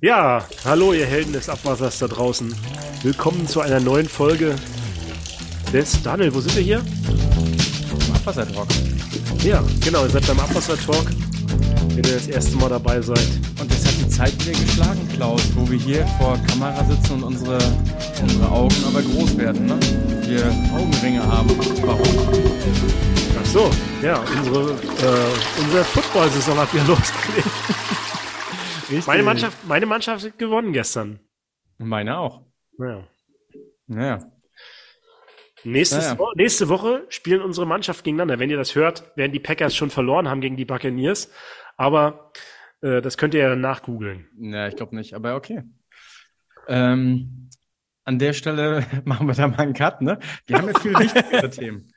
Ja, 0.00 0.44
hallo 0.64 0.92
ihr 0.92 1.06
Helden 1.06 1.32
des 1.32 1.48
Abwassers 1.48 1.98
da 1.98 2.06
draußen. 2.06 2.54
Willkommen 3.02 3.48
zu 3.48 3.60
einer 3.60 3.80
neuen 3.80 4.08
Folge 4.08 4.54
des... 5.72 6.00
Daniel, 6.04 6.32
wo 6.32 6.40
sind 6.40 6.54
wir 6.54 6.62
hier? 6.62 6.78
Im 6.78 8.14
Abwassertalk. 8.14 8.68
Ja, 9.42 9.60
genau, 9.84 10.04
ihr 10.04 10.10
seid 10.10 10.24
beim 10.28 10.38
Abwassertalk, 10.38 11.10
wenn 11.88 12.04
ihr 12.04 12.12
das 12.12 12.28
erste 12.28 12.56
Mal 12.58 12.68
dabei 12.68 13.00
seid. 13.00 13.26
Und 13.60 13.72
es 13.72 13.84
hat 13.84 13.94
die 13.98 14.08
Zeit 14.08 14.46
wieder 14.46 14.56
geschlagen, 14.60 15.08
Klaus, 15.16 15.42
wo 15.56 15.68
wir 15.68 15.78
hier 15.80 16.06
vor 16.20 16.38
Kamera 16.46 16.84
sitzen 16.84 17.14
und 17.14 17.24
unsere, 17.24 17.58
unsere 18.22 18.48
Augen 18.52 18.76
aber 18.86 19.02
groß 19.02 19.36
werden, 19.36 19.66
ne? 19.66 19.80
Wir 20.28 20.46
Augenringe 20.76 21.26
haben. 21.26 21.50
Warum? 21.82 22.28
Ach 23.42 23.46
so, 23.46 23.68
ja, 24.00 24.22
unsere, 24.36 24.70
äh, 24.70 25.60
unsere 25.60 25.82
Football-Saison 25.82 26.56
hat 26.56 26.72
wieder 26.72 26.84
losgelegt. 26.86 27.48
Richtig. 28.88 29.06
Meine 29.06 29.22
Mannschaft, 29.22 29.58
meine 29.66 29.86
Mannschaft 29.86 30.24
hat 30.24 30.38
gewonnen 30.38 30.72
gestern. 30.72 31.20
Meine 31.78 32.18
auch. 32.18 32.42
Ja. 32.78 33.06
Naja. 33.86 34.32
Nächstes 35.64 36.04
Naja. 36.04 36.18
Wo 36.18 36.32
nächste 36.34 36.68
Woche 36.68 37.04
spielen 37.08 37.42
unsere 37.42 37.66
Mannschaft 37.66 38.04
gegeneinander. 38.04 38.38
Wenn 38.38 38.50
ihr 38.50 38.56
das 38.56 38.74
hört, 38.74 39.16
werden 39.16 39.32
die 39.32 39.40
Packers 39.40 39.74
schon 39.74 39.90
verloren 39.90 40.28
haben 40.28 40.40
gegen 40.40 40.56
die 40.56 40.64
Buccaneers. 40.64 41.30
Aber 41.76 42.32
äh, 42.80 43.02
das 43.02 43.18
könnt 43.18 43.34
ihr 43.34 43.40
ja 43.40 43.50
dann 43.50 43.60
nachgoogeln. 43.60 44.28
Ja, 44.38 44.68
ich 44.68 44.76
glaube 44.76 44.96
nicht, 44.96 45.14
aber 45.14 45.36
okay. 45.36 45.62
Ähm, 46.68 47.50
an 48.04 48.18
der 48.18 48.32
Stelle 48.32 48.86
machen 49.04 49.26
wir 49.26 49.34
da 49.34 49.48
mal 49.48 49.58
einen 49.58 49.74
Cut, 49.74 50.00
ne? 50.00 50.18
Wir 50.46 50.58
haben 50.58 50.68
ja 50.68 50.78
viel 50.78 50.94
wichtigere 50.98 51.50
Themen. 51.50 51.92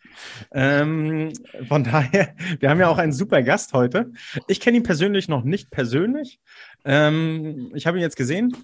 Ähm, 0.52 1.32
von 1.68 1.84
daher, 1.84 2.36
wir 2.60 2.70
haben 2.70 2.80
ja 2.80 2.90
auch 2.90 2.98
einen 2.98 3.14
super 3.14 3.42
Gast 3.44 3.74
heute. 3.74 4.12
Ich 4.48 4.60
kenne 4.60 4.78
ihn 4.78 4.84
persönlich 4.84 5.30
noch 5.30 5.44
nicht 5.44 5.72
persönlich. 5.72 6.40
Ähm, 6.84 7.72
ich 7.76 7.86
habe 7.86 7.98
ihn 7.98 8.02
jetzt 8.02 8.16
gesehen 8.16 8.56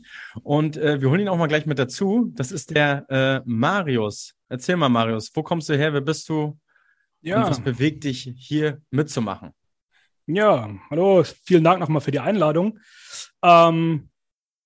und 0.43 0.77
äh, 0.77 0.99
wir 1.01 1.09
holen 1.09 1.21
ihn 1.21 1.29
auch 1.29 1.37
mal 1.37 1.47
gleich 1.47 1.65
mit 1.65 1.79
dazu. 1.79 2.31
Das 2.35 2.51
ist 2.51 2.71
der 2.75 3.05
äh, 3.09 3.41
Marius. 3.45 4.33
Erzähl 4.49 4.75
mal, 4.75 4.89
Marius, 4.89 5.31
wo 5.35 5.43
kommst 5.43 5.69
du 5.69 5.77
her? 5.77 5.93
Wer 5.93 6.01
bist 6.01 6.27
du? 6.29 6.43
Und 6.43 6.59
Ja, 7.21 7.49
was 7.49 7.59
bewegt 7.59 8.03
dich, 8.03 8.33
hier 8.37 8.81
mitzumachen? 8.89 9.51
ja, 10.27 10.69
hallo, 10.89 11.23
vielen 11.43 11.63
Dank 11.63 11.79
nochmal 11.79 12.01
für 12.01 12.11
die 12.11 12.19
Einladung. 12.19 12.79
Ähm, 13.41 14.09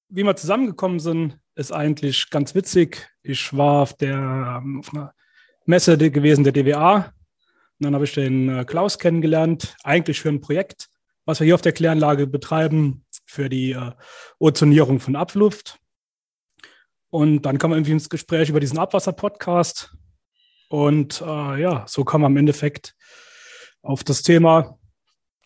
wie 0.09 0.23
wir 0.23 0.35
zusammengekommen 0.35 0.99
sind, 0.99 1.37
ist 1.55 1.71
eigentlich 1.71 2.29
ganz 2.29 2.55
witzig. 2.55 3.09
Ich 3.21 3.55
war 3.55 3.83
auf 3.83 3.93
der 3.93 4.61
ähm, 4.63 4.79
auf 4.79 4.93
einer 4.93 5.13
Messe 5.65 5.97
gewesen, 5.97 6.43
der 6.43 6.53
DWA. 6.53 6.95
Und 6.95 7.05
dann 7.79 7.93
habe 7.93 8.05
ich 8.05 8.13
den 8.13 8.49
äh, 8.49 8.65
Klaus 8.65 8.97
kennengelernt, 8.99 9.75
eigentlich 9.83 10.19
für 10.19 10.29
ein 10.29 10.41
Projekt, 10.41 10.89
was 11.25 11.39
wir 11.39 11.45
hier 11.45 11.55
auf 11.55 11.61
der 11.61 11.73
Kläranlage 11.73 12.27
betreiben, 12.27 13.05
für 13.25 13.49
die 13.49 13.71
äh, 13.71 13.91
Ozonierung 14.39 14.99
von 14.99 15.15
Abluft. 15.15 15.79
Und 17.09 17.41
dann 17.43 17.57
kam 17.57 17.73
irgendwie 17.73 17.91
ins 17.91 18.09
Gespräch 18.09 18.49
über 18.49 18.59
diesen 18.59 18.77
Abwasser-Podcast. 18.77 19.95
Und 20.69 21.21
äh, 21.21 21.61
ja, 21.61 21.85
so 21.87 22.05
kam 22.05 22.23
am 22.23 22.37
Endeffekt 22.37 22.95
auf 23.81 24.03
das 24.03 24.21
Thema, 24.21 24.79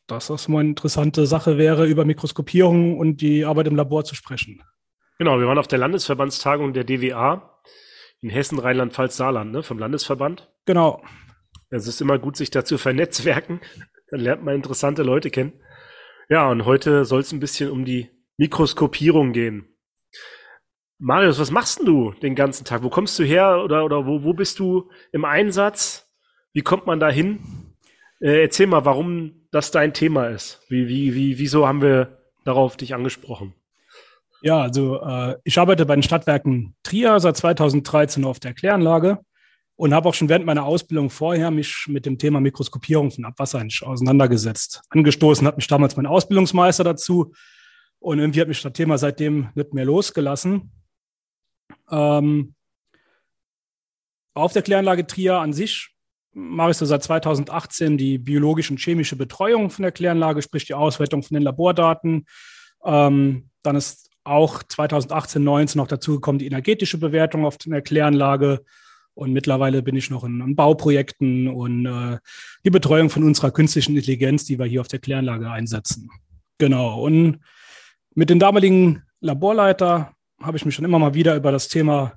dass 0.08 0.28
das 0.28 0.48
mal 0.48 0.60
eine 0.60 0.70
interessante 0.70 1.26
Sache 1.26 1.58
wäre, 1.58 1.88
über 1.88 2.06
Mikroskopierung 2.06 2.98
und 2.98 3.22
die 3.22 3.46
Arbeit 3.46 3.68
im 3.68 3.76
Labor 3.76 4.04
zu 4.04 4.14
sprechen. 4.14 4.62
Genau, 5.18 5.40
wir 5.40 5.48
waren 5.48 5.58
auf 5.58 5.68
der 5.68 5.80
Landesverbandstagung 5.80 6.74
der 6.74 6.84
DWA 6.84 7.62
in 8.22 8.30
Hessen, 8.30 8.60
Rheinland-Pfalz, 8.60 9.18
Saarland, 9.18 9.52
ne, 9.52 9.64
vom 9.64 9.80
Landesverband. 9.80 10.52
Genau. 10.66 11.04
Es 11.70 11.88
ist 11.88 12.02
immer 12.02 12.20
gut, 12.20 12.38
sich 12.38 12.52
dazu 12.52 12.78
vernetzwerken. 12.78 13.62
Dann 14.12 14.20
lernt 14.20 14.44
man 14.44 14.56
interessante 14.56 15.04
Leute 15.04 15.32
kennen. 15.32 15.54
Ja, 16.30 16.50
und 16.50 16.66
heute 16.66 17.06
soll 17.06 17.22
es 17.22 17.32
ein 17.32 17.40
bisschen 17.40 17.70
um 17.70 17.86
die 17.86 18.10
Mikroskopierung 18.38 19.32
gehen. 19.32 19.68
Marius, 20.98 21.40
was 21.40 21.52
machst 21.52 21.80
denn 21.80 21.86
du 21.86 22.14
den 22.14 22.36
ganzen 22.36 22.66
Tag? 22.66 22.82
Wo 22.82 22.90
kommst 22.90 23.20
du 23.20 23.24
her 23.24 23.62
oder, 23.64 23.86
oder 23.86 24.08
wo, 24.08 24.24
wo 24.24 24.34
bist 24.34 24.60
du 24.60 24.90
im 25.12 25.24
Einsatz? 25.24 26.10
Wie 26.54 26.62
kommt 26.62 26.88
man 26.88 27.00
da 27.00 27.10
hin? 27.10 27.40
Äh, 28.20 28.42
erzähl 28.42 28.66
mal, 28.66 28.86
warum 28.86 29.48
das 29.52 29.72
dein 29.72 29.94
Thema 29.94 30.28
ist. 30.28 30.62
Wie, 30.70 30.88
wie, 30.88 31.14
wie, 31.14 31.38
wieso 31.38 31.68
haben 31.68 31.82
wir 31.82 32.18
darauf 32.44 32.76
dich 32.78 32.96
angesprochen? 32.96 33.54
Ja, 34.42 34.62
also 34.62 35.02
äh, 35.02 35.36
ich 35.44 35.60
arbeite 35.60 35.86
bei 35.86 35.96
den 35.96 36.04
Stadtwerken 36.04 36.76
Trier 36.82 37.20
seit 37.20 37.38
2013 37.38 38.26
auf 38.26 38.40
der 38.40 38.54
Kläranlage 38.54 39.20
und 39.78 39.94
habe 39.94 40.10
auch 40.10 40.14
schon 40.14 40.30
während 40.30 40.46
meiner 40.46 40.64
Ausbildung 40.64 41.10
vorher 41.10 41.52
mich 41.52 41.86
mit 41.88 42.06
dem 42.06 42.18
Thema 42.18 42.40
Mikroskopierung 42.40 43.12
von 43.12 43.26
Abwasser 43.26 43.66
auseinandergesetzt. 43.82 44.82
Angestoßen 44.90 45.46
hat 45.46 45.58
mich 45.58 45.68
damals 45.68 45.98
mein 45.98 46.06
Ausbildungsmeister 46.06 46.84
dazu 46.84 47.34
und 48.00 48.20
irgendwie 48.20 48.42
hat 48.42 48.48
mich 48.48 48.62
das 48.62 48.74
Thema 48.74 48.98
seitdem 48.98 49.50
nicht 49.56 49.74
mehr 49.74 49.86
losgelassen. 49.86 50.72
Ähm, 51.92 52.56
auf 54.34 54.54
der 54.54 54.62
Kläranlage 54.62 55.08
Trier 55.08 55.38
an 55.38 55.54
sich 55.54 55.96
mache 56.34 56.72
ich 56.72 56.78
so 56.78 56.86
seit 56.86 57.04
2018 57.04 57.98
die 57.98 58.18
biologische 58.18 58.74
und 58.74 58.80
chemische 58.80 59.16
Betreuung 59.16 59.70
von 59.70 59.84
der 59.84 59.94
Kläranlage, 59.94 60.42
sprich 60.42 60.66
die 60.66 60.74
Auswertung 60.74 61.24
von 61.24 61.36
den 61.36 61.44
Labordaten. 61.44 62.26
Ähm, 62.84 63.50
dann 63.64 63.76
ist 63.76 64.10
auch 64.26 64.62
2018, 64.64 65.44
19 65.44 65.80
noch 65.80 65.88
dazugekommen 65.88 66.40
die 66.40 66.48
energetische 66.48 66.98
Bewertung 66.98 67.46
auf 67.46 67.58
der 67.58 67.82
Kläranlage. 67.82 68.64
Und 69.16 69.32
mittlerweile 69.32 69.82
bin 69.82 69.96
ich 69.96 70.10
noch 70.10 70.24
in, 70.24 70.42
in 70.42 70.56
Bauprojekten 70.56 71.48
und 71.48 71.86
äh, 71.86 72.20
die 72.64 72.70
Betreuung 72.70 73.10
von 73.10 73.24
unserer 73.24 73.52
künstlichen 73.52 73.96
Intelligenz, 73.96 74.46
die 74.46 74.60
wir 74.60 74.66
hier 74.66 74.82
auf 74.82 74.90
der 74.90 75.00
Kläranlage 75.00 75.50
einsetzen. 75.50 76.10
Genau. 76.58 77.02
Und 77.02 77.40
mit 78.14 78.30
dem 78.30 78.40
damaligen 78.40 79.04
Laborleiter 79.22 80.14
habe 80.42 80.58
ich 80.58 80.66
mich 80.66 80.76
schon 80.76 80.86
immer 80.86 81.00
mal 81.00 81.14
wieder 81.14 81.36
über 81.36 81.52
das 81.52 81.70
Thema 81.70 82.14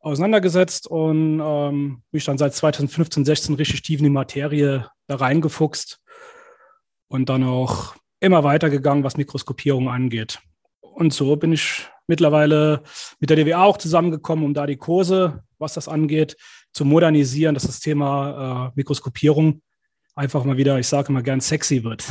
auseinandergesetzt 0.00 0.86
und 0.86 1.40
ähm, 1.40 2.02
mich 2.12 2.24
dann 2.24 2.38
seit 2.38 2.54
2015, 2.54 3.24
16 3.24 3.54
richtig 3.56 3.82
tief 3.82 3.98
in 3.98 4.04
die 4.04 4.10
Materie 4.10 4.88
da 5.08 5.16
reingefuchst 5.16 6.00
und 7.08 7.28
dann 7.28 7.42
auch 7.42 7.96
immer 8.20 8.44
weitergegangen, 8.44 9.04
was 9.04 9.16
Mikroskopierung 9.16 9.88
angeht. 9.88 10.40
Und 10.80 11.12
so 11.12 11.36
bin 11.36 11.52
ich 11.52 11.88
mittlerweile 12.08 12.82
mit 13.20 13.30
der 13.30 13.36
DWA 13.36 13.62
auch 13.62 13.76
zusammengekommen, 13.76 14.44
um 14.44 14.54
da 14.54 14.66
die 14.66 14.76
Kurse, 14.76 15.44
was 15.58 15.74
das 15.74 15.88
angeht, 15.88 16.36
zu 16.72 16.84
modernisieren, 16.84 17.54
dass 17.54 17.66
das 17.66 17.80
Thema 17.80 18.68
äh, 18.68 18.72
Mikroskopierung 18.74 19.62
einfach 20.14 20.44
mal 20.44 20.56
wieder, 20.56 20.78
ich 20.78 20.88
sage 20.88 21.12
mal 21.12 21.22
gern, 21.22 21.40
sexy 21.40 21.84
wird. 21.84 22.04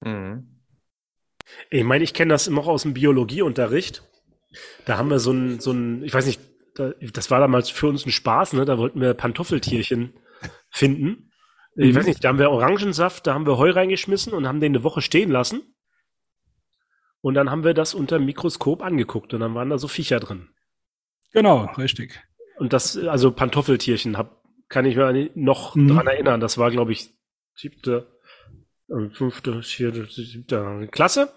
Mhm. 0.00 0.60
Ich 1.70 1.84
meine, 1.84 2.04
ich 2.04 2.14
kenne 2.14 2.32
das 2.32 2.46
immer 2.46 2.62
auch 2.62 2.68
aus 2.68 2.82
dem 2.82 2.94
Biologieunterricht. 2.94 4.02
Da 4.84 4.98
haben 4.98 5.10
wir 5.10 5.18
so 5.18 5.32
ein, 5.32 5.60
so 5.60 5.72
ein, 5.72 6.02
ich 6.04 6.12
weiß 6.14 6.26
nicht, 6.26 6.40
da, 6.74 6.92
das 7.12 7.30
war 7.30 7.40
damals 7.40 7.70
für 7.70 7.88
uns 7.88 8.04
ein 8.06 8.10
Spaß, 8.12 8.52
ne? 8.54 8.64
Da 8.64 8.78
wollten 8.78 9.00
wir 9.00 9.14
Pantoffeltierchen 9.14 10.14
finden. 10.70 11.30
Ich 11.76 11.92
Mhm. 11.92 11.98
weiß 11.98 12.06
nicht, 12.06 12.24
da 12.24 12.28
haben 12.28 12.38
wir 12.38 12.50
Orangensaft, 12.50 13.26
da 13.26 13.34
haben 13.34 13.46
wir 13.46 13.58
Heu 13.58 13.70
reingeschmissen 13.70 14.32
und 14.32 14.46
haben 14.46 14.60
den 14.60 14.74
eine 14.74 14.84
Woche 14.84 15.02
stehen 15.02 15.30
lassen. 15.30 15.62
Und 17.26 17.34
dann 17.34 17.50
haben 17.50 17.64
wir 17.64 17.74
das 17.74 17.92
unter 17.92 18.18
dem 18.18 18.24
Mikroskop 18.24 18.82
angeguckt 18.82 19.34
und 19.34 19.40
dann 19.40 19.52
waren 19.56 19.68
da 19.68 19.78
so 19.78 19.88
Viecher 19.88 20.20
drin. 20.20 20.46
Genau, 21.32 21.64
richtig. 21.76 22.22
Und 22.56 22.72
das, 22.72 22.96
also 22.96 23.32
Pantoffeltierchen, 23.32 24.16
hab, 24.16 24.44
kann 24.68 24.84
ich 24.84 24.94
mir 24.94 25.30
noch 25.34 25.74
Mhm. 25.74 25.88
dran 25.88 26.06
erinnern. 26.06 26.38
Das 26.38 26.56
war, 26.56 26.70
glaube 26.70 26.92
ich, 26.92 27.10
siebte, 27.52 28.06
äh, 28.88 29.08
fünfte, 29.12 29.60
vierte, 29.64 30.06
siebte 30.06 30.86
Klasse. 30.92 31.32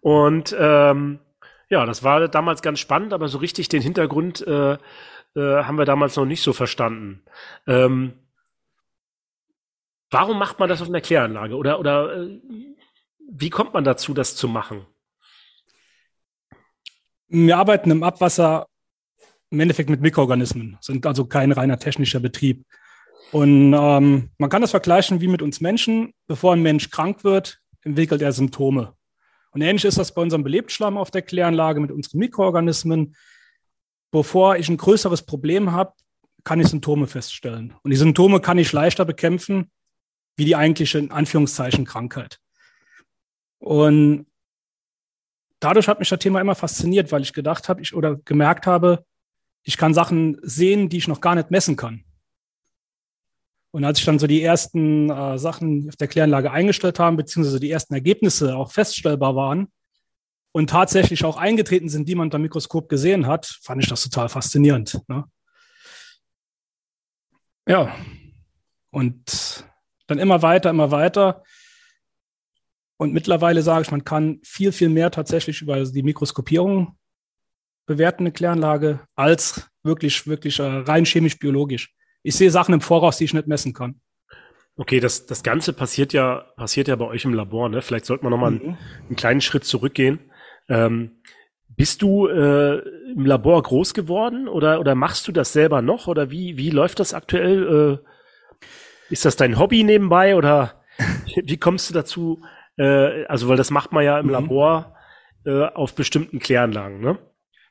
Und 0.00 0.52
ähm, 0.58 1.20
ja, 1.68 1.86
das 1.86 2.02
war 2.02 2.26
damals 2.26 2.60
ganz 2.60 2.80
spannend, 2.80 3.12
aber 3.12 3.28
so 3.28 3.38
richtig 3.38 3.68
den 3.68 3.82
Hintergrund 3.82 4.44
äh, 4.44 4.72
äh, 4.72 4.78
haben 5.36 5.78
wir 5.78 5.84
damals 5.84 6.16
noch 6.16 6.26
nicht 6.26 6.42
so 6.42 6.52
verstanden. 6.52 7.22
Ähm, 7.68 8.14
warum 10.10 10.40
macht 10.40 10.58
man 10.58 10.68
das 10.68 10.82
auf 10.82 10.88
einer 10.88 11.00
Kläranlage? 11.00 11.54
Oder, 11.54 11.78
oder 11.78 12.16
äh, 12.16 12.40
wie 13.32 13.50
kommt 13.50 13.74
man 13.74 13.84
dazu, 13.84 14.12
das 14.12 14.34
zu 14.34 14.48
machen? 14.48 14.86
Wir 17.32 17.56
arbeiten 17.56 17.92
im 17.92 18.02
Abwasser 18.02 18.66
im 19.50 19.60
Endeffekt 19.60 19.88
mit 19.88 20.00
Mikroorganismen, 20.00 20.76
sind 20.80 21.06
also 21.06 21.26
kein 21.26 21.52
reiner 21.52 21.78
technischer 21.78 22.20
Betrieb. 22.20 22.64
Und 23.30 23.72
ähm, 23.72 24.30
man 24.36 24.50
kann 24.50 24.62
das 24.62 24.72
vergleichen 24.72 25.20
wie 25.20 25.28
mit 25.28 25.40
uns 25.40 25.60
Menschen. 25.60 26.12
Bevor 26.26 26.52
ein 26.52 26.62
Mensch 26.62 26.90
krank 26.90 27.22
wird, 27.22 27.60
entwickelt 27.82 28.20
er 28.22 28.32
Symptome. 28.32 28.94
Und 29.52 29.62
ähnlich 29.62 29.84
ist 29.84 29.98
das 29.98 30.12
bei 30.12 30.22
unserem 30.22 30.42
Belebtschlamm 30.42 30.96
auf 30.96 31.12
der 31.12 31.22
Kläranlage 31.22 31.80
mit 31.80 31.92
unseren 31.92 32.18
Mikroorganismen. 32.18 33.14
Bevor 34.10 34.56
ich 34.56 34.68
ein 34.68 34.76
größeres 34.76 35.22
Problem 35.22 35.70
habe, 35.70 35.92
kann 36.42 36.58
ich 36.58 36.66
Symptome 36.66 37.06
feststellen. 37.06 37.74
Und 37.82 37.92
die 37.92 37.96
Symptome 37.96 38.40
kann 38.40 38.58
ich 38.58 38.72
leichter 38.72 39.04
bekämpfen, 39.04 39.70
wie 40.36 40.44
die 40.44 40.56
eigentliche, 40.56 40.98
in 40.98 41.12
Anführungszeichen, 41.12 41.84
Krankheit. 41.84 42.38
Und 43.58 44.26
dadurch 45.60 45.88
hat 45.88 45.98
mich 45.98 46.08
das 46.08 46.18
Thema 46.18 46.40
immer 46.40 46.54
fasziniert, 46.54 47.12
weil 47.12 47.22
ich 47.22 47.32
gedacht 47.32 47.68
habe, 47.68 47.82
ich 47.82 47.94
oder 47.94 48.16
gemerkt 48.16 48.66
habe, 48.66 49.04
ich 49.62 49.76
kann 49.76 49.94
Sachen 49.94 50.38
sehen, 50.42 50.88
die 50.88 50.98
ich 50.98 51.08
noch 51.08 51.20
gar 51.20 51.34
nicht 51.34 51.50
messen 51.50 51.76
kann. 51.76 52.04
Und 53.72 53.84
als 53.84 54.00
ich 54.00 54.04
dann 54.04 54.18
so 54.18 54.26
die 54.26 54.42
ersten 54.42 55.10
äh, 55.10 55.38
Sachen 55.38 55.88
auf 55.88 55.96
der 55.96 56.08
Kläranlage 56.08 56.50
eingestellt 56.50 56.98
haben, 56.98 57.16
beziehungsweise 57.16 57.60
die 57.60 57.70
ersten 57.70 57.94
Ergebnisse 57.94 58.56
auch 58.56 58.72
feststellbar 58.72 59.36
waren, 59.36 59.68
und 60.52 60.70
tatsächlich 60.70 61.24
auch 61.24 61.36
eingetreten 61.36 61.88
sind, 61.88 62.08
die 62.08 62.14
man 62.14 62.26
unter 62.26 62.38
Mikroskop 62.38 62.88
gesehen 62.88 63.26
hat, 63.26 63.46
fand 63.62 63.82
ich 63.82 63.88
das 63.88 64.02
total 64.02 64.28
faszinierend. 64.28 65.00
Ne? 65.08 65.24
Ja, 67.68 67.94
und 68.90 69.64
dann 70.06 70.18
immer 70.18 70.42
weiter, 70.42 70.70
immer 70.70 70.90
weiter. 70.90 71.44
Und 73.00 73.14
mittlerweile 73.14 73.62
sage 73.62 73.80
ich, 73.80 73.90
man 73.90 74.04
kann 74.04 74.40
viel, 74.42 74.72
viel 74.72 74.90
mehr 74.90 75.10
tatsächlich 75.10 75.62
über 75.62 75.82
die 75.82 76.02
Mikroskopierung 76.02 76.98
bewerten, 77.86 78.24
eine 78.24 78.30
Kläranlage, 78.32 79.00
als 79.14 79.70
wirklich, 79.82 80.26
wirklich 80.26 80.58
äh, 80.58 80.64
rein 80.64 81.06
chemisch-biologisch. 81.06 81.94
Ich 82.22 82.34
sehe 82.34 82.50
Sachen 82.50 82.74
im 82.74 82.82
Voraus, 82.82 83.16
die 83.16 83.24
ich 83.24 83.32
nicht 83.32 83.46
messen 83.46 83.72
kann. 83.72 84.02
Okay, 84.76 85.00
das, 85.00 85.24
das 85.24 85.42
Ganze 85.42 85.72
passiert 85.72 86.12
ja, 86.12 86.44
passiert 86.58 86.88
ja 86.88 86.96
bei 86.96 87.06
euch 87.06 87.24
im 87.24 87.32
Labor, 87.32 87.70
ne? 87.70 87.80
Vielleicht 87.80 88.04
sollte 88.04 88.22
man 88.22 88.32
nochmal 88.32 88.50
mhm. 88.50 88.60
einen, 88.60 88.78
einen 89.06 89.16
kleinen 89.16 89.40
Schritt 89.40 89.64
zurückgehen. 89.64 90.18
Ähm, 90.68 91.22
bist 91.68 92.02
du 92.02 92.26
äh, 92.26 92.80
im 93.12 93.24
Labor 93.24 93.62
groß 93.62 93.94
geworden 93.94 94.46
oder, 94.46 94.78
oder 94.78 94.94
machst 94.94 95.26
du 95.26 95.32
das 95.32 95.54
selber 95.54 95.80
noch? 95.80 96.06
Oder 96.06 96.30
wie, 96.30 96.58
wie 96.58 96.68
läuft 96.68 97.00
das 97.00 97.14
aktuell? 97.14 97.98
Äh, 97.98 99.10
ist 99.10 99.24
das 99.24 99.36
dein 99.36 99.58
Hobby 99.58 99.84
nebenbei 99.84 100.36
oder 100.36 100.82
wie 101.34 101.56
kommst 101.56 101.88
du 101.88 101.94
dazu? 101.94 102.42
Äh, 102.80 103.26
also, 103.26 103.48
weil 103.48 103.58
das 103.58 103.70
macht 103.70 103.92
man 103.92 104.04
ja 104.04 104.18
im 104.18 104.26
mhm. 104.26 104.32
Labor 104.32 104.96
äh, 105.44 105.66
auf 105.66 105.94
bestimmten 105.94 106.38
Kläranlagen, 106.38 107.00
ne? 107.00 107.18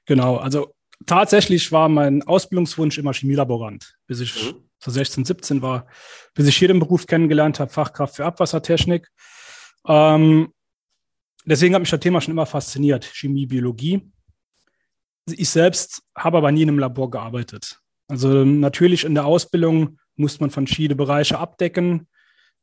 Genau, 0.06 0.38
also 0.38 0.76
tatsächlich 1.06 1.72
war 1.72 1.90
mein 1.90 2.22
Ausbildungswunsch 2.24 2.98
immer 3.00 3.14
Chemielaborant, 3.14 3.98
bis 4.06 4.20
ich 4.20 4.54
mhm. 4.54 4.64
so 4.78 4.92
16, 4.92 5.26
17 5.26 5.62
war, 5.64 5.88
bis 6.36 6.48
ich 6.48 6.58
hier 6.58 6.68
den 6.68 6.80
Beruf 6.80 7.08
kennengelernt 7.08 7.60
habe, 7.60 7.72
Fachkraft 7.72 8.18
für 8.18 8.26
Abwassertechnik. 8.26 9.10
Ähm, 9.88 10.54
deswegen 11.46 11.74
hat 11.74 11.82
mich 11.82 11.90
das 11.90 12.00
Thema 12.00 12.22
schon 12.22 12.34
immer 12.34 12.46
fasziniert, 12.46 13.06
Chemie, 13.06 13.48
Biologie. 13.48 14.12
Ich 15.26 15.50
selbst 15.50 16.04
habe 16.16 16.38
aber 16.38 16.52
nie 16.52 16.64
in 16.64 16.70
einem 16.70 16.80
Labor 16.80 17.10
gearbeitet. 17.10 17.80
Also 18.08 18.44
natürlich 18.46 19.06
in 19.06 19.16
der 19.16 19.26
Ausbildung 19.26 20.00
muss 20.16 20.40
man 20.40 20.52
verschiedene 20.52 20.96
Bereiche 20.96 21.40
abdecken. 21.40 22.08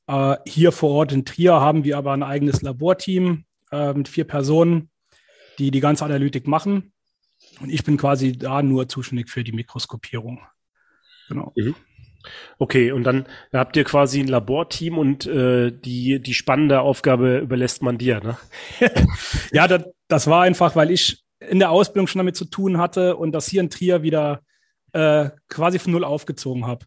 Äh, 0.07 0.37
hier 0.47 0.73
vor 0.73 0.91
Ort 0.91 1.13
in 1.13 1.25
Trier 1.25 1.55
haben 1.55 1.85
wir 1.85 1.99
aber 1.99 2.13
ein 2.13 2.23
eigenes 2.23 2.63
Laborteam 2.63 3.45
äh, 3.73 3.93
mit 3.93 4.09
vier 4.09 4.25
Personen, 4.25 4.91
die 5.59 5.71
die 5.71 5.81
ganze 5.81 6.05
Analytik 6.05 6.47
machen. 6.47 6.93
Und 7.61 7.71
ich 7.71 7.85
bin 7.85 7.97
quasi 7.97 8.33
da 8.33 8.63
nur 8.63 8.89
zuständig 8.89 9.31
für 9.31 9.45
die 9.45 9.53
Mikroskopierung. 9.53 10.41
Genau. 11.29 11.53
Mhm. 11.57 11.75
Okay, 12.59 12.91
und 12.91 13.05
dann 13.05 13.27
habt 13.53 13.77
ihr 13.77 13.85
quasi 13.85 14.21
ein 14.21 14.29
Laborteam 14.29 14.99
und 14.99 15.27
äh, 15.27 15.71
die, 15.71 16.21
die 16.21 16.35
spannende 16.35 16.81
Aufgabe 16.81 17.39
überlässt 17.39 17.83
man 17.83 17.99
dir, 17.99 18.21
ne? 18.21 18.37
ja, 19.53 19.69
das, 19.69 19.85
das 20.09 20.27
war 20.27 20.43
einfach, 20.43 20.75
weil 20.75 20.91
ich 20.91 21.23
in 21.39 21.61
der 21.61 21.71
Ausbildung 21.71 22.07
schon 22.07 22.19
damit 22.19 22.37
zu 22.37 22.47
tun 22.47 22.79
hatte 22.79 23.17
und 23.17 23.33
das 23.33 23.47
hier 23.47 23.61
in 23.61 23.71
Trier 23.71 24.03
wieder 24.03 24.43
äh, 24.93 25.31
quasi 25.49 25.79
von 25.79 25.93
null 25.93 26.05
aufgezogen 26.05 26.67
habe. 26.67 26.87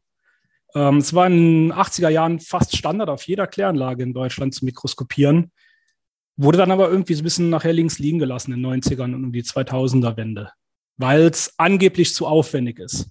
Ähm, 0.76 0.98
es 0.98 1.14
war 1.14 1.28
in 1.28 1.70
den 1.70 1.74
80er 1.74 2.10
Jahren 2.10 2.40
fast 2.40 2.76
Standard 2.76 3.10
auf 3.10 3.24
jeder 3.24 3.48
Kläranlage 3.48 4.04
in 4.04 4.14
Deutschland 4.14 4.54
zu 4.54 4.66
mikroskopieren. 4.66 5.52
Wurde 6.38 6.58
dann 6.58 6.72
aber 6.72 6.90
irgendwie 6.90 7.14
so 7.14 7.22
ein 7.22 7.24
bisschen 7.24 7.50
nachher 7.50 7.74
links 7.74 8.00
liegen 8.00 8.20
gelassen 8.20 8.54
in 8.54 8.64
den 8.64 8.82
90ern 8.82 9.16
und 9.16 9.26
um 9.26 9.32
die 9.32 9.44
2000er-Wende, 9.44 10.52
weil 10.98 11.24
es 11.24 11.54
angeblich 11.58 12.14
zu 12.14 12.28
aufwendig 12.28 12.80
ist. 12.80 13.10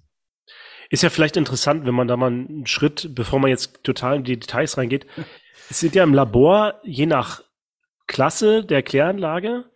Ist 0.90 1.02
ja 1.02 1.10
vielleicht 1.10 1.36
interessant, 1.36 1.84
wenn 1.84 1.94
man 1.94 2.08
da 2.08 2.16
mal 2.16 2.30
einen 2.30 2.66
Schritt, 2.66 3.14
bevor 3.14 3.38
man 3.40 3.50
jetzt 3.50 3.84
total 3.84 4.16
in 4.16 4.24
die 4.24 4.38
Details 4.38 4.78
reingeht. 4.78 5.06
Es 5.68 5.80
sind 5.80 5.94
ja 5.94 6.02
im 6.02 6.14
Labor 6.14 6.80
je 6.82 7.04
nach 7.04 7.42
Klasse 8.06 8.64
der 8.64 8.82
Kläranlage 8.82 9.66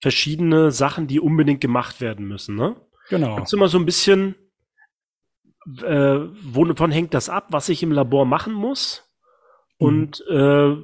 verschiedene 0.00 0.70
Sachen, 0.70 1.06
die 1.06 1.20
unbedingt 1.20 1.60
gemacht 1.60 2.00
werden 2.00 2.26
müssen, 2.26 2.56
ne? 2.56 2.76
Genau. 3.10 3.36
Gibt's 3.36 3.52
immer 3.52 3.68
so 3.68 3.78
ein 3.78 3.86
bisschen, 3.86 4.34
äh, 5.82 6.18
wovon 6.42 6.90
hängt 6.90 7.14
das 7.14 7.28
ab, 7.28 7.46
was 7.50 7.68
ich 7.68 7.82
im 7.82 7.92
Labor 7.92 8.24
machen 8.24 8.52
muss? 8.52 9.04
Mhm. 9.78 9.86
Und 9.86 10.24
äh, 10.28 10.76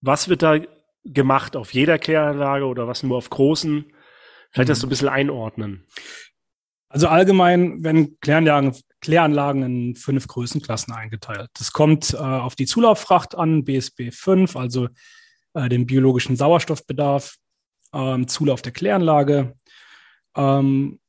was 0.00 0.28
wird 0.28 0.42
da 0.42 0.58
gemacht 1.04 1.56
auf 1.56 1.72
jeder 1.74 1.98
Kläranlage 1.98 2.66
oder 2.66 2.86
was 2.86 3.02
nur 3.02 3.16
auf 3.16 3.30
großen? 3.30 3.92
Vielleicht 4.50 4.68
mhm. 4.68 4.72
das 4.72 4.80
so 4.80 4.86
ein 4.86 4.90
bisschen 4.90 5.08
einordnen. 5.08 5.86
Also 6.88 7.06
allgemein 7.06 7.84
werden 7.84 8.18
Kläranlagen, 8.20 8.74
Kläranlagen 9.00 9.62
in 9.62 9.96
fünf 9.96 10.26
Größenklassen 10.26 10.92
eingeteilt. 10.92 11.48
Das 11.56 11.72
kommt 11.72 12.14
äh, 12.14 12.16
auf 12.16 12.56
die 12.56 12.66
Zulauffracht 12.66 13.36
an, 13.36 13.64
BSB 13.64 14.10
5, 14.10 14.56
also 14.56 14.88
äh, 15.54 15.68
den 15.68 15.86
biologischen 15.86 16.36
Sauerstoffbedarf, 16.36 17.36
ähm, 17.92 18.26
Zulauf 18.26 18.62
der 18.62 18.72
Kläranlage. 18.72 19.54
Ähm, 20.36 20.99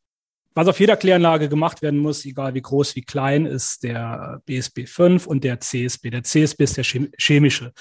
was 0.53 0.67
auf 0.67 0.79
jeder 0.79 0.97
Kläranlage 0.97 1.47
gemacht 1.47 1.81
werden 1.81 1.99
muss, 1.99 2.25
egal 2.25 2.53
wie 2.53 2.61
groß, 2.61 2.95
wie 2.95 3.03
klein, 3.03 3.45
ist 3.45 3.83
der 3.83 4.41
BSB 4.45 4.85
5 4.85 5.27
und 5.27 5.43
der 5.43 5.59
CSB. 5.59 6.09
Der 6.09 6.23
CSB 6.23 6.63
ist 6.63 6.77
der 6.77 6.83
chemische 6.83 7.71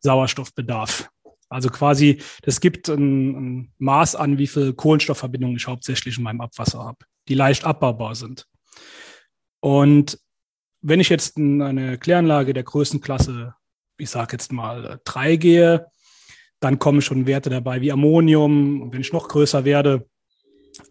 Sauerstoffbedarf. 0.00 1.08
Also 1.48 1.68
quasi, 1.68 2.20
das 2.42 2.60
gibt 2.60 2.88
ein, 2.88 3.36
ein 3.36 3.72
Maß 3.78 4.16
an, 4.16 4.38
wie 4.38 4.48
viel 4.48 4.72
Kohlenstoffverbindungen 4.72 5.56
ich 5.56 5.68
hauptsächlich 5.68 6.18
in 6.18 6.24
meinem 6.24 6.40
Abwasser 6.40 6.80
habe, 6.80 6.98
die 7.28 7.34
leicht 7.34 7.64
abbaubar 7.64 8.16
sind. 8.16 8.46
Und 9.60 10.18
wenn 10.82 11.00
ich 11.00 11.08
jetzt 11.08 11.38
in 11.38 11.62
eine 11.62 11.98
Kläranlage 11.98 12.52
der 12.52 12.64
Größenklasse, 12.64 13.54
ich 13.98 14.10
sage 14.10 14.32
jetzt 14.32 14.52
mal 14.52 15.00
drei 15.04 15.36
gehe, 15.36 15.86
dann 16.60 16.78
kommen 16.78 17.02
schon 17.02 17.26
Werte 17.26 17.50
dabei 17.50 17.80
wie 17.80 17.92
Ammonium. 17.92 18.82
Und 18.82 18.92
wenn 18.92 19.00
ich 19.00 19.12
noch 19.12 19.28
größer 19.28 19.64
werde, 19.64 20.08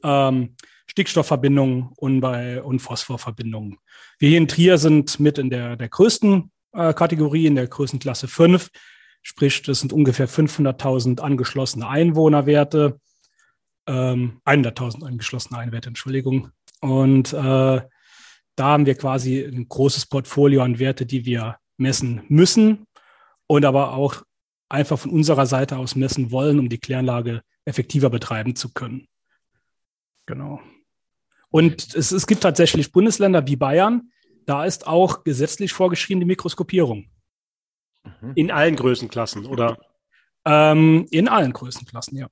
ähm, 0.04 0.56
Stickstoffverbindungen 0.88 1.90
und, 1.96 2.22
bei, 2.22 2.62
und 2.62 2.80
Phosphorverbindungen. 2.80 3.78
Wir 4.20 4.30
hier 4.30 4.38
in 4.38 4.48
Trier 4.48 4.78
sind 4.78 5.20
mit 5.20 5.38
in 5.38 5.50
der, 5.50 5.76
der 5.76 5.90
größten 5.90 6.52
äh, 6.74 6.94
Kategorie, 6.94 7.48
in 7.48 7.56
der 7.56 7.68
Größenklasse 7.68 8.28
5. 8.28 8.70
Sprich, 9.22 9.62
das 9.64 9.80
sind 9.80 9.92
ungefähr 9.92 10.30
500.000 10.30 11.20
angeschlossene 11.20 11.88
Einwohnerwerte, 11.88 13.00
ähm, 13.88 14.42
100.000 14.46 15.06
angeschlossene 15.06 15.58
Einwerte, 15.58 15.90
Entschuldigung. 15.90 16.52
Und 16.82 17.34
äh, 17.34 17.82
da 18.56 18.64
haben 18.64 18.86
wir 18.86 18.96
quasi 18.96 19.44
ein 19.44 19.68
großes 19.68 20.06
Portfolio 20.06 20.62
an 20.62 20.80
Werte, 20.80 21.06
die 21.06 21.26
wir 21.26 21.58
messen 21.78 22.22
müssen 22.28 22.86
und 23.48 23.66
aber 23.66 23.94
auch 23.94 24.24
einfach 24.70 25.00
von 25.00 25.12
unserer 25.12 25.46
Seite 25.46 25.78
aus 25.78 25.96
messen 25.96 26.32
wollen, 26.32 26.60
um 26.60 26.70
die 26.70 26.78
Kläranlage 26.78 27.42
effektiver 27.66 28.10
betreiben 28.10 28.56
zu 28.56 28.74
können. 28.74 29.08
Genau. 30.26 30.62
Und 31.56 31.96
es, 31.96 32.12
es 32.12 32.28
gibt 32.28 32.44
tatsächlich 32.44 32.92
Bundesländer 32.92 33.48
wie 33.48 33.56
Bayern, 33.56 34.12
da 34.46 34.66
ist 34.66 34.88
auch 34.88 35.24
gesetzlich 35.24 35.72
vorgeschrieben 35.72 36.20
die 36.20 36.26
Mikroskopierung. 36.26 37.10
Mhm. 38.04 38.32
In 38.36 38.52
allen 38.52 38.76
Größenklassen, 38.76 39.46
oder? 39.46 39.78
Ähm, 40.44 41.08
in 41.12 41.30
allen 41.30 41.54
Größenklassen, 41.54 42.18
ja. 42.18 42.28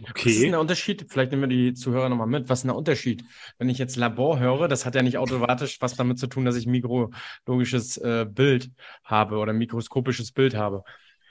Okay. 0.00 0.12
Was 0.24 0.32
ist 0.32 0.42
denn 0.42 0.52
der 0.52 0.60
Unterschied? 0.60 1.06
Vielleicht 1.10 1.30
nehmen 1.30 1.42
wir 1.42 1.48
die 1.54 1.74
Zuhörer 1.74 2.08
nochmal 2.08 2.26
mit. 2.26 2.48
Was 2.48 2.60
ist 2.60 2.62
denn 2.62 2.70
der 2.70 2.78
Unterschied? 2.78 3.22
Wenn 3.58 3.68
ich 3.68 3.76
jetzt 3.76 3.96
Labor 3.96 4.38
höre, 4.38 4.66
das 4.66 4.86
hat 4.86 4.94
ja 4.94 5.02
nicht 5.02 5.18
automatisch 5.18 5.76
was 5.82 5.96
damit 5.96 6.18
zu 6.18 6.26
tun, 6.26 6.46
dass 6.46 6.56
ich 6.56 6.66
mikrologisches 6.66 7.98
äh, 7.98 8.24
Bild 8.26 8.70
habe 9.04 9.36
oder 9.36 9.52
mikroskopisches 9.52 10.32
Bild 10.32 10.54
habe 10.54 10.84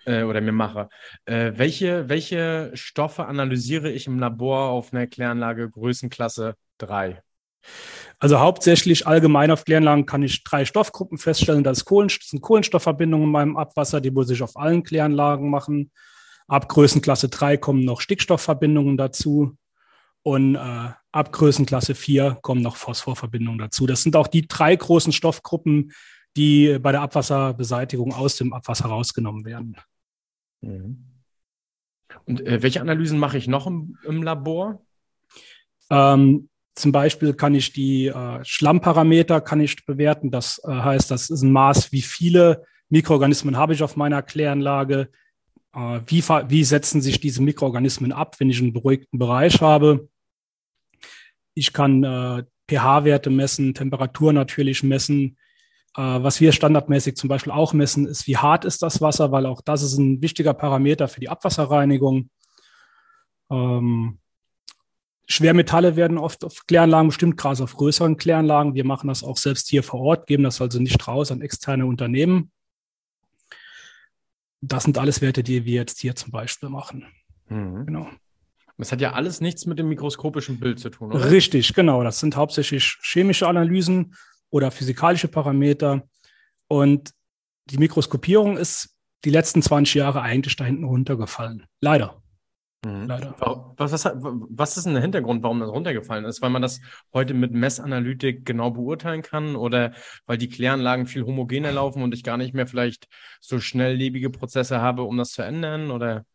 äh, 0.06 0.22
oder 0.22 0.40
mir 0.40 0.52
mache. 0.52 0.88
Äh, 1.26 1.54
welche, 1.56 2.10
welche 2.10 2.70
Stoffe 2.76 3.26
analysiere 3.26 3.90
ich 3.90 4.06
im 4.06 4.20
Labor 4.20 4.70
auf 4.70 4.94
einer 4.94 5.08
Kläranlage 5.08 5.68
Größenklasse 5.68 6.56
3? 6.78 7.22
Also 8.20 8.40
hauptsächlich 8.40 9.06
allgemein 9.06 9.52
auf 9.52 9.66
Kläranlagen 9.66 10.06
kann 10.06 10.24
ich 10.24 10.44
drei 10.44 10.66
Stoffgruppen 10.66 11.18
feststellen. 11.18 11.64
Das, 11.64 11.86
sind 11.86 12.42
Kohlenstoffverbindungen 12.42 13.28
in 13.28 13.32
meinem 13.32 13.58
Abwasser, 13.58 14.02
die 14.02 14.12
muss 14.12 14.30
ich 14.30 14.42
auf 14.42 14.58
allen 14.58 14.84
Kläranlagen 14.84 15.50
machen. 15.50 15.92
Ab 16.48 16.70
Größenklasse 16.70 17.30
3 17.30 17.58
kommen 17.58 17.84
noch 17.84 18.02
Stickstoffverbindungen 18.02 18.98
dazu. 18.98 19.58
Und 20.24 20.56
äh, 20.56 20.90
ab 21.12 21.32
Größenklasse 21.32 21.94
4 21.94 22.40
kommen 22.42 22.62
noch 22.62 22.78
Phosphorverbindungen 22.78 23.60
dazu. 23.60 23.86
Das 23.86 24.02
sind 24.02 24.16
auch 24.16 24.28
die 24.28 24.48
drei 24.48 24.76
großen 24.76 25.14
Stoffgruppen, 25.14 25.92
die 26.36 26.80
bei 26.80 26.92
der 26.92 27.02
Abwasserbeseitigung 27.02 28.14
aus 28.14 28.38
dem 28.38 28.54
Abwasser 28.54 28.86
rausgenommen 28.86 29.46
werden. 29.46 29.78
Mhm. 30.62 31.06
Und 32.26 32.42
äh, 32.46 32.62
welche 32.64 32.82
Analysen 32.82 33.20
mache 33.20 33.38
ich 33.38 33.48
noch 33.48 33.68
im, 33.68 33.98
im 34.04 34.24
Labor? 34.24 34.82
Ähm, 35.90 36.50
zum 36.78 36.92
Beispiel 36.92 37.34
kann 37.34 37.56
ich 37.56 37.74
die 37.74 38.08
äh, 38.08 38.40
Schlammparameter 38.44 39.42
kann 39.42 39.60
ich 39.60 39.84
bewerten. 39.86 40.30
Das 40.30 40.62
äh, 40.64 40.72
heißt, 40.72 41.10
das 41.10 41.30
ist 41.30 41.42
ein 41.42 41.52
Maß, 41.52 41.92
wie 41.92 42.04
viele 42.04 42.66
Mikroorganismen 42.90 43.58
habe 43.58 43.74
ich 43.74 43.82
auf 43.82 43.96
meiner 43.96 44.22
Kläranlage. 44.22 45.10
Äh, 45.74 46.02
wie, 46.06 46.22
wie 46.22 46.64
setzen 46.64 47.02
sich 47.02 47.20
diese 47.20 47.42
Mikroorganismen 47.42 48.12
ab, 48.12 48.36
wenn 48.40 48.52
ich 48.52 48.60
einen 48.60 48.74
beruhigten 48.74 49.18
Bereich 49.18 49.60
habe? 49.60 50.08
Ich 51.56 51.74
kann 51.74 52.04
äh, 52.04 52.44
pH-Werte 52.70 53.32
messen, 53.32 53.74
Temperatur 53.74 54.32
natürlich 54.32 54.84
messen. 54.84 55.38
Äh, 55.96 56.02
was 56.02 56.40
wir 56.40 56.52
standardmäßig 56.52 57.16
zum 57.16 57.28
Beispiel 57.28 57.54
auch 57.54 57.74
messen, 57.74 58.06
ist, 58.06 58.28
wie 58.28 58.38
hart 58.38 58.66
ist 58.66 58.84
das 58.84 59.02
Wasser, 59.02 59.32
weil 59.32 59.48
auch 59.48 59.62
das 59.62 59.82
ist 59.82 59.98
ein 59.98 60.22
wichtiger 60.22 60.54
Parameter 60.54 61.08
für 61.08 61.22
die 61.22 61.30
Abwasserreinigung. 61.30 62.30
Ähm, 63.50 64.20
Schwermetalle 65.30 65.96
werden 65.98 66.18
oft 66.18 66.46
auf 66.46 66.66
Kläranlagen 66.68 67.10
bestimmt, 67.10 67.38
gerade 67.38 67.62
auf 67.62 67.76
größeren 67.76 68.16
Kläranlagen. 68.16 68.76
Wir 68.76 68.86
machen 68.86 69.08
das 69.10 69.24
auch 69.24 69.38
selbst 69.38 69.70
hier 69.70 69.84
vor 69.84 70.00
Ort, 70.00 70.26
geben 70.26 70.44
das 70.44 70.62
also 70.62 70.80
nicht 70.80 71.06
raus 71.08 71.32
an 71.32 71.42
externe 71.42 71.86
Unternehmen. 71.86 72.52
Das 74.62 74.84
sind 74.84 74.98
alles 74.98 75.22
Werte, 75.22 75.44
die 75.44 75.66
wir 75.66 75.74
jetzt 75.74 76.00
hier 76.00 76.16
zum 76.16 76.32
Beispiel 76.32 76.70
machen. 76.70 77.06
Mhm. 77.50 77.86
Genau. 77.86 78.10
Das 78.78 78.92
hat 78.92 79.02
ja 79.02 79.14
alles 79.14 79.42
nichts 79.42 79.66
mit 79.66 79.80
dem 79.80 79.90
mikroskopischen 79.90 80.60
Bild 80.60 80.80
zu 80.80 80.90
tun, 80.90 81.12
oder? 81.12 81.30
Richtig, 81.32 81.74
genau. 81.74 82.04
Das 82.04 82.20
sind 82.20 82.36
hauptsächlich 82.36 82.98
chemische 83.02 83.48
Analysen 83.48 84.16
oder 84.50 84.72
physikalische 84.72 85.28
Parameter. 85.28 86.08
Und 86.68 87.12
die 87.66 87.80
Mikroskopierung 87.80 88.56
ist 88.56 88.96
die 89.26 89.30
letzten 89.32 89.62
20 89.62 89.96
Jahre 89.96 90.22
eigentlich 90.22 90.56
da 90.56 90.64
hinten 90.64 90.86
runtergefallen. 90.86 91.66
Leider. 91.82 92.22
Mhm. 92.86 93.08
Leider. 93.08 93.36
Was, 93.78 93.92
was, 93.92 94.06
was, 94.16 94.78
ist 94.78 94.86
denn 94.86 94.94
der 94.94 95.02
Hintergrund, 95.02 95.44
warum 95.44 95.60
das 95.60 95.70
runtergefallen 95.70 96.26
ist? 96.26 96.42
Weil 96.42 96.50
man 96.50 96.62
das 96.62 96.80
heute 97.14 97.34
mit 97.34 97.52
Messanalytik 97.52 98.46
genau 98.46 98.72
beurteilen 98.72 99.24
kann 99.24 99.56
oder 99.56 99.94
weil 100.26 100.38
die 100.38 100.50
Kläranlagen 100.50 101.08
viel 101.08 101.26
homogener 101.26 101.72
laufen 101.72 102.04
und 102.04 102.14
ich 102.14 102.24
gar 102.24 102.38
nicht 102.38 102.54
mehr 102.54 102.68
vielleicht 102.68 103.08
so 103.42 103.60
schnelllebige 103.60 104.30
Prozesse 104.30 104.82
habe, 104.82 105.04
um 105.04 105.18
das 105.18 105.32
zu 105.32 105.42
ändern 105.42 105.92
oder 105.92 106.26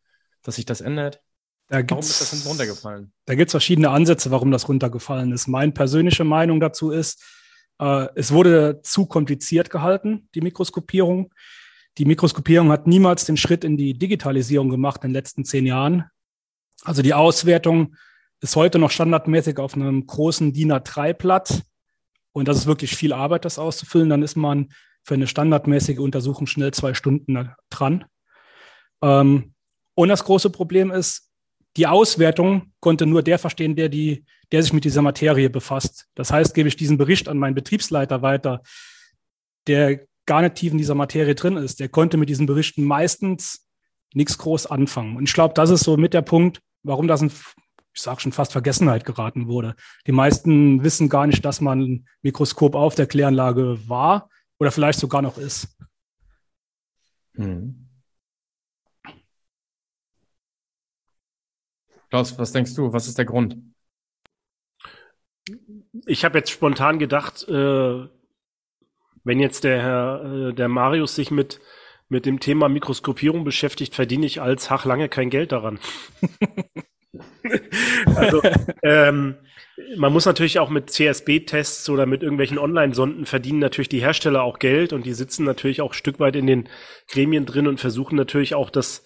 dass 0.42 0.56
sich 0.56 0.66
das 0.66 0.80
ändert? 0.80 1.20
Da 1.68 1.78
warum 1.88 2.00
ist 2.00 2.20
das 2.20 2.30
denn 2.30 2.50
runtergefallen? 2.50 3.12
Da 3.24 3.34
gibt 3.34 3.48
es 3.48 3.52
verschiedene 3.52 3.90
Ansätze, 3.90 4.30
warum 4.30 4.50
das 4.50 4.68
runtergefallen 4.68 5.32
ist. 5.32 5.46
Meine 5.46 5.72
persönliche 5.72 6.24
Meinung 6.24 6.60
dazu 6.60 6.90
ist, 6.90 7.24
äh, 7.78 8.08
es 8.14 8.32
wurde 8.32 8.80
zu 8.82 9.06
kompliziert 9.06 9.70
gehalten, 9.70 10.28
die 10.34 10.40
Mikroskopierung. 10.40 11.32
Die 11.98 12.04
Mikroskopierung 12.04 12.70
hat 12.70 12.86
niemals 12.86 13.24
den 13.24 13.36
Schritt 13.36 13.64
in 13.64 13.76
die 13.76 13.94
Digitalisierung 13.94 14.70
gemacht 14.70 15.04
in 15.04 15.10
den 15.10 15.14
letzten 15.14 15.44
zehn 15.44 15.66
Jahren. 15.66 16.04
Also 16.84 17.02
die 17.02 17.14
Auswertung 17.14 17.96
ist 18.40 18.56
heute 18.56 18.78
noch 18.78 18.90
standardmäßig 18.90 19.58
auf 19.58 19.74
einem 19.74 20.06
großen 20.06 20.52
DIN 20.52 20.72
A3-Blatt. 20.72 21.62
Und 22.32 22.48
das 22.48 22.58
ist 22.58 22.66
wirklich 22.66 22.96
viel 22.96 23.12
Arbeit, 23.12 23.44
das 23.44 23.58
auszufüllen. 23.58 24.08
Dann 24.08 24.22
ist 24.22 24.36
man 24.36 24.72
für 25.04 25.14
eine 25.14 25.26
standardmäßige 25.26 25.98
Untersuchung 25.98 26.46
schnell 26.46 26.72
zwei 26.72 26.94
Stunden 26.94 27.50
dran. 27.70 28.04
Ähm, 29.02 29.54
und 29.94 30.08
das 30.08 30.24
große 30.24 30.50
Problem 30.50 30.90
ist, 30.90 31.28
die 31.76 31.86
Auswertung 31.86 32.72
konnte 32.80 33.06
nur 33.06 33.22
der 33.22 33.38
verstehen, 33.38 33.76
der, 33.76 33.88
die, 33.88 34.24
der 34.50 34.62
sich 34.62 34.72
mit 34.72 34.84
dieser 34.84 35.02
Materie 35.02 35.50
befasst. 35.50 36.06
Das 36.14 36.32
heißt, 36.32 36.54
gebe 36.54 36.68
ich 36.68 36.76
diesen 36.76 36.98
Bericht 36.98 37.28
an 37.28 37.38
meinen 37.38 37.54
Betriebsleiter 37.54 38.22
weiter, 38.22 38.62
der 39.66 40.00
gar 40.26 40.42
nicht 40.42 40.56
tief 40.56 40.72
in 40.72 40.78
dieser 40.78 40.94
Materie 40.94 41.34
drin 41.34 41.56
ist. 41.56 41.80
Der 41.80 41.88
konnte 41.88 42.16
mit 42.16 42.28
diesen 42.28 42.46
Berichten 42.46 42.84
meistens 42.84 43.66
nichts 44.14 44.36
groß 44.38 44.66
anfangen. 44.66 45.16
Und 45.16 45.28
ich 45.28 45.34
glaube, 45.34 45.54
das 45.54 45.70
ist 45.70 45.84
so 45.84 45.96
mit 45.96 46.14
der 46.14 46.22
Punkt, 46.22 46.60
warum 46.82 47.08
das 47.08 47.22
in, 47.22 47.32
ich 47.94 48.02
sage 48.02 48.20
schon 48.20 48.32
fast 48.32 48.52
Vergessenheit 48.52 49.04
geraten 49.04 49.48
wurde. 49.48 49.74
Die 50.06 50.12
meisten 50.12 50.82
wissen 50.82 51.08
gar 51.08 51.26
nicht, 51.26 51.44
dass 51.44 51.60
man 51.60 51.80
ein 51.80 52.08
Mikroskop 52.22 52.74
auf 52.74 52.94
der 52.94 53.06
Kläranlage 53.06 53.88
war 53.88 54.30
oder 54.58 54.70
vielleicht 54.70 54.98
sogar 54.98 55.22
noch 55.22 55.38
ist. 55.38 55.76
Hm. 57.34 57.88
Klaus, 62.10 62.38
was 62.38 62.52
denkst 62.52 62.74
du? 62.74 62.92
Was 62.92 63.08
ist 63.08 63.16
der 63.16 63.24
Grund? 63.24 63.56
Ich 66.06 66.24
habe 66.24 66.38
jetzt 66.38 66.50
spontan 66.50 66.98
gedacht, 66.98 67.48
äh, 67.48 68.08
wenn 69.24 69.40
jetzt 69.40 69.64
der 69.64 69.82
Herr, 69.82 70.24
äh, 70.24 70.52
der 70.52 70.68
Marius 70.68 71.14
sich 71.14 71.30
mit 71.30 71.60
mit 72.12 72.26
dem 72.26 72.40
Thema 72.40 72.68
Mikroskopierung 72.68 73.42
beschäftigt, 73.42 73.94
verdiene 73.94 74.26
ich 74.26 74.40
als 74.40 74.70
Hach 74.70 74.84
lange 74.84 75.08
kein 75.08 75.30
Geld 75.30 75.50
daran. 75.50 75.80
also, 78.14 78.42
ähm, 78.82 79.36
man 79.96 80.12
muss 80.12 80.26
natürlich 80.26 80.58
auch 80.58 80.68
mit 80.68 80.90
CSB-Tests 80.90 81.88
oder 81.88 82.04
mit 82.04 82.22
irgendwelchen 82.22 82.58
Online-Sonden 82.58 83.24
verdienen 83.24 83.60
natürlich 83.60 83.88
die 83.88 84.02
Hersteller 84.02 84.42
auch 84.42 84.58
Geld 84.58 84.92
und 84.92 85.06
die 85.06 85.14
sitzen 85.14 85.44
natürlich 85.44 85.80
auch 85.80 85.92
ein 85.92 85.94
Stück 85.94 86.20
weit 86.20 86.36
in 86.36 86.46
den 86.46 86.68
Gremien 87.08 87.46
drin 87.46 87.66
und 87.66 87.80
versuchen 87.80 88.16
natürlich 88.16 88.54
auch 88.54 88.68
das 88.68 89.04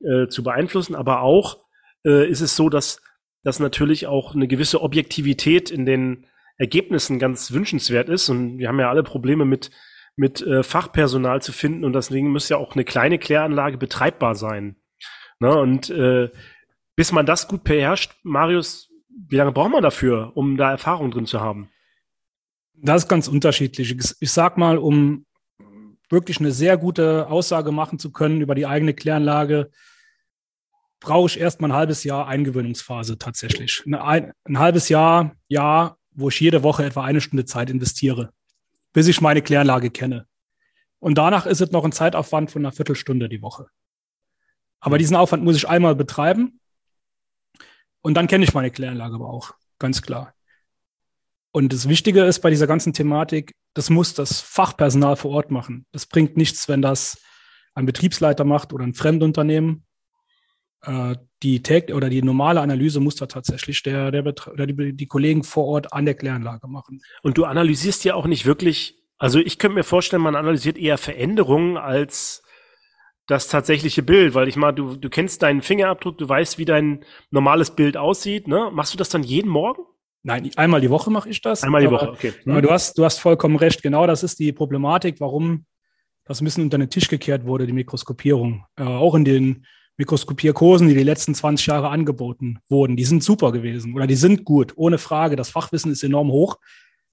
äh, 0.00 0.28
zu 0.28 0.44
beeinflussen. 0.44 0.94
Aber 0.94 1.22
auch 1.22 1.58
äh, 2.06 2.28
ist 2.28 2.40
es 2.40 2.54
so, 2.54 2.68
dass, 2.68 3.02
dass 3.42 3.58
natürlich 3.58 4.06
auch 4.06 4.32
eine 4.32 4.46
gewisse 4.46 4.80
Objektivität 4.80 5.72
in 5.72 5.86
den 5.86 6.26
Ergebnissen 6.56 7.18
ganz 7.18 7.50
wünschenswert 7.50 8.08
ist. 8.08 8.28
Und 8.28 8.58
wir 8.58 8.68
haben 8.68 8.78
ja 8.78 8.90
alle 8.90 9.02
Probleme 9.02 9.44
mit 9.44 9.72
mit 10.16 10.40
äh, 10.42 10.62
Fachpersonal 10.62 11.42
zu 11.42 11.52
finden 11.52 11.84
und 11.84 11.92
deswegen 11.92 12.30
muss 12.30 12.48
ja 12.48 12.56
auch 12.56 12.74
eine 12.74 12.84
kleine 12.84 13.18
Kläranlage 13.18 13.78
betreibbar 13.78 14.34
sein. 14.34 14.76
Ne? 15.40 15.56
Und 15.56 15.90
äh, 15.90 16.30
bis 16.96 17.12
man 17.12 17.26
das 17.26 17.48
gut 17.48 17.64
beherrscht, 17.64 18.14
Marius, 18.22 18.90
wie 19.08 19.36
lange 19.36 19.52
braucht 19.52 19.72
man 19.72 19.82
dafür, 19.82 20.32
um 20.34 20.56
da 20.56 20.70
Erfahrung 20.70 21.10
drin 21.10 21.26
zu 21.26 21.40
haben? 21.40 21.70
Das 22.74 23.04
ist 23.04 23.08
ganz 23.08 23.28
unterschiedlich. 23.28 23.96
Ich, 24.20 24.32
sag 24.32 24.58
mal, 24.58 24.78
um 24.78 25.26
wirklich 26.10 26.38
eine 26.38 26.52
sehr 26.52 26.76
gute 26.76 27.28
Aussage 27.28 27.72
machen 27.72 27.98
zu 27.98 28.12
können 28.12 28.40
über 28.40 28.54
die 28.54 28.66
eigene 28.66 28.94
Kläranlage, 28.94 29.70
brauche 31.00 31.28
ich 31.28 31.40
erst 31.40 31.60
mal 31.60 31.68
ein 31.68 31.76
halbes 31.76 32.04
Jahr 32.04 32.28
Eingewöhnungsphase 32.28 33.18
tatsächlich. 33.18 33.82
Ein, 33.86 34.32
ein 34.44 34.58
halbes 34.58 34.88
Jahr, 34.88 35.34
ja, 35.48 35.96
wo 36.12 36.28
ich 36.28 36.40
jede 36.40 36.62
Woche 36.62 36.84
etwa 36.84 37.04
eine 37.04 37.20
Stunde 37.20 37.44
Zeit 37.44 37.70
investiere 37.70 38.32
bis 38.94 39.08
ich 39.08 39.20
meine 39.20 39.42
Kläranlage 39.42 39.90
kenne. 39.90 40.26
Und 40.98 41.18
danach 41.18 41.44
ist 41.44 41.60
es 41.60 41.70
noch 41.70 41.84
ein 41.84 41.92
Zeitaufwand 41.92 42.50
von 42.50 42.62
einer 42.62 42.72
Viertelstunde 42.72 43.28
die 43.28 43.42
Woche. 43.42 43.66
Aber 44.80 44.96
diesen 44.96 45.16
Aufwand 45.16 45.44
muss 45.44 45.56
ich 45.56 45.68
einmal 45.68 45.94
betreiben 45.94 46.60
und 48.00 48.14
dann 48.14 48.26
kenne 48.26 48.44
ich 48.44 48.54
meine 48.54 48.70
Kläranlage 48.70 49.16
aber 49.16 49.28
auch, 49.28 49.54
ganz 49.78 50.00
klar. 50.00 50.34
Und 51.52 51.72
das 51.72 51.88
Wichtige 51.88 52.24
ist 52.24 52.40
bei 52.40 52.50
dieser 52.50 52.66
ganzen 52.66 52.92
Thematik, 52.92 53.54
das 53.74 53.90
muss 53.90 54.14
das 54.14 54.40
Fachpersonal 54.40 55.16
vor 55.16 55.32
Ort 55.32 55.50
machen. 55.50 55.86
Das 55.92 56.06
bringt 56.06 56.36
nichts, 56.36 56.68
wenn 56.68 56.82
das 56.82 57.22
ein 57.74 57.86
Betriebsleiter 57.86 58.44
macht 58.44 58.72
oder 58.72 58.84
ein 58.84 58.94
Fremdunternehmen. 58.94 59.84
Äh, 60.86 61.16
die 61.42 61.62
Tag 61.62 61.90
oder 61.92 62.08
die 62.08 62.22
normale 62.22 62.60
Analyse 62.60 63.00
muss 63.00 63.16
da 63.16 63.26
tatsächlich 63.26 63.82
der, 63.82 64.10
der 64.10 64.24
oder 64.24 64.66
die, 64.66 64.96
die 64.96 65.06
Kollegen 65.06 65.44
vor 65.44 65.66
Ort 65.66 65.92
an 65.92 66.06
der 66.06 66.14
Kläranlage 66.14 66.66
machen. 66.68 67.02
Und 67.22 67.36
du 67.36 67.44
analysierst 67.44 68.04
ja 68.04 68.14
auch 68.14 68.26
nicht 68.26 68.46
wirklich, 68.46 68.96
also 69.18 69.38
ich 69.38 69.58
könnte 69.58 69.74
mir 69.74 69.84
vorstellen, 69.84 70.22
man 70.22 70.36
analysiert 70.36 70.78
eher 70.78 70.96
Veränderungen 70.96 71.76
als 71.76 72.42
das 73.26 73.48
tatsächliche 73.48 74.02
Bild, 74.02 74.34
weil 74.34 74.48
ich 74.48 74.56
mal, 74.56 74.72
du, 74.72 74.96
du 74.96 75.08
kennst 75.08 75.42
deinen 75.42 75.62
Fingerabdruck, 75.62 76.18
du 76.18 76.28
weißt, 76.28 76.58
wie 76.58 76.64
dein 76.64 77.04
normales 77.30 77.70
Bild 77.70 77.96
aussieht, 77.96 78.48
ne? 78.48 78.70
Machst 78.72 78.92
du 78.92 78.98
das 78.98 79.08
dann 79.08 79.22
jeden 79.22 79.48
Morgen? 79.50 79.82
Nein, 80.22 80.50
einmal 80.56 80.80
die 80.80 80.90
Woche 80.90 81.10
mache 81.10 81.28
ich 81.28 81.42
das. 81.42 81.62
Einmal 81.62 81.82
die 81.82 81.90
Woche, 81.90 82.10
okay. 82.10 82.32
Aber 82.46 82.62
du 82.62 82.70
hast, 82.70 82.96
du 82.96 83.04
hast 83.04 83.18
vollkommen 83.18 83.56
recht. 83.56 83.82
Genau 83.82 84.06
das 84.06 84.22
ist 84.22 84.38
die 84.38 84.52
Problematik, 84.52 85.20
warum 85.20 85.66
das 86.24 86.40
ein 86.40 86.44
bisschen 86.44 86.64
unter 86.64 86.78
den 86.78 86.88
Tisch 86.88 87.08
gekehrt 87.08 87.44
wurde, 87.44 87.66
die 87.66 87.74
Mikroskopierung. 87.74 88.64
Äh, 88.76 88.84
auch 88.84 89.14
in 89.14 89.26
den 89.26 89.66
Mikroskopierkursen, 89.96 90.88
die 90.88 90.94
die 90.94 91.04
letzten 91.04 91.34
20 91.34 91.66
Jahre 91.66 91.88
angeboten 91.88 92.58
wurden, 92.68 92.96
die 92.96 93.04
sind 93.04 93.22
super 93.22 93.52
gewesen 93.52 93.94
oder 93.94 94.06
die 94.06 94.16
sind 94.16 94.44
gut, 94.44 94.72
ohne 94.76 94.98
Frage. 94.98 95.36
Das 95.36 95.50
Fachwissen 95.50 95.92
ist 95.92 96.02
enorm 96.02 96.30
hoch, 96.30 96.58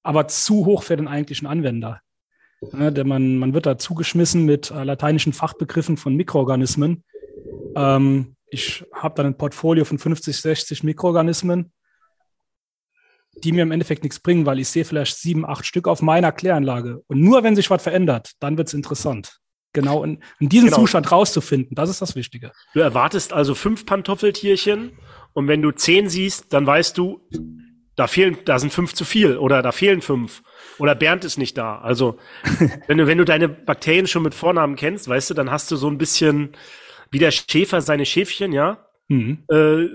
aber 0.04 0.28
zu 0.28 0.66
hoch 0.66 0.84
für 0.84 0.98
den 0.98 1.08
eigentlichen 1.08 1.48
Anwender. 1.48 2.02
Ja, 2.74 2.92
denn 2.92 3.08
man, 3.08 3.38
man 3.38 3.54
wird 3.54 3.66
da 3.66 3.78
zugeschmissen 3.78 4.46
mit 4.46 4.72
äh, 4.72 4.84
lateinischen 4.84 5.34
Fachbegriffen 5.34 5.98
von 5.98 6.16
Mikroorganismen. 6.16 7.04
Ähm, 7.76 8.36
ich 8.48 8.84
habe 8.94 9.16
dann 9.16 9.28
ein 9.28 9.38
Portfolio 9.38 9.86
von 9.86 9.98
50, 9.98 10.38
60 10.38 10.84
Mikroorganismen, 10.84 11.72
die 13.44 13.52
mir 13.52 13.64
im 13.64 13.72
Endeffekt 13.72 14.04
nichts 14.04 14.20
bringen, 14.20 14.46
weil 14.46 14.60
ich 14.60 14.68
sehe 14.68 14.86
vielleicht 14.86 15.18
sieben, 15.18 15.46
acht 15.46 15.66
Stück 15.66 15.88
auf 15.88 16.02
meiner 16.02 16.32
Kläranlage. 16.32 17.02
Und 17.08 17.22
nur 17.22 17.44
wenn 17.44 17.56
sich 17.56 17.70
was 17.70 17.82
verändert, 17.82 18.34
dann 18.40 18.58
wird 18.58 18.68
es 18.68 18.74
interessant 18.74 19.41
genau 19.74 20.04
in, 20.04 20.20
in 20.40 20.50
diesen 20.50 20.70
genau. 20.70 20.82
Zustand 20.82 21.12
rauszufinden. 21.12 21.76
Das 21.76 21.90
ist 21.90 22.02
das 22.02 22.16
Wichtige. 22.16 22.52
Du 22.74 22.80
erwartest 22.80 23.34
also 23.34 23.56
fünf 23.56 23.86
Pantoffeltierchen 23.86 24.94
und 25.34 25.48
wenn 25.48 25.62
du 25.62 25.72
zehn 25.72 26.10
siehst, 26.10 26.54
dann 26.54 26.66
weißt 26.66 26.98
du, 26.98 27.22
da 27.96 28.08
fehlen, 28.08 28.38
da 28.46 28.58
sind 28.60 28.74
fünf 28.74 28.94
zu 28.94 29.06
viel 29.06 29.38
oder 29.38 29.62
da 29.62 29.72
fehlen 29.72 30.02
fünf 30.02 30.44
oder 30.80 30.96
Bernd 30.96 31.26
ist 31.26 31.38
nicht 31.38 31.58
da. 31.58 31.80
Also 31.80 32.18
wenn 32.88 32.98
du, 32.98 33.08
wenn 33.08 33.18
du 33.18 33.26
deine 33.26 33.50
Bakterien 33.50 34.08
schon 34.08 34.24
mit 34.24 34.34
Vornamen 34.34 34.76
kennst, 34.76 35.08
weißt 35.08 35.30
du, 35.30 35.34
dann 35.34 35.52
hast 35.52 35.72
du 35.72 35.76
so 35.76 35.88
ein 35.88 35.98
bisschen 35.98 36.52
wie 37.12 37.20
der 37.20 37.32
Schäfer 37.32 37.82
seine 37.82 38.06
Schäfchen, 38.06 38.54
ja. 38.54 38.86
Mhm. 39.10 39.40
Äh, 39.50 39.88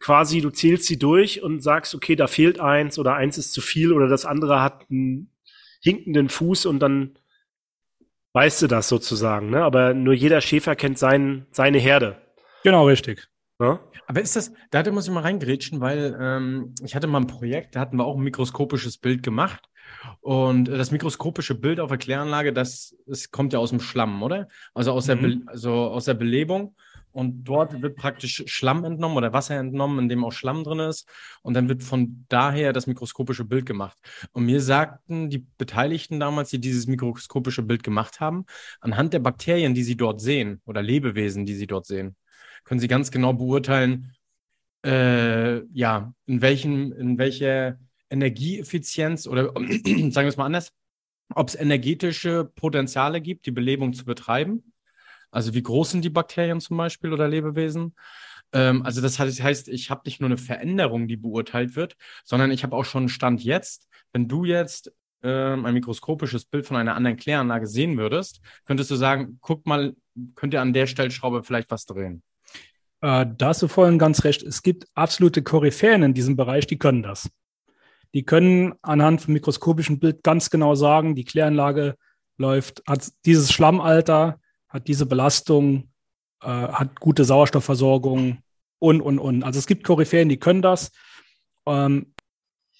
quasi, 0.00 0.40
du 0.40 0.48
zählst 0.48 0.86
sie 0.86 0.98
durch 0.98 1.42
und 1.42 1.62
sagst, 1.62 1.94
okay, 1.94 2.16
da 2.16 2.26
fehlt 2.26 2.58
eins 2.58 2.98
oder 2.98 3.14
eins 3.14 3.36
ist 3.36 3.52
zu 3.52 3.60
viel 3.60 3.92
oder 3.92 4.08
das 4.08 4.24
andere 4.24 4.62
hat 4.62 4.86
einen 4.90 5.30
hinkenden 5.82 6.30
Fuß 6.30 6.64
und 6.64 6.80
dann 6.80 7.16
weißt 8.32 8.62
du 8.62 8.66
das 8.66 8.88
sozusagen, 8.88 9.50
ne? 9.50 9.62
Aber 9.62 9.94
nur 9.94 10.14
jeder 10.14 10.40
Schäfer 10.40 10.76
kennt 10.76 10.98
sein, 10.98 11.46
seine 11.50 11.78
Herde. 11.78 12.16
Genau, 12.64 12.86
richtig. 12.86 13.28
Ja? 13.60 13.80
Aber 14.06 14.20
ist 14.20 14.36
das, 14.36 14.52
da 14.70 14.90
muss 14.90 15.06
ich 15.06 15.12
mal 15.12 15.20
reingrätschen, 15.20 15.80
weil 15.80 16.16
ähm, 16.20 16.74
ich 16.84 16.94
hatte 16.94 17.06
mal 17.06 17.20
ein 17.20 17.26
Projekt, 17.26 17.76
da 17.76 17.80
hatten 17.80 17.96
wir 17.96 18.04
auch 18.04 18.16
ein 18.16 18.22
mikroskopisches 18.22 18.98
Bild 18.98 19.22
gemacht. 19.22 19.68
Und 20.20 20.66
das 20.66 20.90
mikroskopische 20.90 21.54
Bild 21.54 21.80
auf 21.80 21.88
der 21.88 21.98
Kläranlage, 21.98 22.52
das, 22.52 22.96
das 23.06 23.30
kommt 23.30 23.52
ja 23.52 23.58
aus 23.58 23.70
dem 23.70 23.80
Schlamm, 23.80 24.22
oder? 24.22 24.48
Also 24.74 24.92
aus, 24.92 25.06
mhm. 25.06 25.08
der, 25.08 25.16
Be 25.16 25.40
also 25.46 25.72
aus 25.72 26.06
der 26.06 26.14
Belebung. 26.14 26.74
Und 27.12 27.44
dort 27.44 27.82
wird 27.82 27.96
praktisch 27.96 28.42
Schlamm 28.46 28.84
entnommen 28.84 29.16
oder 29.16 29.32
Wasser 29.32 29.56
entnommen, 29.56 29.98
in 30.00 30.08
dem 30.08 30.24
auch 30.24 30.32
Schlamm 30.32 30.64
drin 30.64 30.80
ist. 30.80 31.08
Und 31.42 31.54
dann 31.54 31.68
wird 31.68 31.82
von 31.82 32.24
daher 32.28 32.72
das 32.72 32.86
mikroskopische 32.86 33.44
Bild 33.44 33.66
gemacht. 33.66 33.98
Und 34.32 34.46
mir 34.46 34.60
sagten 34.60 35.30
die 35.30 35.46
Beteiligten 35.58 36.18
damals, 36.20 36.50
die 36.50 36.60
dieses 36.60 36.86
mikroskopische 36.86 37.62
Bild 37.62 37.82
gemacht 37.82 38.20
haben, 38.20 38.46
anhand 38.80 39.12
der 39.12 39.20
Bakterien, 39.20 39.74
die 39.74 39.84
sie 39.84 39.96
dort 39.96 40.20
sehen 40.20 40.60
oder 40.64 40.82
Lebewesen, 40.82 41.44
die 41.46 41.54
sie 41.54 41.66
dort 41.66 41.86
sehen, 41.86 42.16
können 42.64 42.80
sie 42.80 42.88
ganz 42.88 43.10
genau 43.10 43.32
beurteilen, 43.34 44.14
äh, 44.84 45.64
ja, 45.72 46.12
in 46.26 46.42
welchem, 46.42 46.92
in 46.92 47.18
welcher 47.18 47.78
Energieeffizienz 48.10 49.26
oder 49.26 49.52
sagen 49.54 50.14
wir 50.14 50.26
es 50.26 50.36
mal 50.36 50.46
anders, 50.46 50.72
ob 51.34 51.48
es 51.48 51.54
energetische 51.54 52.44
Potenziale 52.44 53.20
gibt, 53.20 53.46
die 53.46 53.52
Belebung 53.52 53.92
zu 53.92 54.04
betreiben 54.04 54.71
also 55.32 55.54
wie 55.54 55.62
groß 55.62 55.90
sind 55.90 56.04
die 56.04 56.10
Bakterien 56.10 56.60
zum 56.60 56.76
Beispiel 56.76 57.12
oder 57.12 57.26
Lebewesen? 57.26 57.94
Ähm, 58.52 58.82
also 58.82 59.00
das 59.00 59.18
heißt, 59.18 59.68
ich 59.68 59.90
habe 59.90 60.02
nicht 60.04 60.20
nur 60.20 60.28
eine 60.28 60.38
Veränderung, 60.38 61.08
die 61.08 61.16
beurteilt 61.16 61.74
wird, 61.74 61.96
sondern 62.22 62.50
ich 62.52 62.62
habe 62.62 62.76
auch 62.76 62.84
schon 62.84 63.02
einen 63.02 63.08
Stand 63.08 63.42
jetzt. 63.42 63.88
Wenn 64.12 64.28
du 64.28 64.44
jetzt 64.44 64.92
ähm, 65.22 65.64
ein 65.64 65.74
mikroskopisches 65.74 66.44
Bild 66.44 66.66
von 66.66 66.76
einer 66.76 66.94
anderen 66.94 67.16
Kläranlage 67.16 67.66
sehen 67.66 67.96
würdest, 67.96 68.40
könntest 68.66 68.90
du 68.90 68.96
sagen, 68.96 69.38
guck 69.40 69.66
mal, 69.66 69.94
könnt 70.34 70.54
ihr 70.54 70.60
an 70.60 70.72
der 70.72 70.86
Stellschraube 70.86 71.42
vielleicht 71.42 71.70
was 71.70 71.86
drehen? 71.86 72.22
Äh, 73.00 73.26
da 73.36 73.48
hast 73.48 73.62
du 73.62 73.68
vorhin 73.68 73.98
ganz 73.98 74.24
recht. 74.24 74.42
Es 74.42 74.62
gibt 74.62 74.86
absolute 74.94 75.42
Koryphäen 75.42 76.02
in 76.02 76.14
diesem 76.14 76.36
Bereich, 76.36 76.66
die 76.66 76.78
können 76.78 77.02
das. 77.02 77.30
Die 78.14 78.24
können 78.24 78.74
anhand 78.82 79.22
vom 79.22 79.32
mikroskopischen 79.32 79.98
Bild 79.98 80.22
ganz 80.22 80.50
genau 80.50 80.74
sagen, 80.74 81.14
die 81.14 81.24
Kläranlage 81.24 81.96
läuft, 82.36 82.82
hat 82.86 83.10
dieses 83.24 83.50
Schlammalter, 83.52 84.38
hat 84.72 84.88
diese 84.88 85.06
Belastung, 85.06 85.90
äh, 86.42 86.46
hat 86.46 86.98
gute 86.98 87.24
Sauerstoffversorgung 87.24 88.38
und, 88.78 89.00
und, 89.00 89.18
und. 89.18 89.42
Also 89.44 89.58
es 89.58 89.66
gibt 89.66 89.84
Koryphäen, 89.84 90.28
die 90.28 90.38
können 90.38 90.62
das. 90.62 90.90
Ähm, 91.66 92.14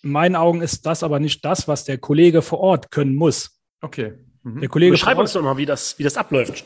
in 0.03 0.11
meinen 0.11 0.35
Augen 0.35 0.63
ist 0.63 0.87
das 0.87 1.03
aber 1.03 1.21
nicht 1.21 1.45
das, 1.45 1.69
was 1.69 1.85
der 1.85 1.99
Kollege 1.99 2.43
vor 2.43 2.61
Ort 2.61 2.91
können 2.91 3.15
muss. 3.15 3.61
Okay. 3.83 4.15
Mhm. 4.43 4.61
Der 4.61 4.69
Kollege 4.69 4.93
Beschreib 4.93 5.19
uns 5.19 5.33
doch 5.33 5.43
mal, 5.43 5.57
wie 5.57 5.67
das, 5.67 5.99
wie 5.99 6.03
das 6.03 6.17
abläuft. 6.17 6.65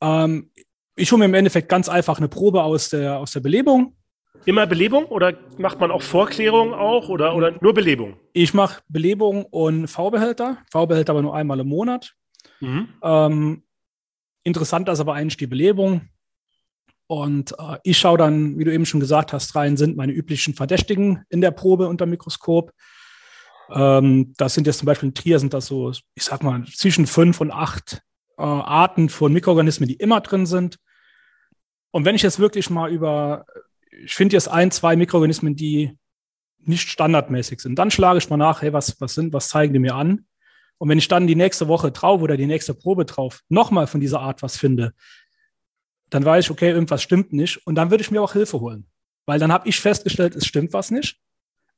Ähm, 0.00 0.50
ich 0.96 1.10
hole 1.12 1.18
mir 1.18 1.24
im 1.26 1.34
Endeffekt 1.34 1.68
ganz 1.68 1.88
einfach 1.88 2.18
eine 2.18 2.28
Probe 2.28 2.62
aus 2.62 2.90
der, 2.90 3.18
aus 3.18 3.32
der 3.32 3.40
Belebung. 3.40 3.96
Immer 4.46 4.66
Belebung 4.66 5.04
oder 5.06 5.36
macht 5.58 5.80
man 5.80 5.90
auch 5.90 6.00
Vorklärung 6.00 6.72
auch 6.72 7.08
oder, 7.08 7.34
oder 7.34 7.58
nur 7.60 7.74
Belebung? 7.74 8.18
Ich 8.32 8.54
mache 8.54 8.80
Belebung 8.88 9.44
und 9.44 9.88
V-Behälter. 9.88 10.58
V-Behälter 10.70 11.10
aber 11.10 11.22
nur 11.22 11.34
einmal 11.34 11.60
im 11.60 11.68
Monat. 11.68 12.14
Mhm. 12.60 12.88
Ähm, 13.02 13.62
interessant 14.44 14.88
ist 14.88 15.00
aber 15.00 15.14
eigentlich 15.14 15.36
die 15.36 15.46
Belebung. 15.46 16.08
Und 17.06 17.52
äh, 17.58 17.78
ich 17.82 17.98
schaue 17.98 18.18
dann, 18.18 18.58
wie 18.58 18.64
du 18.64 18.72
eben 18.72 18.86
schon 18.86 19.00
gesagt 19.00 19.32
hast, 19.32 19.56
rein, 19.56 19.76
sind 19.76 19.96
meine 19.96 20.12
üblichen 20.12 20.54
Verdächtigen 20.54 21.24
in 21.28 21.40
der 21.40 21.50
Probe 21.50 21.88
unter 21.88 22.06
Mikroskop. 22.06 22.72
Ähm, 23.72 24.32
das 24.36 24.54
sind 24.54 24.66
jetzt 24.66 24.78
zum 24.78 24.86
Beispiel 24.86 25.08
in 25.08 25.14
Trier 25.14 25.38
sind 25.38 25.52
das 25.52 25.66
so, 25.66 25.90
ich 25.90 26.22
sag 26.22 26.42
mal, 26.42 26.64
zwischen 26.66 27.06
fünf 27.06 27.40
und 27.40 27.50
acht 27.50 28.02
äh, 28.38 28.42
Arten 28.42 29.08
von 29.08 29.32
Mikroorganismen, 29.32 29.88
die 29.88 29.96
immer 29.96 30.20
drin 30.20 30.46
sind. 30.46 30.78
Und 31.90 32.04
wenn 32.04 32.14
ich 32.14 32.22
jetzt 32.22 32.38
wirklich 32.38 32.70
mal 32.70 32.90
über, 32.90 33.44
ich 34.04 34.14
finde 34.14 34.36
jetzt 34.36 34.48
ein, 34.48 34.70
zwei 34.70 34.96
Mikroorganismen, 34.96 35.56
die 35.56 35.98
nicht 36.58 36.88
standardmäßig 36.88 37.60
sind, 37.60 37.78
dann 37.78 37.90
schlage 37.90 38.18
ich 38.18 38.30
mal 38.30 38.36
nach, 38.36 38.62
hey, 38.62 38.72
was, 38.72 39.00
was 39.00 39.14
sind, 39.14 39.32
was 39.32 39.48
zeigen 39.48 39.72
die 39.72 39.78
mir 39.78 39.94
an? 39.94 40.26
Und 40.80 40.88
wenn 40.88 40.96
ich 40.96 41.08
dann 41.08 41.26
die 41.26 41.36
nächste 41.36 41.68
Woche 41.68 41.92
drauf 41.92 42.22
oder 42.22 42.38
die 42.38 42.46
nächste 42.46 42.72
Probe 42.72 43.04
drauf 43.04 43.42
nochmal 43.50 43.86
von 43.86 44.00
dieser 44.00 44.20
Art 44.20 44.40
was 44.42 44.56
finde, 44.56 44.94
dann 46.08 46.24
weiß 46.24 46.46
ich, 46.46 46.50
okay, 46.50 46.70
irgendwas 46.70 47.02
stimmt 47.02 47.34
nicht. 47.34 47.58
Und 47.66 47.74
dann 47.74 47.90
würde 47.90 48.00
ich 48.02 48.10
mir 48.10 48.22
auch 48.22 48.32
Hilfe 48.32 48.60
holen. 48.60 48.86
Weil 49.26 49.38
dann 49.38 49.52
habe 49.52 49.68
ich 49.68 49.78
festgestellt, 49.78 50.34
es 50.34 50.46
stimmt 50.46 50.72
was 50.72 50.90
nicht. 50.90 51.20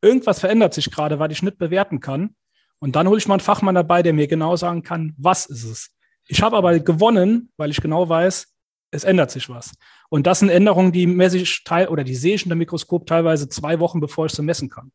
Irgendwas 0.00 0.38
verändert 0.38 0.72
sich 0.72 0.88
gerade, 0.88 1.18
weil 1.18 1.32
ich 1.32 1.42
nicht 1.42 1.58
bewerten 1.58 1.98
kann. 1.98 2.36
Und 2.78 2.94
dann 2.94 3.08
hole 3.08 3.18
ich 3.18 3.26
mal 3.26 3.34
einen 3.34 3.40
Fachmann 3.40 3.74
dabei, 3.74 4.04
der 4.04 4.12
mir 4.12 4.28
genau 4.28 4.54
sagen 4.54 4.84
kann, 4.84 5.14
was 5.18 5.46
ist 5.46 5.64
es. 5.64 5.90
Ich 6.28 6.40
habe 6.40 6.56
aber 6.56 6.78
gewonnen, 6.78 7.50
weil 7.56 7.72
ich 7.72 7.80
genau 7.80 8.08
weiß, 8.08 8.54
es 8.92 9.02
ändert 9.02 9.32
sich 9.32 9.48
was. 9.48 9.72
Und 10.10 10.28
das 10.28 10.38
sind 10.38 10.48
Änderungen, 10.48 10.92
die 10.92 11.08
messe 11.08 11.38
ich 11.38 11.64
teil 11.64 11.88
oder 11.88 12.04
die 12.04 12.14
sehe 12.14 12.36
ich 12.36 12.44
in 12.44 12.50
der 12.50 12.56
Mikroskop 12.56 13.04
teilweise 13.04 13.48
zwei 13.48 13.80
Wochen, 13.80 13.98
bevor 13.98 14.26
ich 14.26 14.32
sie 14.32 14.42
messen 14.42 14.70
kann. 14.70 14.92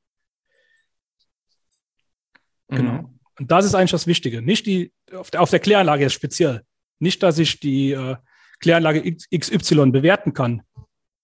Genau. 2.69 3.01
Mhm. 3.01 3.16
Und 3.39 3.51
das 3.51 3.65
ist 3.65 3.75
eigentlich 3.75 3.91
das 3.91 4.07
Wichtige. 4.07 4.41
Nicht 4.41 4.65
die, 4.65 4.91
auf 5.13 5.31
der, 5.31 5.41
auf 5.41 5.49
der 5.49 5.59
Kläranlage 5.59 6.05
ist 6.05 6.13
speziell. 6.13 6.63
Nicht, 6.99 7.21
dass 7.21 7.37
ich 7.37 7.59
die 7.59 7.91
äh, 7.91 8.15
Kläranlage 8.59 9.15
XY 9.35 9.91
bewerten 9.91 10.33
kann, 10.33 10.63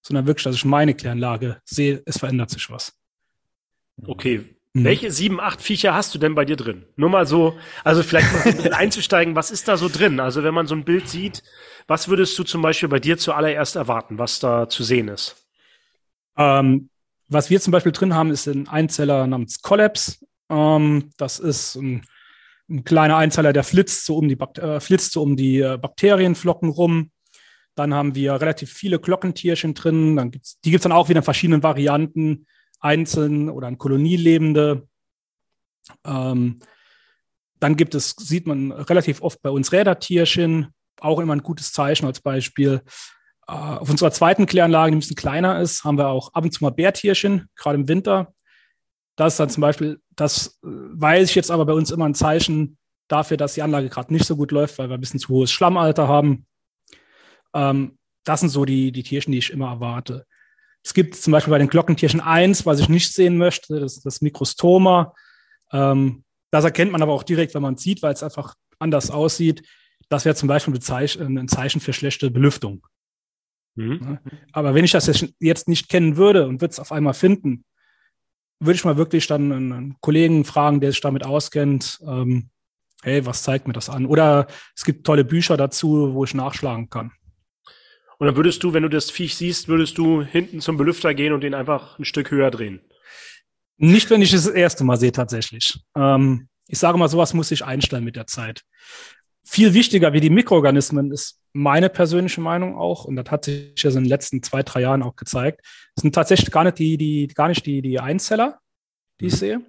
sondern 0.02 0.28
wirklich, 0.28 0.44
dass 0.44 0.56
ich 0.56 0.66
meine 0.66 0.94
Kläranlage 0.94 1.62
sehe, 1.66 2.04
es 2.06 2.20
verändert 2.20 2.50
sich 2.50 2.70
was. 2.70 2.94
Okay. 4.06 4.44
Mhm. 4.74 4.84
Welche 4.84 5.12
sieben, 5.12 5.40
acht 5.40 5.62
Viecher 5.62 5.94
hast 5.94 6.14
du 6.14 6.20
denn 6.20 6.36
bei 6.36 6.46
dir 6.46 6.56
drin? 6.56 6.86
Nur 6.96 7.10
mal 7.10 7.26
so, 7.26 7.58
also 7.84 8.04
vielleicht 8.04 8.32
mal 8.34 8.66
ein 8.66 8.74
einzusteigen, 8.74 9.36
was 9.36 9.52
ist 9.52 9.68
da 9.68 9.78
so 9.78 9.90
drin? 9.90 10.20
Also 10.20 10.44
wenn 10.44 10.54
man 10.54 10.68
so 10.68 10.76
ein 10.76 10.84
Bild 10.84 11.08
sieht, 11.08 11.44
was 11.88 12.08
würdest 12.08 12.38
du 12.38 12.44
zum 12.44 12.62
Beispiel 12.62 12.90
bei 12.90 13.00
dir 13.00 13.18
zuallererst 13.18 13.76
erwarten, 13.76 14.18
was 14.18 14.40
da 14.40 14.68
zu 14.68 14.84
sehen 14.84 15.10
ist? 15.10 15.36
Ähm, 16.38 16.90
was 17.28 17.50
wir 17.50 17.62
zum 17.62 17.72
Beispiel 17.72 17.92
drin 17.92 18.14
haben, 18.14 18.32
ist 18.32 18.48
ein 18.48 18.68
Einzeller 18.68 19.28
namens 19.28 19.62
Collapse. 19.62 20.23
Ähm, 20.54 21.12
das 21.18 21.40
ist 21.40 21.76
ein, 21.76 22.06
ein, 22.70 22.84
kleiner 22.84 23.18
Einzeiler, 23.18 23.54
der 23.54 23.64
flitzt 23.64 24.06
so 24.06 24.18
um 24.18 24.28
die, 24.28 24.40
äh, 24.40 24.80
flitzt 24.80 25.14
so 25.14 25.24
um 25.24 25.36
die 25.36 25.60
äh, 25.60 25.78
Bakterienflocken 25.78 26.70
rum. 26.70 27.12
Dann 27.76 27.94
haben 27.94 28.14
wir 28.14 28.34
relativ 28.34 28.72
viele 28.72 29.00
Glockentierchen 29.00 29.74
drin. 29.74 30.16
Dann 30.16 30.32
gibt's, 30.32 30.60
die 30.62 30.70
gibt 30.70 30.82
es 30.82 30.84
dann 30.84 30.92
auch 30.92 31.10
wieder 31.10 31.20
in 31.20 31.24
verschiedenen 31.24 31.64
Varianten, 31.64 32.46
einzeln 32.80 33.50
oder 33.50 33.68
in 33.68 33.78
Kolonie 33.78 34.18
lebende. 34.18 34.88
Ähm, 36.06 36.60
dann 37.60 37.76
gibt 37.76 37.96
es, 37.96 38.12
sieht 38.12 38.46
man 38.46 38.72
relativ 38.72 39.22
oft 39.22 39.42
bei 39.42 39.50
uns 39.50 39.72
Rädertierchen, 39.72 40.68
auch 41.00 41.20
immer 41.20 41.34
ein 41.34 41.44
gutes 41.44 41.72
Zeichen 41.72 42.06
als 42.06 42.22
Beispiel. 42.22 42.82
Äh, 43.48 43.54
auf 43.54 43.90
unserer 43.90 44.12
zweiten 44.12 44.46
Kläranlage, 44.46 44.92
die 44.92 44.98
ein 44.98 45.00
bisschen 45.00 45.16
kleiner 45.16 45.60
ist, 45.62 45.84
haben 45.84 45.98
wir 45.98 46.10
auch 46.10 46.34
ab 46.34 46.44
und 46.44 46.52
zu 46.52 46.64
mal 46.64 46.72
Bärtierchen, 46.72 47.50
gerade 47.56 47.80
im 47.80 47.88
Winter. 47.88 48.34
Das 49.16 49.34
ist 49.34 49.40
dann 49.40 49.50
zum 49.50 49.62
Beispiel, 49.62 50.02
das 50.16 50.60
äh, 50.64 50.68
weiß 50.68 51.30
ich 51.30 51.36
jetzt 51.36 51.52
aber 51.52 51.66
bei 51.66 51.74
uns 51.74 51.92
immer 51.92 52.06
ein 52.06 52.16
Zeichen 52.16 52.78
dafür, 53.08 53.38
dass 53.38 53.54
die 53.54 53.62
Anlage 53.62 53.90
gerade 53.90 54.14
nicht 54.14 54.26
so 54.26 54.36
gut 54.36 54.52
läuft, 54.52 54.78
weil 54.78 54.90
wir 54.90 54.96
ein 54.96 55.02
bisschen 55.02 55.20
zu 55.20 55.30
hohes 55.30 55.52
Schlammalter 55.52 56.08
haben. 56.08 56.46
Ähm, 57.54 57.98
das 58.24 58.40
sind 58.40 58.50
so 58.50 58.66
die, 58.66 58.92
die 58.92 59.04
Tierchen, 59.04 59.32
die 59.32 59.40
ich 59.40 59.52
immer 59.52 59.70
erwarte. 59.70 60.26
Es 60.84 60.94
gibt 60.94 61.16
zum 61.16 61.32
Beispiel 61.32 61.52
bei 61.52 61.60
den 61.60 61.68
Glockentierchen 61.70 62.22
eins, 62.22 62.66
was 62.66 62.80
ich 62.80 62.90
nicht 62.90 63.14
sehen 63.14 63.38
möchte, 63.38 63.80
das 63.80 63.98
ist 63.98 64.06
das 64.06 64.22
Mikrostoma. 64.22 65.14
Ähm, 65.72 66.24
das 66.52 66.66
erkennt 66.66 66.92
man 66.92 67.02
aber 67.02 67.14
auch 67.14 67.24
direkt, 67.24 67.54
wenn 67.56 67.62
man 67.62 67.76
es 67.76 67.84
sieht, 67.84 68.02
weil 68.02 68.14
es 68.14 68.24
einfach 68.24 68.56
anders 68.80 69.12
aussieht. 69.12 69.64
Das 70.10 70.26
wäre 70.26 70.36
zum 70.36 70.48
Beispiel 70.48 70.74
ein 70.74 71.48
Zeichen 71.48 71.80
für 71.80 71.94
schlechte 71.94 72.30
Belüftung. 72.30 72.86
Mhm. 73.76 74.20
Aber 74.52 74.76
wenn 74.76 74.86
ich 74.86 74.92
das 74.92 75.26
jetzt 75.40 75.68
nicht 75.68 75.90
kennen 75.90 76.18
würde 76.18 76.48
und 76.48 76.62
würde 76.62 76.72
es 76.72 76.80
auf 76.80 76.92
einmal 76.92 77.14
finden, 77.14 77.64
würde 78.66 78.76
ich 78.76 78.86
mal 78.86 78.98
wirklich 78.98 79.28
dann 79.28 79.52
einen 79.52 79.96
Kollegen 80.02 80.46
fragen, 80.46 80.80
der 80.80 80.92
sich 80.92 81.02
damit 81.02 81.26
auskennt, 81.26 82.00
ähm, 82.08 82.50
hey, 83.04 83.26
was 83.26 83.44
zeigt 83.44 83.68
mir 83.68 83.74
das 83.74 83.90
an? 83.90 84.06
Oder 84.06 84.48
es 84.76 84.84
gibt 84.84 85.06
tolle 85.06 85.26
Bücher 85.26 85.58
dazu, 85.58 86.14
wo 86.14 86.24
ich 86.24 86.34
nachschlagen 86.34 86.90
kann. 86.90 87.12
Und 88.18 88.28
dann 88.28 88.36
würdest 88.38 88.64
du, 88.64 88.74
wenn 88.74 88.84
du 88.84 88.90
das 88.90 89.12
Viech 89.12 89.36
siehst, 89.36 89.68
würdest 89.68 89.98
du 89.98 90.22
hinten 90.22 90.62
zum 90.62 90.78
Belüfter 90.78 91.14
gehen 91.14 91.34
und 91.34 91.42
den 91.42 91.54
einfach 91.54 92.00
ein 92.00 92.06
Stück 92.06 92.32
höher 92.32 92.52
drehen? 92.52 92.82
Nicht, 93.78 94.10
wenn 94.10 94.22
ich 94.22 94.32
es 94.34 94.46
das 94.46 94.54
erste 94.54 94.84
Mal 94.84 94.98
sehe, 94.98 95.12
tatsächlich. 95.12 95.80
Ähm, 95.96 96.48
ich 96.68 96.80
sage 96.80 96.98
mal, 96.98 97.10
sowas 97.10 97.34
muss 97.34 97.50
sich 97.50 97.66
einstellen 97.66 98.04
mit 98.04 98.16
der 98.16 98.28
Zeit. 98.28 98.64
Viel 99.46 99.74
wichtiger 99.74 100.14
wie 100.14 100.22
die 100.22 100.30
Mikroorganismen 100.30 101.12
ist 101.12 101.40
meine 101.52 101.90
persönliche 101.90 102.42
Meinung 102.42 102.76
auch, 102.78 103.06
und 103.06 103.16
das 103.16 103.30
hat 103.30 103.46
sich 103.46 103.74
ja 103.78 103.90
in 103.92 103.98
den 103.98 104.06
letzten 104.06 104.42
zwei, 104.42 104.64
drei 104.64 104.82
Jahren 104.82 105.04
auch 105.04 105.16
gezeigt, 105.16 105.62
sind 106.00 106.16
tatsächlich 106.16 106.52
gar 106.52 106.64
nicht 106.64 106.80
die, 106.80 106.98
die, 106.98 107.28
gar 107.28 107.48
nicht 107.50 107.66
die, 107.66 107.82
die 107.82 108.00
Einzeller, 108.00 108.60
die 109.20 109.28
ich 109.28 109.34
mhm. 109.34 109.38
sehe, 109.38 109.62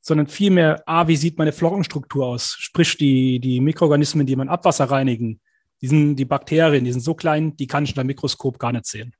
sondern 0.00 0.26
vielmehr, 0.26 0.82
A, 0.86 1.08
wie 1.08 1.16
sieht 1.16 1.38
meine 1.38 1.52
Flockenstruktur 1.52 2.26
aus? 2.26 2.56
Sprich, 2.58 2.96
die, 2.98 3.40
die 3.40 3.60
Mikroorganismen, 3.60 4.26
die 4.26 4.36
mein 4.36 4.48
Abwasser 4.48 4.84
reinigen, 4.84 5.40
die, 5.80 5.88
sind, 5.88 6.16
die 6.16 6.24
Bakterien, 6.24 6.84
die 6.84 6.92
sind 6.92 7.00
so 7.00 7.14
klein, 7.14 7.56
die 7.56 7.66
kann 7.66 7.84
ich 7.84 7.90
unter 7.90 8.04
Mikroskop 8.04 8.58
gar 8.58 8.72
nicht 8.72 8.86
sehen. 8.86 9.14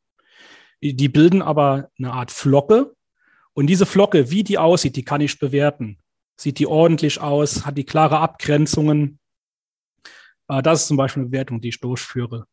Die 0.80 1.08
bilden 1.08 1.42
aber 1.42 1.90
eine 1.98 2.12
Art 2.12 2.32
Flocke. 2.32 2.94
Und 3.52 3.68
diese 3.68 3.86
Flocke, 3.86 4.30
wie 4.30 4.42
die 4.42 4.58
aussieht, 4.58 4.96
die 4.96 5.04
kann 5.04 5.20
ich 5.20 5.38
bewerten. 5.38 5.98
Sieht 6.36 6.58
die 6.58 6.66
ordentlich 6.66 7.20
aus? 7.20 7.64
Hat 7.64 7.78
die 7.78 7.84
klare 7.84 8.18
Abgrenzungen? 8.18 9.20
Äh, 10.52 10.62
das 10.62 10.82
ist 10.82 10.88
zum 10.88 10.96
Beispiel 10.96 11.22
eine 11.22 11.30
Bewertung, 11.30 11.60
die 11.60 11.68
ich 11.68 11.80
durchführe. 11.80 12.46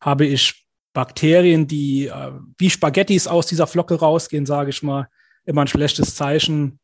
Habe 0.00 0.26
ich 0.26 0.66
Bakterien, 0.92 1.66
die 1.66 2.06
äh, 2.06 2.32
wie 2.58 2.70
Spaghettis 2.70 3.26
aus 3.26 3.46
dieser 3.46 3.66
Flocke 3.66 3.94
rausgehen, 3.94 4.46
sage 4.46 4.70
ich 4.70 4.82
mal, 4.82 5.08
immer 5.44 5.62
ein 5.62 5.68
schlechtes 5.68 6.14
Zeichen. 6.14 6.80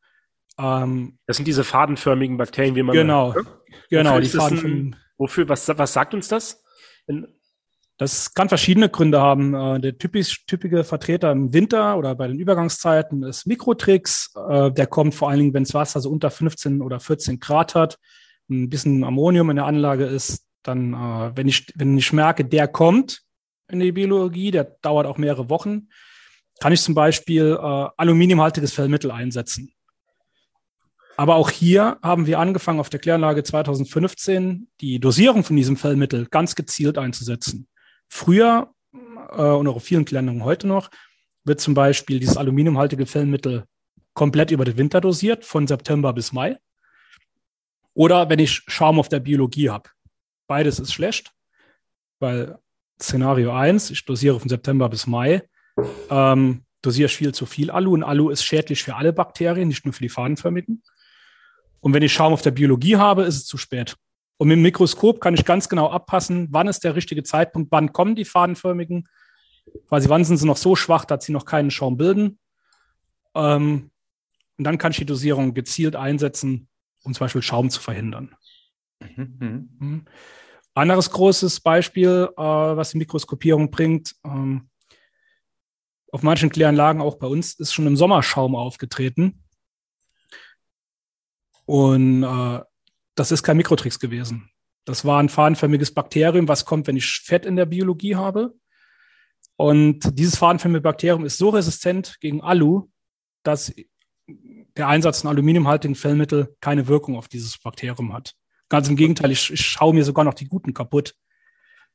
Ähm, 0.58 1.18
das 1.26 1.36
sind 1.36 1.46
diese 1.46 1.64
fadenförmigen 1.64 2.36
Bakterien, 2.36 2.74
wie 2.74 2.82
man. 2.82 2.94
Genau, 2.94 3.32
sagt, 3.32 3.46
genau, 3.88 4.20
die 4.20 4.28
fadenförmigen. 4.28 4.96
Wofür, 5.16 5.48
was, 5.48 5.68
was 5.68 5.92
sagt 5.92 6.14
uns 6.14 6.28
das? 6.28 6.62
Das 7.98 8.32
kann 8.32 8.48
verschiedene 8.48 8.88
Gründe 8.88 9.20
haben. 9.20 9.54
Äh, 9.54 9.80
der 9.80 9.98
typisch, 9.98 10.46
typische 10.46 10.82
Vertreter 10.82 11.30
im 11.30 11.52
Winter 11.52 11.96
oder 11.98 12.14
bei 12.14 12.26
den 12.26 12.38
Übergangszeiten 12.38 13.22
ist 13.22 13.46
Mikrotrix. 13.46 14.32
Äh, 14.48 14.72
der 14.72 14.86
kommt 14.86 15.14
vor 15.14 15.28
allen 15.28 15.38
Dingen, 15.38 15.54
wenn 15.54 15.64
das 15.64 15.74
Wasser 15.74 16.00
so 16.00 16.10
unter 16.10 16.30
15 16.30 16.80
oder 16.80 16.98
14 16.98 17.38
Grad 17.38 17.74
hat, 17.74 17.98
ein 18.48 18.70
bisschen 18.70 19.04
Ammonium 19.04 19.50
in 19.50 19.56
der 19.56 19.66
Anlage 19.66 20.06
ist, 20.06 20.49
dann, 20.62 20.94
äh, 20.94 21.36
wenn, 21.36 21.48
ich, 21.48 21.66
wenn 21.74 21.96
ich 21.96 22.12
merke, 22.12 22.44
der 22.44 22.68
kommt 22.68 23.22
in 23.68 23.80
die 23.80 23.92
Biologie, 23.92 24.50
der 24.50 24.64
dauert 24.82 25.06
auch 25.06 25.18
mehrere 25.18 25.48
Wochen, 25.48 25.88
kann 26.60 26.72
ich 26.72 26.82
zum 26.82 26.94
Beispiel 26.94 27.56
aluminiumhaltiges 27.56 28.74
Fellmittel 28.74 29.10
einsetzen. 29.10 29.72
Aber 31.20 31.34
auch 31.34 31.50
hier 31.50 31.98
haben 32.02 32.26
wir 32.26 32.38
angefangen, 32.38 32.80
auf 32.80 32.88
der 32.88 32.98
Kläranlage 32.98 33.42
2015 33.42 34.68
die 34.80 35.00
Dosierung 35.00 35.44
von 35.44 35.54
diesem 35.54 35.76
Fellmittel 35.76 36.24
ganz 36.30 36.54
gezielt 36.54 36.96
einzusetzen. 36.96 37.68
Früher 38.08 38.72
äh, 38.94 39.42
und 39.42 39.68
auch 39.68 39.76
auf 39.76 39.84
vielen 39.84 40.06
Klärungen 40.06 40.44
heute 40.44 40.66
noch 40.66 40.90
wird 41.44 41.60
zum 41.60 41.74
Beispiel 41.74 42.20
dieses 42.20 42.38
aluminiumhaltige 42.38 43.04
Fellmittel 43.04 43.64
komplett 44.14 44.50
über 44.50 44.64
den 44.64 44.78
Winter 44.78 45.02
dosiert, 45.02 45.44
von 45.44 45.66
September 45.66 46.14
bis 46.14 46.32
Mai. 46.32 46.56
Oder 47.92 48.30
wenn 48.30 48.38
ich 48.38 48.62
Schaum 48.66 48.98
auf 48.98 49.10
der 49.10 49.20
Biologie 49.20 49.68
habe. 49.68 49.90
Beides 50.50 50.80
ist 50.80 50.92
schlecht, 50.92 51.32
weil 52.18 52.58
Szenario 53.00 53.52
1, 53.52 53.92
ich 53.92 54.04
dosiere 54.04 54.40
von 54.40 54.48
September 54.48 54.88
bis 54.88 55.06
Mai, 55.06 55.48
ähm, 56.10 56.64
ich 56.84 57.16
viel 57.16 57.32
zu 57.32 57.46
viel 57.46 57.70
Alu 57.70 57.94
und 57.94 58.02
Alu 58.02 58.30
ist 58.30 58.42
schädlich 58.42 58.82
für 58.82 58.96
alle 58.96 59.12
Bakterien, 59.12 59.68
nicht 59.68 59.84
nur 59.84 59.94
für 59.94 60.02
die 60.02 60.08
fadenförmigen. 60.08 60.82
Und 61.78 61.94
wenn 61.94 62.02
ich 62.02 62.12
Schaum 62.12 62.32
auf 62.32 62.42
der 62.42 62.50
Biologie 62.50 62.96
habe, 62.96 63.22
ist 63.22 63.36
es 63.36 63.46
zu 63.46 63.58
spät. 63.58 63.94
Und 64.38 64.48
mit 64.48 64.56
dem 64.56 64.62
Mikroskop 64.62 65.20
kann 65.20 65.34
ich 65.34 65.44
ganz 65.44 65.68
genau 65.68 65.88
abpassen, 65.88 66.48
wann 66.50 66.66
ist 66.66 66.82
der 66.82 66.96
richtige 66.96 67.22
Zeitpunkt, 67.22 67.70
wann 67.70 67.92
kommen 67.92 68.16
die 68.16 68.24
fadenförmigen, 68.24 69.06
quasi 69.86 70.08
wann 70.08 70.24
sind 70.24 70.38
sie 70.38 70.48
noch 70.48 70.56
so 70.56 70.74
schwach, 70.74 71.04
dass 71.04 71.24
sie 71.24 71.32
noch 71.32 71.44
keinen 71.44 71.70
Schaum 71.70 71.96
bilden. 71.96 72.40
Ähm, 73.36 73.92
und 74.58 74.64
dann 74.64 74.78
kann 74.78 74.90
ich 74.90 74.98
die 74.98 75.06
Dosierung 75.06 75.54
gezielt 75.54 75.94
einsetzen, 75.94 76.66
um 77.04 77.14
zum 77.14 77.26
Beispiel 77.26 77.42
Schaum 77.42 77.70
zu 77.70 77.80
verhindern. 77.80 78.34
Mhm. 79.16 79.36
Mhm. 79.38 79.68
mhm. 79.78 80.04
Anderes 80.74 81.10
großes 81.10 81.60
Beispiel, 81.60 82.28
äh, 82.36 82.40
was 82.40 82.92
die 82.92 82.98
Mikroskopierung 82.98 83.70
bringt, 83.70 84.14
ähm, 84.24 84.70
auf 86.12 86.22
manchen 86.22 86.50
Kläranlagen, 86.50 87.02
auch 87.02 87.16
bei 87.16 87.26
uns, 87.26 87.54
ist 87.54 87.72
schon 87.72 87.86
im 87.86 87.96
Sommer 87.96 88.22
Schaum 88.22 88.54
aufgetreten. 88.54 89.44
Und 91.66 92.22
äh, 92.22 92.60
das 93.14 93.32
ist 93.32 93.42
kein 93.42 93.56
Mikrotrix 93.56 93.98
gewesen. 93.98 94.50
Das 94.84 95.04
war 95.04 95.20
ein 95.20 95.28
fadenförmiges 95.28 95.92
Bakterium, 95.92 96.48
was 96.48 96.64
kommt, 96.64 96.86
wenn 96.86 96.96
ich 96.96 97.20
Fett 97.24 97.46
in 97.46 97.56
der 97.56 97.66
Biologie 97.66 98.16
habe. 98.16 98.54
Und 99.56 100.18
dieses 100.18 100.38
fadenförmige 100.38 100.80
Bakterium 100.80 101.24
ist 101.24 101.38
so 101.38 101.50
resistent 101.50 102.18
gegen 102.20 102.40
Alu, 102.40 102.88
dass 103.42 103.72
der 104.76 104.88
Einsatz 104.88 105.20
von 105.20 105.30
aluminiumhaltigen 105.30 105.94
Fellmittel 105.94 106.56
keine 106.60 106.88
Wirkung 106.88 107.16
auf 107.16 107.28
dieses 107.28 107.58
Bakterium 107.58 108.12
hat. 108.12 108.34
Ganz 108.70 108.88
im 108.88 108.96
Gegenteil, 108.96 109.30
ich, 109.30 109.52
ich 109.52 109.60
schaue 109.60 109.92
mir 109.92 110.04
sogar 110.04 110.24
noch 110.24 110.32
die 110.32 110.48
guten 110.48 110.72
kaputt. 110.72 111.14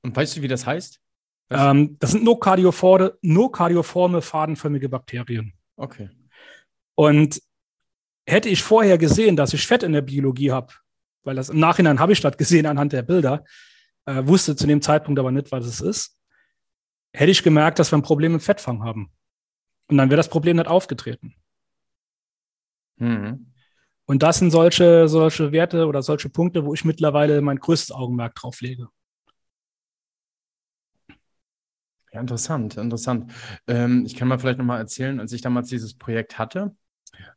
Und 0.03 0.15
weißt 0.15 0.37
du, 0.37 0.41
wie 0.43 0.47
das 0.47 0.67
heißt? 0.67 1.01
Ähm, 1.49 1.97
das 1.99 2.11
sind 2.11 2.23
nur 2.23 2.39
kardioforme, 2.39 4.21
fadenförmige 4.21 4.89
Bakterien. 4.89 5.53
Okay. 5.77 6.09
Und 6.95 7.41
hätte 8.27 8.49
ich 8.49 8.61
vorher 8.61 8.97
gesehen, 8.97 9.35
dass 9.35 9.53
ich 9.53 9.65
Fett 9.65 9.83
in 9.83 9.93
der 9.93 10.01
Biologie 10.01 10.51
habe, 10.51 10.73
weil 11.23 11.35
das 11.35 11.49
im 11.49 11.59
Nachhinein 11.59 11.99
habe 11.99 12.13
ich 12.13 12.21
das 12.21 12.37
gesehen 12.37 12.65
anhand 12.65 12.93
der 12.93 13.03
Bilder, 13.03 13.43
äh, 14.05 14.25
wusste 14.25 14.55
zu 14.55 14.67
dem 14.67 14.81
Zeitpunkt 14.81 15.19
aber 15.19 15.31
nicht, 15.31 15.51
was 15.51 15.65
es 15.65 15.81
ist, 15.81 16.19
hätte 17.13 17.31
ich 17.31 17.43
gemerkt, 17.43 17.79
dass 17.79 17.91
wir 17.91 17.97
ein 17.97 18.03
Problem 18.03 18.33
im 18.33 18.39
Fettfang 18.39 18.83
haben. 18.83 19.11
Und 19.87 19.97
dann 19.97 20.09
wäre 20.09 20.17
das 20.17 20.29
Problem 20.29 20.57
nicht 20.57 20.67
aufgetreten. 20.67 21.35
Mhm. 22.97 23.51
Und 24.05 24.23
das 24.23 24.39
sind 24.39 24.51
solche, 24.51 25.07
solche 25.07 25.51
Werte 25.51 25.87
oder 25.87 26.01
solche 26.03 26.29
Punkte, 26.29 26.65
wo 26.65 26.73
ich 26.73 26.85
mittlerweile 26.85 27.41
mein 27.41 27.57
größtes 27.57 27.91
Augenmerk 27.91 28.35
drauf 28.35 28.61
lege. 28.61 28.87
Ja, 32.13 32.21
interessant, 32.21 32.77
interessant. 32.77 33.31
Ähm, 33.67 34.05
ich 34.05 34.15
kann 34.15 34.27
mal 34.27 34.39
vielleicht 34.39 34.59
nochmal 34.59 34.79
erzählen, 34.79 35.19
als 35.19 35.33
ich 35.33 35.41
damals 35.41 35.69
dieses 35.69 35.95
Projekt 35.95 36.37
hatte, 36.39 36.75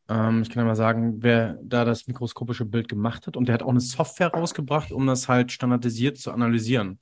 ähm, 0.08 0.42
ich 0.42 0.50
kann 0.50 0.66
mal 0.66 0.74
sagen, 0.74 1.22
wer 1.22 1.58
da 1.62 1.84
das 1.84 2.06
mikroskopische 2.06 2.64
Bild 2.64 2.88
gemacht 2.88 3.26
hat. 3.26 3.36
Und 3.36 3.46
der 3.48 3.54
hat 3.54 3.62
auch 3.62 3.70
eine 3.70 3.80
Software 3.80 4.28
rausgebracht, 4.28 4.92
um 4.92 5.06
das 5.06 5.28
halt 5.28 5.52
standardisiert 5.52 6.18
zu 6.18 6.32
analysieren. 6.32 6.98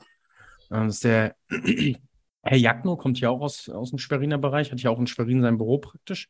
Ähm, 0.70 0.86
das 0.86 0.96
ist 0.96 1.04
der 1.04 1.36
Herr 2.42 2.56
Jagno, 2.56 2.96
kommt 2.96 3.20
ja 3.20 3.30
auch 3.30 3.40
aus, 3.40 3.68
aus 3.68 3.90
dem 3.90 3.98
Schweriner 3.98 4.38
Bereich, 4.38 4.70
hat 4.70 4.80
ja 4.80 4.90
auch 4.90 4.98
in 5.00 5.06
Schwerin 5.06 5.42
sein 5.42 5.58
Büro 5.58 5.78
praktisch. 5.78 6.28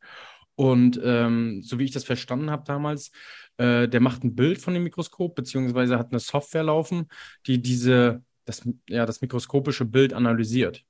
Und 0.56 1.00
ähm, 1.04 1.62
so 1.62 1.78
wie 1.78 1.84
ich 1.84 1.90
das 1.92 2.04
verstanden 2.04 2.50
habe 2.50 2.64
damals, 2.64 3.12
äh, 3.58 3.88
der 3.88 4.00
macht 4.00 4.24
ein 4.24 4.34
Bild 4.34 4.58
von 4.58 4.74
dem 4.74 4.82
Mikroskop, 4.82 5.34
beziehungsweise 5.34 5.98
hat 5.98 6.10
eine 6.10 6.18
Software 6.18 6.64
laufen, 6.64 7.08
die 7.46 7.60
diese, 7.60 8.22
das, 8.46 8.66
ja, 8.88 9.06
das 9.06 9.20
mikroskopische 9.20 9.84
Bild 9.84 10.14
analysiert. 10.14 10.82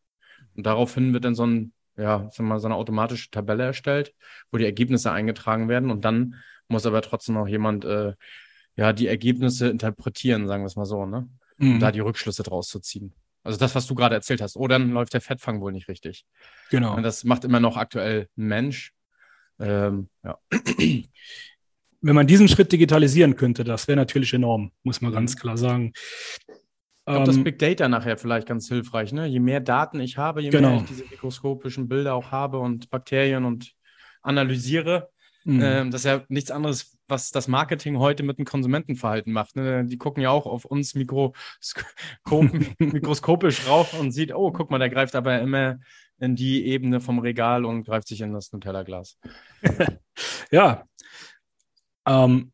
Und 0.55 0.67
daraufhin 0.67 1.13
wird 1.13 1.25
dann 1.25 1.35
so 1.35 1.47
ein 1.47 1.73
ja, 1.97 2.31
mal, 2.39 2.61
so 2.61 2.67
eine 2.67 2.77
automatische 2.77 3.31
Tabelle 3.31 3.65
erstellt, 3.65 4.15
wo 4.51 4.59
die 4.59 4.65
Ergebnisse 4.65 5.13
eingetragen 5.13 5.69
werden 5.69 5.91
und 5.91 6.05
dann 6.05 6.37
muss 6.69 6.87
aber 6.87 7.03
trotzdem 7.03 7.37
auch 7.37 7.49
jemand 7.49 7.85
äh, 7.85 8.15
ja 8.77 8.93
die 8.93 9.07
Ergebnisse 9.07 9.69
interpretieren, 9.69 10.47
sagen 10.47 10.63
wir 10.63 10.67
es 10.67 10.77
mal 10.77 10.85
so, 10.85 11.07
ne? 11.07 11.29
Mhm. 11.59 11.75
Um 11.75 11.81
da 11.81 11.91
die 11.91 12.01
Rückschlüsse 12.01 12.43
draus 12.43 12.69
zu 12.69 12.81
ziehen. 12.81 13.15
Also 13.43 13.59
das, 13.59 13.75
was 13.75 13.87
du 13.87 13.95
gerade 13.95 14.15
erzählt 14.15 14.43
hast. 14.43 14.57
Oh, 14.57 14.67
dann 14.67 14.91
läuft 14.91 15.15
der 15.15 15.21
Fettfang 15.21 15.61
wohl 15.61 15.73
nicht 15.73 15.89
richtig. 15.89 16.27
Genau. 16.71 16.97
Und 16.97 17.05
das 17.05 17.23
macht 17.25 17.45
immer 17.45 17.61
noch 17.61 17.77
aktuell 17.77 18.29
ein 18.37 18.47
Mensch. 18.47 18.93
Ähm, 19.59 20.09
ja. 20.25 20.39
Wenn 22.03 22.15
man 22.15 22.27
diesen 22.27 22.49
Schritt 22.49 22.71
digitalisieren 22.71 23.37
könnte, 23.37 23.65
das 23.65 23.89
wäre 23.89 23.97
natürlich 23.97 24.33
enorm, 24.33 24.71
muss 24.83 25.01
man 25.01 25.11
mhm. 25.11 25.17
ganz 25.17 25.37
klar 25.37 25.57
sagen. 25.57 25.93
Ich 26.47 27.13
glaube, 27.13 27.27
das 27.27 27.37
ähm, 27.37 27.45
Big 27.45 27.59
Data 27.59 27.89
nachher 27.89 28.17
vielleicht 28.17 28.49
ganz 28.49 28.69
hilfreich. 28.69 29.13
Ne? 29.13 29.27
Je 29.27 29.39
mehr 29.39 29.61
Daten 29.61 30.01
ich 30.01 30.19
habe, 30.19 30.43
je 30.43 30.51
genau. 30.51 30.71
mehr 30.71 30.79
ich 30.79 30.89
diese 30.89 31.05
mikroskopischen 31.05 31.89
Bilder 31.89 32.15
auch 32.15 32.33
habe 32.33 32.59
und 32.59 32.91
Bakterien 32.91 33.45
und 33.45 33.73
analysiere, 34.23 35.11
mhm. 35.45 35.61
ähm, 35.63 35.91
das 35.93 36.01
ist 36.01 36.07
ja 36.07 36.25
nichts 36.29 36.51
anderes, 36.51 36.99
was 37.07 37.31
das 37.31 37.47
Marketing 37.47 37.99
heute 37.99 38.25
mit 38.25 38.39
dem 38.39 38.45
Konsumentenverhalten 38.45 39.33
macht. 39.33 39.55
Ne? 39.55 39.85
Die 39.85 39.99
gucken 39.99 40.23
ja 40.23 40.31
auch 40.31 40.47
auf 40.47 40.65
uns 40.65 40.95
mikroskopisch 42.79 43.65
drauf 43.65 43.99
und 43.99 44.11
sieht, 44.11 44.35
oh, 44.35 44.51
guck 44.51 44.71
mal, 44.71 44.79
der 44.79 44.91
greift 44.91 45.15
aber 45.15 45.41
immer 45.41 45.79
in 46.19 46.37
die 46.37 46.67
Ebene 46.67 47.01
vom 47.01 47.19
Regal 47.19 47.65
und 47.65 47.85
greift 47.85 48.09
sich 48.09 48.21
in 48.21 48.33
das 48.33 48.53
Nutella-Glas. 48.53 49.19
ja. 50.51 50.85
Ähm, 52.07 52.53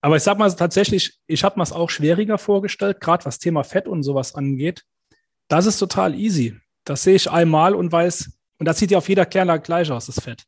aber 0.00 0.16
ich 0.16 0.22
sag 0.22 0.38
mal 0.38 0.50
tatsächlich, 0.54 1.18
ich 1.26 1.44
habe 1.44 1.58
mir 1.58 1.62
es 1.62 1.72
auch 1.72 1.90
schwieriger 1.90 2.38
vorgestellt, 2.38 3.00
gerade 3.00 3.24
was 3.24 3.38
Thema 3.38 3.64
Fett 3.64 3.88
und 3.88 4.02
sowas 4.02 4.34
angeht. 4.34 4.84
Das 5.48 5.66
ist 5.66 5.78
total 5.78 6.14
easy. 6.14 6.58
Das 6.84 7.02
sehe 7.02 7.16
ich 7.16 7.30
einmal 7.30 7.74
und 7.74 7.90
weiß, 7.90 8.32
und 8.58 8.66
das 8.66 8.78
sieht 8.78 8.90
ja 8.90 8.98
auf 8.98 9.08
jeder 9.08 9.26
Kläranlage 9.26 9.62
gleich 9.62 9.90
aus, 9.90 10.06
das 10.06 10.20
Fett. 10.20 10.44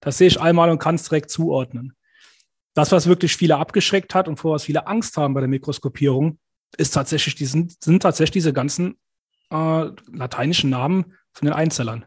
Das 0.00 0.18
sehe 0.18 0.28
ich 0.28 0.40
einmal 0.40 0.70
und 0.70 0.78
kann 0.78 0.96
es 0.96 1.04
direkt 1.04 1.30
zuordnen. 1.30 1.94
Das, 2.74 2.92
was 2.92 3.06
wirklich 3.06 3.36
viele 3.36 3.56
abgeschreckt 3.56 4.14
hat 4.14 4.26
und 4.26 4.36
vor 4.36 4.54
was 4.54 4.64
viele 4.64 4.86
Angst 4.86 5.16
haben 5.16 5.34
bei 5.34 5.40
der 5.40 5.48
Mikroskopierung, 5.48 6.38
ist 6.76 6.90
tatsächlich, 6.92 7.36
die 7.36 7.46
sind, 7.46 7.82
sind 7.82 8.02
tatsächlich 8.02 8.42
diese 8.42 8.52
ganzen 8.52 8.98
äh, 9.50 9.90
lateinischen 10.12 10.70
Namen 10.70 11.14
von 11.34 11.46
den 11.46 11.54
Einzellern. 11.54 12.04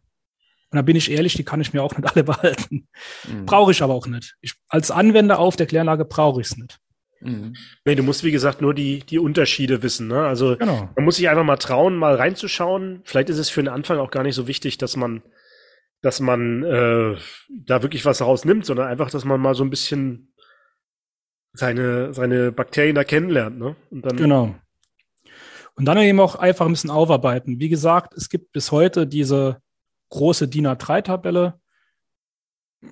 Und 0.69 0.75
da 0.75 0.81
bin 0.81 0.95
ich 0.95 1.11
ehrlich, 1.11 1.35
die 1.35 1.45
kann 1.45 1.61
ich 1.61 1.73
mir 1.73 1.83
auch 1.83 1.95
nicht 1.95 2.09
alle 2.09 2.23
behalten. 2.25 2.87
Mhm. 3.27 3.45
Brauche 3.45 3.71
ich 3.71 3.81
aber 3.81 3.93
auch 3.93 4.07
nicht. 4.07 4.35
Ich, 4.41 4.55
als 4.67 4.91
Anwender 4.91 5.39
auf 5.39 5.55
der 5.55 5.67
Kläranlage 5.67 6.05
brauche 6.05 6.41
ich 6.41 6.47
es 6.47 6.57
nicht. 6.57 6.79
Mhm. 7.21 7.55
Nee, 7.85 7.95
du 7.95 8.03
musst, 8.03 8.23
wie 8.23 8.31
gesagt, 8.31 8.61
nur 8.61 8.73
die, 8.73 8.99
die 8.99 9.19
Unterschiede 9.19 9.81
wissen. 9.81 10.07
Ne? 10.07 10.25
Also 10.25 10.57
genau. 10.57 10.89
man 10.95 11.05
muss 11.05 11.15
sich 11.15 11.29
einfach 11.29 11.43
mal 11.43 11.57
trauen, 11.57 11.95
mal 11.95 12.15
reinzuschauen. 12.15 13.01
Vielleicht 13.05 13.29
ist 13.29 13.37
es 13.37 13.49
für 13.49 13.61
den 13.61 13.69
Anfang 13.69 13.97
auch 13.99 14.11
gar 14.11 14.23
nicht 14.23 14.35
so 14.35 14.47
wichtig, 14.47 14.77
dass 14.77 14.97
man, 14.97 15.23
dass 16.01 16.19
man 16.19 16.63
äh, 16.63 17.17
da 17.49 17.81
wirklich 17.81 18.05
was 18.05 18.21
rausnimmt, 18.21 18.65
sondern 18.65 18.87
einfach, 18.87 19.09
dass 19.09 19.25
man 19.25 19.39
mal 19.39 19.55
so 19.55 19.63
ein 19.63 19.69
bisschen 19.69 20.33
seine, 21.53 22.13
seine 22.13 22.51
Bakterien 22.51 22.95
da 22.95 23.03
kennenlernt. 23.03 23.57
Ne? 23.57 23.75
Und 23.89 24.05
dann 24.05 24.17
genau. 24.17 24.55
Und 25.77 25.85
dann 25.85 25.99
eben 25.99 26.19
auch 26.19 26.35
einfach 26.35 26.65
ein 26.65 26.71
bisschen 26.71 26.89
aufarbeiten. 26.89 27.59
Wie 27.59 27.69
gesagt, 27.69 28.15
es 28.15 28.29
gibt 28.29 28.51
bis 28.51 28.71
heute 28.71 29.05
diese 29.05 29.61
große 30.09 30.47
DIN 30.47 30.67
A3-Tabelle. 30.67 31.59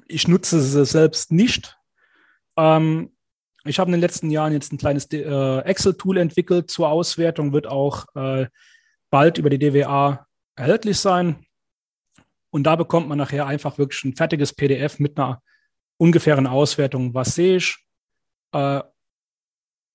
Ich 0.08 0.28
nutze 0.28 0.62
sie 0.62 0.86
selbst 0.86 1.32
nicht. 1.32 1.78
Ähm, 2.56 3.12
ich 3.64 3.80
habe 3.80 3.88
in 3.88 3.94
den 3.94 4.02
letzten 4.02 4.30
Jahren 4.30 4.54
jetzt 4.54 4.72
ein 4.72 4.78
kleines 4.78 5.12
äh, 5.12 5.60
Excel-Tool 5.62 6.18
entwickelt 6.18 6.70
zur 6.70 6.90
Auswertung, 6.90 7.54
wird 7.54 7.66
auch 7.66 8.06
äh, 8.14 8.46
bald 9.10 9.40
über 9.40 9.50
die 9.50 9.58
DWA 9.58 10.28
erhältlich 10.56 11.00
sein. 11.00 11.44
Und 12.52 12.64
da 12.64 12.76
bekommt 12.76 13.08
man 13.08 13.18
nachher 13.18 13.48
einfach 13.48 13.80
wirklich 13.80 14.04
ein 14.04 14.16
fertiges 14.16 14.54
PDF 14.54 15.00
mit 15.00 15.18
einer 15.18 15.42
ungefähren 15.98 16.46
Auswertung, 16.46 17.16
was 17.16 17.34
sehe 17.34 17.58
ich. 17.58 17.76
Äh, 18.52 18.82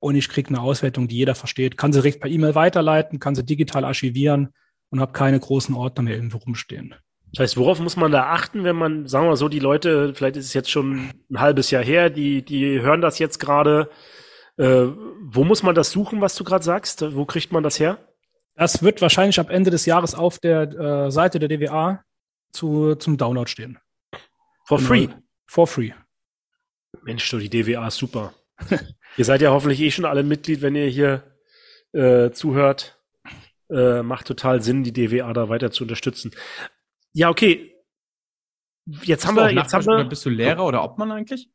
und 0.01 0.17
ich 0.17 0.29
kriege 0.29 0.49
eine 0.49 0.61
Auswertung, 0.61 1.07
die 1.09 1.17
jeder 1.17 1.35
versteht. 1.35 1.77
Kann 1.77 1.93
sie 1.93 2.01
direkt 2.01 2.21
per 2.21 2.31
E-Mail 2.31 2.55
weiterleiten, 2.55 3.19
kann 3.21 3.35
sie 3.35 3.45
digital 3.45 3.85
archivieren. 3.85 4.49
und 4.93 4.99
habe 5.01 5.13
keine 5.13 5.39
großen 5.39 5.75
Ordner 5.77 6.03
mehr 6.03 6.17
irgendwo 6.17 6.39
rumstehen. 6.39 6.97
Das 7.33 7.43
heißt, 7.45 7.57
worauf 7.57 7.79
muss 7.79 7.97
man 7.97 8.11
da 8.11 8.25
achten, 8.33 8.65
wenn 8.65 8.75
man, 8.75 9.07
sagen 9.07 9.27
wir 9.27 9.29
mal 9.31 9.37
so, 9.37 9.49
die 9.49 9.61
Leute, 9.61 10.13
vielleicht 10.17 10.35
ist 10.37 10.47
es 10.47 10.53
jetzt 10.55 10.69
schon 10.69 11.11
ein 11.31 11.39
halbes 11.41 11.71
Jahr 11.71 11.85
her, 11.85 12.11
die, 12.11 12.43
die 12.45 12.81
hören 12.81 13.01
das 13.01 13.21
jetzt 13.21 13.39
gerade. 13.39 13.89
Äh, 14.57 14.87
wo 15.23 15.45
muss 15.45 15.63
man 15.63 15.77
das 15.77 15.93
suchen, 15.93 16.21
was 16.21 16.35
du 16.35 16.43
gerade 16.43 16.65
sagst? 16.65 17.15
Wo 17.15 17.25
kriegt 17.25 17.53
man 17.53 17.63
das 17.63 17.79
her? 17.79 17.99
Das 18.57 18.83
wird 18.83 19.01
wahrscheinlich 19.01 19.39
ab 19.39 19.49
Ende 19.49 19.71
des 19.71 19.87
Jahres 19.87 20.17
auf 20.17 20.41
der 20.41 20.63
äh, 21.07 21.11
Seite 21.13 21.39
der 21.39 21.49
DWA 21.49 22.03
zu, 22.53 22.97
zum 22.97 23.17
Download 23.17 23.49
stehen. 23.49 23.79
For 24.65 24.79
Genau. 24.79 24.89
free. 24.89 25.09
For 25.47 25.67
free. 25.69 25.93
Mensch, 27.05 27.31
du, 27.31 27.39
die 27.39 27.49
DWA 27.49 27.87
ist 27.87 27.97
super. 27.99 28.35
ihr 29.17 29.25
seid 29.25 29.41
ja 29.41 29.51
hoffentlich 29.51 29.81
eh 29.81 29.91
schon 29.91 30.05
alle 30.05 30.23
Mitglied, 30.23 30.63
wenn 30.63 30.75
ihr 30.75 30.87
hier 30.87 31.25
äh, 31.93 32.31
zuhört. 32.31 32.99
Äh, 33.71 34.03
macht 34.03 34.27
total 34.27 34.63
Sinn, 34.63 34.83
die 34.83 34.93
DWA 34.93 35.33
da 35.33 35.49
weiter 35.49 35.71
zu 35.71 35.85
unterstützen. 35.85 36.33
Ja, 37.13 37.31
okay. 37.31 37.75
Jetzt 39.03 39.27
haben 39.27 39.37
wir, 39.37 39.53
jetzt 39.53 39.73
haben 39.73 39.87
wir, 39.87 40.05
bist 40.05 40.25
du 40.25 40.31
Lehrer 40.31 40.65
oder 40.67 40.83
Obmann 40.83 41.13
eigentlich? 41.13 41.49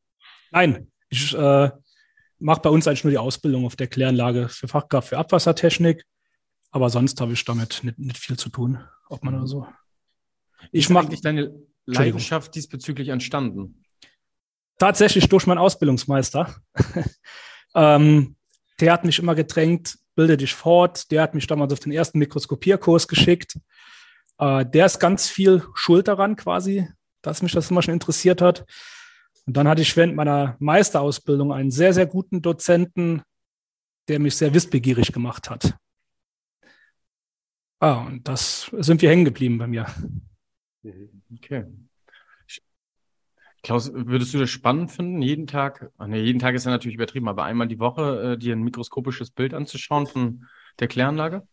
Nein, 0.52 0.92
ich 1.10 1.34
äh, 1.34 1.72
mache 2.40 2.62
bei 2.62 2.70
uns 2.70 2.88
eigentlich 2.88 3.04
nur 3.04 3.12
die 3.12 3.18
Ausbildung 3.18 3.66
auf 3.66 3.76
der 3.76 3.88
Kläranlage 3.88 4.48
für 4.48 4.68
Fachkraft 4.68 5.10
für 5.10 5.18
Abwassertechnik. 5.18 6.06
Aber 6.72 6.90
sonst 6.90 7.20
habe 7.22 7.34
ich 7.34 7.44
damit 7.46 7.82
nicht, 7.84 8.00
nicht 8.00 8.18
viel 8.18 8.38
zu 8.38 8.50
tun, 8.50 8.80
ob 9.10 9.24
man 9.24 9.36
oder 9.36 9.48
so. 9.48 9.68
Ich 10.72 10.86
Ist 10.86 10.90
mache 10.90 11.08
eigentlich 11.08 11.22
deine 11.22 11.54
Leidenschaft 11.86 12.56
diesbezüglich 12.56 13.10
entstanden. 13.10 13.85
Tatsächlich 14.78 15.30
durch 15.30 15.48
meinen 15.48 15.58
Ausbildungsmeister. 15.58 16.56
ähm, 17.76 18.36
der 18.80 18.94
hat 18.94 19.06
mich 19.06 19.20
immer 19.20 19.36
gedrängt, 19.36 19.98
bilde 20.16 20.38
dich 20.38 20.54
fort. 20.54 21.12
Der 21.12 21.22
hat 21.22 21.34
mich 21.36 21.48
damals 21.48 21.74
auf 21.74 21.80
den 21.80 21.92
ersten 21.92 22.20
Mikroskopierkurs 22.20 23.08
geschickt. 23.08 23.58
Äh, 24.38 24.66
der 24.66 24.86
ist 24.86 25.00
ganz 25.00 25.30
viel 25.30 25.64
schuld 25.74 26.08
daran 26.08 26.36
quasi, 26.36 26.88
dass 27.22 27.42
mich 27.42 27.54
das 27.54 27.72
immer 27.72 27.82
schon 27.82 27.94
interessiert 27.94 28.42
hat. 28.42 28.66
Und 29.46 29.56
dann 29.56 29.68
hatte 29.68 29.82
ich 29.82 29.96
während 29.96 30.16
meiner 30.16 30.56
Meisterausbildung 30.60 31.54
einen 31.54 31.72
sehr, 31.72 31.94
sehr 31.94 32.08
guten 32.08 32.42
Dozenten, 32.42 33.22
der 34.08 34.20
mich 34.20 34.36
sehr 34.36 34.54
wissbegierig 34.54 35.12
gemacht 35.12 35.50
hat. 35.50 35.78
Ah, 37.80 38.06
und 38.06 38.28
das 38.28 38.72
sind 38.80 39.02
wir 39.02 39.10
hängen 39.10 39.26
geblieben 39.26 39.58
bei 39.58 39.68
mir. 39.68 39.86
Okay. 41.36 41.66
Klaus, 43.66 43.92
würdest 43.94 44.34
du 44.34 44.38
das 44.38 44.50
spannend 44.50 44.92
finden, 44.92 45.22
jeden 45.22 45.48
Tag, 45.48 45.92
nee, 46.06 46.22
jeden 46.22 46.40
Tag 46.40 46.54
ist 46.54 46.66
ja 46.66 46.72
natürlich 46.72 46.96
übertrieben, 46.96 47.28
aber 47.28 47.46
einmal 47.46 47.68
die 47.68 47.80
Woche 47.80 48.34
äh, 48.34 48.38
dir 48.38 48.56
ein 48.56 48.62
mikroskopisches 48.62 49.32
Bild 49.32 49.56
anzuschauen 49.56 50.06
von 50.06 50.46
der 50.80 50.88
Kläranlage? 50.88 51.48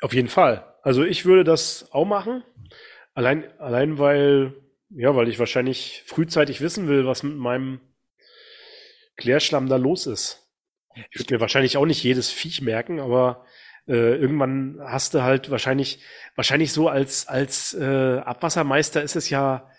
auf 0.00 0.14
jeden 0.14 0.28
Fall. 0.28 0.74
Also 0.82 1.04
ich 1.04 1.24
würde 1.24 1.44
das 1.44 1.88
auch 1.92 2.04
machen. 2.04 2.42
Allein, 3.14 3.44
allein 3.58 3.98
weil, 3.98 4.54
ja, 4.90 5.14
weil 5.14 5.28
ich 5.28 5.38
wahrscheinlich 5.38 6.02
frühzeitig 6.06 6.60
wissen 6.60 6.88
will, 6.88 7.06
was 7.06 7.22
mit 7.22 7.36
meinem 7.36 7.80
Klärschlamm 9.16 9.68
da 9.68 9.76
los 9.76 10.06
ist. 10.06 10.48
Ich 11.10 11.20
würde 11.20 11.34
mir 11.34 11.40
wahrscheinlich 11.40 11.76
auch 11.76 11.86
nicht 11.86 12.02
jedes 12.02 12.30
Viech 12.30 12.62
merken, 12.62 12.98
aber 12.98 13.44
äh, 13.86 14.16
irgendwann 14.16 14.78
hast 14.82 15.14
du 15.14 15.22
halt 15.22 15.50
wahrscheinlich, 15.50 16.02
wahrscheinlich 16.34 16.72
so 16.72 16.88
als, 16.88 17.28
als 17.28 17.74
äh, 17.74 18.18
Abwassermeister 18.18 19.02
ist 19.02 19.16
es 19.16 19.30
ja, 19.30 19.70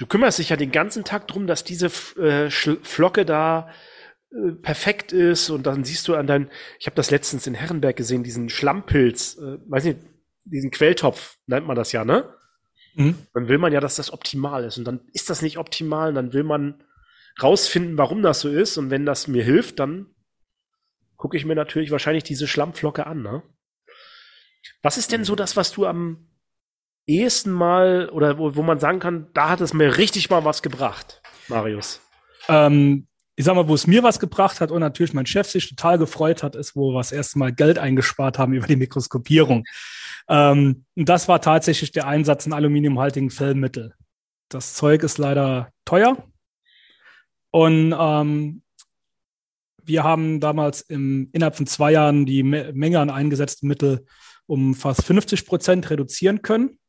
du 0.00 0.06
kümmerst 0.06 0.38
dich 0.38 0.48
ja 0.48 0.56
den 0.56 0.72
ganzen 0.72 1.04
Tag 1.04 1.28
drum, 1.28 1.46
dass 1.46 1.62
diese 1.62 1.86
äh, 2.18 2.50
Flocke 2.50 3.24
da 3.26 3.70
äh, 4.32 4.52
perfekt 4.52 5.12
ist 5.12 5.50
und 5.50 5.64
dann 5.64 5.84
siehst 5.84 6.08
du 6.08 6.14
an 6.14 6.26
deinem, 6.26 6.48
ich 6.78 6.86
habe 6.86 6.96
das 6.96 7.10
letztens 7.10 7.46
in 7.46 7.54
Herrenberg 7.54 7.96
gesehen, 7.96 8.24
diesen 8.24 8.48
Schlammpilz, 8.48 9.36
äh, 9.36 9.58
weiß 9.68 9.84
nicht, 9.84 9.98
diesen 10.44 10.70
Quelltopf 10.70 11.36
nennt 11.46 11.66
man 11.66 11.76
das 11.76 11.92
ja, 11.92 12.04
ne? 12.04 12.34
Mhm. 12.94 13.14
Dann 13.34 13.48
will 13.48 13.58
man 13.58 13.74
ja, 13.74 13.80
dass 13.80 13.96
das 13.96 14.10
optimal 14.10 14.64
ist 14.64 14.78
und 14.78 14.84
dann 14.84 15.00
ist 15.12 15.28
das 15.28 15.42
nicht 15.42 15.58
optimal 15.58 16.08
und 16.08 16.14
dann 16.14 16.32
will 16.32 16.44
man 16.44 16.82
rausfinden, 17.40 17.98
warum 17.98 18.22
das 18.22 18.40
so 18.40 18.48
ist 18.48 18.78
und 18.78 18.90
wenn 18.90 19.04
das 19.04 19.28
mir 19.28 19.44
hilft, 19.44 19.78
dann 19.80 20.06
gucke 21.16 21.36
ich 21.36 21.44
mir 21.44 21.54
natürlich 21.54 21.90
wahrscheinlich 21.90 22.24
diese 22.24 22.48
Schlammflocke 22.48 23.06
an, 23.06 23.22
ne? 23.22 23.42
Was 24.82 24.96
ist 24.96 25.12
denn 25.12 25.24
so 25.24 25.36
das, 25.36 25.56
was 25.56 25.72
du 25.72 25.84
am 25.84 26.29
ehesten 27.18 27.50
mal 27.50 28.08
oder 28.10 28.38
wo, 28.38 28.54
wo 28.56 28.62
man 28.62 28.80
sagen 28.80 29.00
kann, 29.00 29.26
da 29.34 29.50
hat 29.50 29.60
es 29.60 29.74
mir 29.74 29.96
richtig 29.96 30.30
mal 30.30 30.44
was 30.44 30.62
gebracht, 30.62 31.22
Marius? 31.48 32.00
Ähm, 32.48 33.06
ich 33.36 33.44
sag 33.44 33.54
mal, 33.54 33.68
wo 33.68 33.74
es 33.74 33.86
mir 33.86 34.02
was 34.02 34.20
gebracht 34.20 34.60
hat 34.60 34.70
und 34.70 34.80
natürlich 34.80 35.14
mein 35.14 35.26
Chef 35.26 35.48
sich 35.48 35.68
total 35.68 35.98
gefreut 35.98 36.42
hat, 36.42 36.56
ist, 36.56 36.76
wo 36.76 36.92
wir 36.92 36.98
das 36.98 37.12
erste 37.12 37.38
Mal 37.38 37.52
Geld 37.52 37.78
eingespart 37.78 38.38
haben 38.38 38.52
über 38.52 38.66
die 38.66 38.76
Mikroskopierung. 38.76 39.64
Ähm, 40.28 40.84
und 40.94 41.08
das 41.08 41.28
war 41.28 41.40
tatsächlich 41.40 41.92
der 41.92 42.06
Einsatz 42.06 42.46
in 42.46 42.52
aluminiumhaltigen 42.52 43.30
Fellmittel. 43.30 43.94
Das 44.48 44.74
Zeug 44.74 45.02
ist 45.02 45.18
leider 45.18 45.70
teuer. 45.84 46.16
Und 47.50 47.94
ähm, 47.98 48.62
wir 49.84 50.04
haben 50.04 50.40
damals 50.40 50.82
im, 50.82 51.30
innerhalb 51.32 51.56
von 51.56 51.66
zwei 51.66 51.92
Jahren 51.92 52.26
die 52.26 52.42
Me 52.42 52.72
Menge 52.74 53.00
an 53.00 53.10
eingesetzten 53.10 53.68
Mittel 53.68 54.04
um 54.46 54.74
fast 54.74 55.04
50 55.04 55.46
Prozent 55.46 55.90
reduzieren 55.90 56.42
können. 56.42 56.79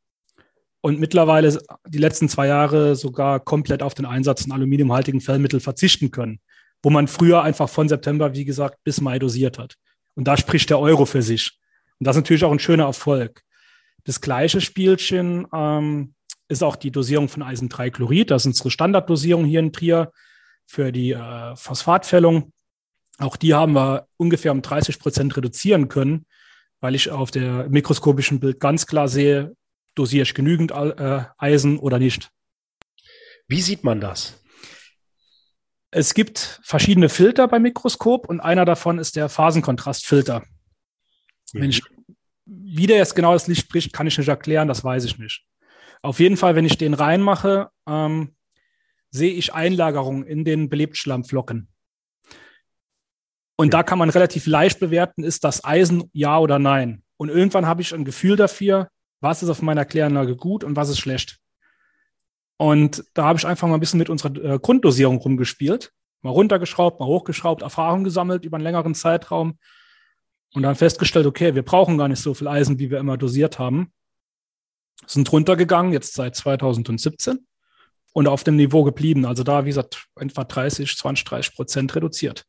Und 0.82 0.98
mittlerweile 0.98 1.56
die 1.86 1.98
letzten 1.98 2.28
zwei 2.28 2.48
Jahre 2.48 2.96
sogar 2.96 3.38
komplett 3.38 3.84
auf 3.84 3.94
den 3.94 4.04
Einsatz 4.04 4.42
von 4.42 4.52
aluminiumhaltigen 4.52 5.20
Fellmittel 5.20 5.60
verzichten 5.60 6.10
können, 6.10 6.40
wo 6.82 6.90
man 6.90 7.06
früher 7.06 7.42
einfach 7.42 7.68
von 7.68 7.88
September, 7.88 8.34
wie 8.34 8.44
gesagt, 8.44 8.78
bis 8.82 9.00
Mai 9.00 9.20
dosiert 9.20 9.58
hat. 9.58 9.76
Und 10.16 10.26
da 10.26 10.36
spricht 10.36 10.70
der 10.70 10.80
Euro 10.80 11.06
für 11.06 11.22
sich. 11.22 11.52
Und 12.00 12.06
das 12.06 12.16
ist 12.16 12.22
natürlich 12.22 12.44
auch 12.44 12.50
ein 12.50 12.58
schöner 12.58 12.84
Erfolg. 12.84 13.42
Das 14.02 14.20
gleiche 14.20 14.60
Spielchen 14.60 15.46
ähm, 15.54 16.14
ist 16.48 16.64
auch 16.64 16.74
die 16.74 16.90
Dosierung 16.90 17.28
von 17.28 17.44
Eisen-3-Chlorid. 17.44 18.32
Das 18.32 18.42
ist 18.42 18.46
unsere 18.46 18.72
Standarddosierung 18.72 19.44
hier 19.44 19.60
in 19.60 19.72
Trier 19.72 20.10
für 20.66 20.90
die 20.90 21.12
äh, 21.12 21.54
Phosphatfällung. 21.54 22.52
Auch 23.18 23.36
die 23.36 23.54
haben 23.54 23.74
wir 23.74 24.08
ungefähr 24.16 24.50
um 24.50 24.62
30 24.62 24.98
Prozent 24.98 25.36
reduzieren 25.36 25.88
können, 25.88 26.26
weil 26.80 26.96
ich 26.96 27.08
auf 27.10 27.30
der 27.30 27.68
mikroskopischen 27.68 28.40
Bild 28.40 28.58
ganz 28.58 28.88
klar 28.88 29.06
sehe, 29.06 29.54
dosiere 29.94 30.22
ich 30.22 30.34
genügend 30.34 30.70
äh, 30.70 31.24
Eisen 31.38 31.78
oder 31.78 31.98
nicht. 31.98 32.30
Wie 33.48 33.60
sieht 33.60 33.84
man 33.84 34.00
das? 34.00 34.42
Es 35.90 36.14
gibt 36.14 36.60
verschiedene 36.64 37.08
Filter 37.08 37.48
beim 37.48 37.62
Mikroskop 37.62 38.28
und 38.28 38.40
einer 38.40 38.64
davon 38.64 38.98
ist 38.98 39.16
der 39.16 39.28
Phasenkontrastfilter. 39.28 40.40
Mhm. 41.52 41.60
Wenn 41.60 41.70
ich, 41.70 41.82
wie 42.46 42.86
der 42.86 42.96
jetzt 42.96 43.14
genau 43.14 43.34
das 43.34 43.46
Licht 43.46 43.62
spricht, 43.62 43.92
kann 43.92 44.06
ich 44.06 44.16
nicht 44.16 44.28
erklären, 44.28 44.68
das 44.68 44.84
weiß 44.84 45.04
ich 45.04 45.18
nicht. 45.18 45.44
Auf 46.00 46.18
jeden 46.18 46.36
Fall, 46.36 46.56
wenn 46.56 46.64
ich 46.64 46.78
den 46.78 46.94
reinmache, 46.94 47.68
ähm, 47.86 48.34
sehe 49.10 49.32
ich 49.32 49.54
Einlagerungen 49.54 50.26
in 50.26 50.44
den 50.44 50.68
Belebtschlammflocken. 50.68 51.68
Und 53.56 53.66
ja. 53.66 53.78
da 53.78 53.82
kann 53.82 53.98
man 53.98 54.10
relativ 54.10 54.46
leicht 54.46 54.80
bewerten, 54.80 55.22
ist 55.22 55.44
das 55.44 55.62
Eisen 55.62 56.10
ja 56.12 56.38
oder 56.38 56.58
nein. 56.58 57.04
Und 57.18 57.28
irgendwann 57.28 57.66
habe 57.66 57.82
ich 57.82 57.94
ein 57.94 58.04
Gefühl 58.04 58.36
dafür, 58.36 58.88
was 59.22 59.42
ist 59.42 59.48
auf 59.48 59.62
meiner 59.62 59.84
Kläranlage 59.84 60.36
gut 60.36 60.64
und 60.64 60.76
was 60.76 60.88
ist 60.88 60.98
schlecht. 60.98 61.38
Und 62.56 63.04
da 63.14 63.24
habe 63.24 63.38
ich 63.38 63.46
einfach 63.46 63.66
mal 63.68 63.74
ein 63.74 63.80
bisschen 63.80 63.98
mit 63.98 64.10
unserer 64.10 64.36
äh, 64.36 64.58
Grunddosierung 64.58 65.16
rumgespielt. 65.16 65.92
Mal 66.20 66.30
runtergeschraubt, 66.30 67.00
mal 67.00 67.06
hochgeschraubt, 67.06 67.62
Erfahrung 67.62 68.04
gesammelt 68.04 68.44
über 68.44 68.56
einen 68.56 68.64
längeren 68.64 68.94
Zeitraum 68.94 69.58
und 70.54 70.62
dann 70.62 70.76
festgestellt, 70.76 71.26
okay, 71.26 71.54
wir 71.54 71.64
brauchen 71.64 71.98
gar 71.98 72.08
nicht 72.08 72.20
so 72.20 72.34
viel 72.34 72.48
Eisen, 72.48 72.78
wie 72.78 72.90
wir 72.90 72.98
immer 72.98 73.16
dosiert 73.16 73.58
haben. 73.58 73.92
Sind 75.06 75.32
runtergegangen, 75.32 75.92
jetzt 75.92 76.14
seit 76.14 76.36
2017 76.36 77.46
und 78.12 78.28
auf 78.28 78.44
dem 78.44 78.56
Niveau 78.56 78.84
geblieben. 78.84 79.24
Also 79.24 79.42
da, 79.42 79.64
wie 79.64 79.70
gesagt, 79.70 80.06
etwa 80.16 80.44
30, 80.44 80.96
20, 80.96 81.24
30 81.24 81.54
Prozent 81.54 81.94
reduziert. 81.94 82.44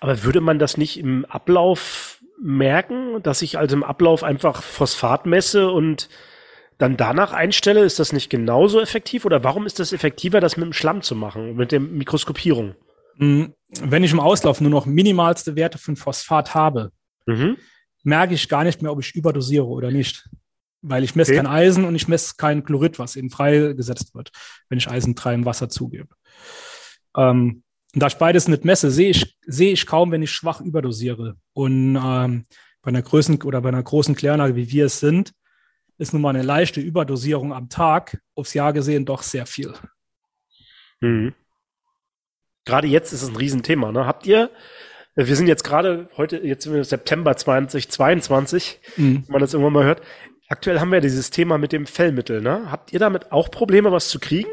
Aber 0.00 0.24
würde 0.24 0.40
man 0.40 0.58
das 0.58 0.76
nicht 0.76 0.98
im 0.98 1.24
Ablauf 1.26 2.15
merken, 2.40 3.22
dass 3.22 3.42
ich 3.42 3.58
also 3.58 3.76
im 3.76 3.84
Ablauf 3.84 4.22
einfach 4.22 4.62
Phosphat 4.62 5.26
messe 5.26 5.70
und 5.70 6.08
dann 6.78 6.96
danach 6.96 7.32
einstelle? 7.32 7.84
Ist 7.84 7.98
das 7.98 8.12
nicht 8.12 8.30
genauso 8.30 8.80
effektiv? 8.80 9.24
Oder 9.24 9.44
warum 9.44 9.66
ist 9.66 9.78
das 9.78 9.92
effektiver, 9.92 10.40
das 10.40 10.56
mit 10.56 10.66
dem 10.66 10.72
Schlamm 10.72 11.02
zu 11.02 11.14
machen, 11.14 11.56
mit 11.56 11.72
der 11.72 11.80
Mikroskopierung? 11.80 12.74
Wenn 13.18 14.04
ich 14.04 14.12
im 14.12 14.20
Auslauf 14.20 14.60
nur 14.60 14.70
noch 14.70 14.86
minimalste 14.86 15.56
Werte 15.56 15.78
von 15.78 15.96
Phosphat 15.96 16.54
habe, 16.54 16.92
mhm. 17.24 17.56
merke 18.02 18.34
ich 18.34 18.48
gar 18.48 18.64
nicht 18.64 18.82
mehr, 18.82 18.92
ob 18.92 19.00
ich 19.00 19.14
überdosiere 19.14 19.66
oder 19.66 19.90
nicht. 19.90 20.28
Weil 20.82 21.02
ich 21.02 21.16
messe 21.16 21.32
okay. 21.32 21.38
kein 21.38 21.46
Eisen 21.46 21.84
und 21.84 21.94
ich 21.94 22.08
messe 22.08 22.34
kein 22.36 22.62
Chlorid, 22.62 22.98
was 22.98 23.16
eben 23.16 23.30
freigesetzt 23.30 24.14
wird, 24.14 24.30
wenn 24.68 24.78
ich 24.78 24.88
Eisen 24.88 25.14
3 25.14 25.34
im 25.34 25.44
Wasser 25.46 25.68
zugebe. 25.68 26.14
Ähm, 27.16 27.62
und 27.96 28.02
da 28.02 28.08
ich 28.08 28.16
beides 28.16 28.46
nicht 28.46 28.66
messe, 28.66 28.90
sehe 28.90 29.08
ich, 29.08 29.38
sehe 29.46 29.72
ich 29.72 29.86
kaum, 29.86 30.12
wenn 30.12 30.20
ich 30.20 30.30
schwach 30.30 30.60
überdosiere. 30.60 31.36
Und 31.54 31.96
ähm, 31.96 32.44
bei 32.82 32.90
einer 32.90 33.00
Größen 33.00 33.40
oder 33.40 33.62
bei 33.62 33.70
einer 33.70 33.82
großen 33.82 34.14
Kläranlage, 34.14 34.54
wie 34.54 34.70
wir 34.70 34.84
es 34.84 35.00
sind, 35.00 35.32
ist 35.96 36.12
nun 36.12 36.20
mal 36.20 36.28
eine 36.28 36.42
leichte 36.42 36.78
Überdosierung 36.78 37.54
am 37.54 37.70
Tag 37.70 38.20
aufs 38.34 38.52
Jahr 38.52 38.74
gesehen 38.74 39.06
doch 39.06 39.22
sehr 39.22 39.46
viel. 39.46 39.72
Mhm. 41.00 41.32
Gerade 42.66 42.86
jetzt 42.86 43.14
ist 43.14 43.22
es 43.22 43.30
ein 43.30 43.36
Riesenthema. 43.36 43.90
Ne? 43.92 44.04
Habt 44.04 44.26
ihr 44.26 44.50
Wir 45.14 45.34
sind 45.34 45.46
jetzt 45.46 45.64
gerade 45.64 46.10
heute, 46.18 46.36
jetzt 46.36 46.64
sind 46.64 46.74
wir 46.74 46.84
September 46.84 47.34
2022, 47.34 48.78
mhm. 48.98 49.24
wenn 49.24 49.32
man 49.32 49.40
das 49.40 49.54
irgendwann 49.54 49.72
mal 49.72 49.84
hört. 49.84 50.02
Aktuell 50.48 50.80
haben 50.80 50.92
wir 50.92 51.00
dieses 51.00 51.30
Thema 51.30 51.56
mit 51.56 51.72
dem 51.72 51.86
Fellmittel, 51.86 52.42
ne? 52.42 52.70
Habt 52.70 52.92
ihr 52.92 52.98
damit 52.98 53.32
auch 53.32 53.50
Probleme, 53.50 53.90
was 53.90 54.10
zu 54.10 54.20
kriegen? 54.20 54.50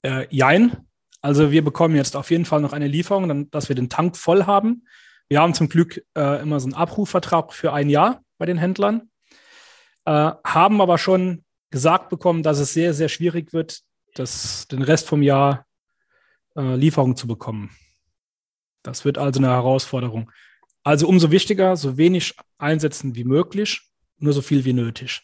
Äh, 0.00 0.26
jein. 0.30 0.85
Also 1.26 1.50
wir 1.50 1.64
bekommen 1.64 1.96
jetzt 1.96 2.14
auf 2.14 2.30
jeden 2.30 2.44
Fall 2.44 2.60
noch 2.60 2.72
eine 2.72 2.86
Lieferung, 2.86 3.26
dann, 3.26 3.50
dass 3.50 3.68
wir 3.68 3.74
den 3.74 3.88
Tank 3.88 4.16
voll 4.16 4.44
haben. 4.44 4.86
Wir 5.28 5.40
haben 5.40 5.54
zum 5.54 5.68
Glück 5.68 6.00
äh, 6.16 6.40
immer 6.40 6.60
so 6.60 6.66
einen 6.66 6.74
Abrufvertrag 6.74 7.52
für 7.52 7.72
ein 7.72 7.90
Jahr 7.90 8.22
bei 8.38 8.46
den 8.46 8.58
Händlern, 8.58 9.10
äh, 10.04 10.30
haben 10.44 10.80
aber 10.80 10.98
schon 10.98 11.44
gesagt 11.70 12.10
bekommen, 12.10 12.44
dass 12.44 12.60
es 12.60 12.72
sehr, 12.72 12.94
sehr 12.94 13.08
schwierig 13.08 13.52
wird, 13.52 13.80
das, 14.14 14.68
den 14.68 14.82
Rest 14.82 15.08
vom 15.08 15.20
Jahr 15.20 15.66
äh, 16.54 16.76
Lieferungen 16.76 17.16
zu 17.16 17.26
bekommen. 17.26 17.70
Das 18.84 19.04
wird 19.04 19.18
also 19.18 19.40
eine 19.40 19.48
Herausforderung. 19.48 20.30
Also 20.84 21.08
umso 21.08 21.32
wichtiger, 21.32 21.76
so 21.76 21.96
wenig 21.96 22.36
einsetzen 22.56 23.16
wie 23.16 23.24
möglich 23.24 23.82
nur 24.18 24.32
so 24.32 24.42
viel 24.42 24.64
wie 24.64 24.74
nötig. 24.74 25.22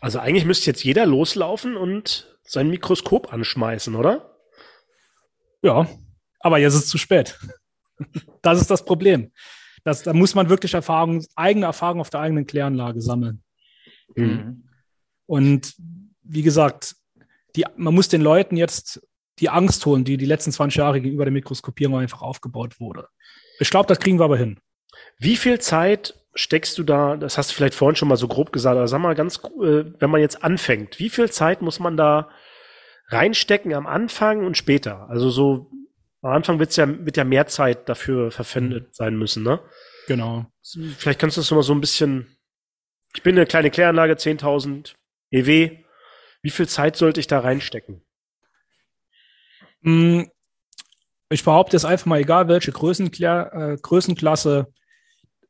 Also 0.00 0.18
eigentlich 0.18 0.46
müsste 0.46 0.70
jetzt 0.70 0.82
jeder 0.82 1.04
loslaufen 1.04 1.76
und 1.76 2.38
sein 2.42 2.70
Mikroskop 2.70 3.34
anschmeißen, 3.34 3.94
oder? 3.94 4.32
Ja, 5.66 5.88
aber 6.38 6.58
jetzt 6.58 6.74
ist 6.74 6.84
es 6.84 6.88
zu 6.88 6.98
spät. 6.98 7.38
Das 8.42 8.60
ist 8.60 8.70
das 8.70 8.84
Problem. 8.84 9.32
Das, 9.84 10.02
da 10.02 10.12
muss 10.12 10.34
man 10.34 10.50
wirklich 10.50 10.74
Erfahrung, 10.74 11.24
eigene 11.34 11.64
Erfahrung 11.64 11.98
auf 11.98 12.10
der 12.10 12.20
eigenen 12.20 12.46
Kläranlage 12.46 13.00
sammeln. 13.00 13.42
Mhm. 14.14 14.68
Und 15.24 15.74
wie 16.22 16.42
gesagt, 16.42 16.94
die, 17.56 17.64
man 17.76 17.94
muss 17.94 18.08
den 18.08 18.20
Leuten 18.20 18.58
jetzt 18.58 19.00
die 19.40 19.48
Angst 19.48 19.84
holen, 19.86 20.04
die 20.04 20.18
die 20.18 20.26
letzten 20.26 20.52
20 20.52 20.76
Jahre 20.76 21.00
gegenüber 21.00 21.24
der 21.24 21.32
Mikroskopierung 21.32 21.96
einfach 21.96 22.20
aufgebaut 22.20 22.78
wurde. 22.78 23.08
Ich 23.58 23.70
glaube, 23.70 23.88
das 23.88 23.98
kriegen 23.98 24.20
wir 24.20 24.26
aber 24.26 24.36
hin. 24.36 24.60
Wie 25.18 25.36
viel 25.36 25.58
Zeit 25.58 26.14
steckst 26.34 26.76
du 26.76 26.84
da, 26.84 27.16
das 27.16 27.38
hast 27.38 27.50
du 27.50 27.54
vielleicht 27.54 27.74
vorhin 27.74 27.96
schon 27.96 28.08
mal 28.08 28.16
so 28.16 28.28
grob 28.28 28.52
gesagt, 28.52 28.76
aber 28.76 28.88
sag 28.88 29.00
mal 29.00 29.14
ganz, 29.14 29.38
äh, 29.38 29.84
wenn 29.98 30.10
man 30.10 30.20
jetzt 30.20 30.44
anfängt, 30.44 30.98
wie 30.98 31.08
viel 31.08 31.30
Zeit 31.30 31.62
muss 31.62 31.80
man 31.80 31.96
da 31.96 32.28
reinstecken 33.08 33.72
am 33.74 33.86
Anfang 33.86 34.44
und 34.44 34.56
später? 34.56 35.08
Also 35.08 35.30
so, 35.30 35.70
am 36.22 36.32
Anfang 36.32 36.58
wird's 36.58 36.76
ja, 36.76 36.88
wird 36.88 37.16
ja 37.16 37.24
mehr 37.24 37.46
Zeit 37.46 37.88
dafür 37.88 38.30
verwendet 38.30 38.94
sein 38.94 39.16
müssen, 39.16 39.42
ne? 39.42 39.60
Genau. 40.06 40.46
Vielleicht 40.98 41.18
kannst 41.18 41.36
du 41.36 41.40
das 41.40 41.50
mal 41.50 41.62
so 41.62 41.74
ein 41.74 41.80
bisschen, 41.80 42.36
ich 43.14 43.22
bin 43.22 43.36
eine 43.36 43.46
kleine 43.46 43.70
Kläranlage, 43.70 44.14
10.000 44.14 44.94
EW. 45.30 45.78
Wie 46.42 46.50
viel 46.50 46.68
Zeit 46.68 46.96
sollte 46.96 47.20
ich 47.20 47.26
da 47.26 47.40
reinstecken? 47.40 48.02
Hm, 49.82 50.30
ich 51.28 51.44
behaupte 51.44 51.76
es 51.76 51.84
einfach 51.84 52.06
mal, 52.06 52.20
egal 52.20 52.48
welche 52.48 52.72
Größenklär, 52.72 53.52
äh, 53.52 53.76
Größenklasse, 53.80 54.72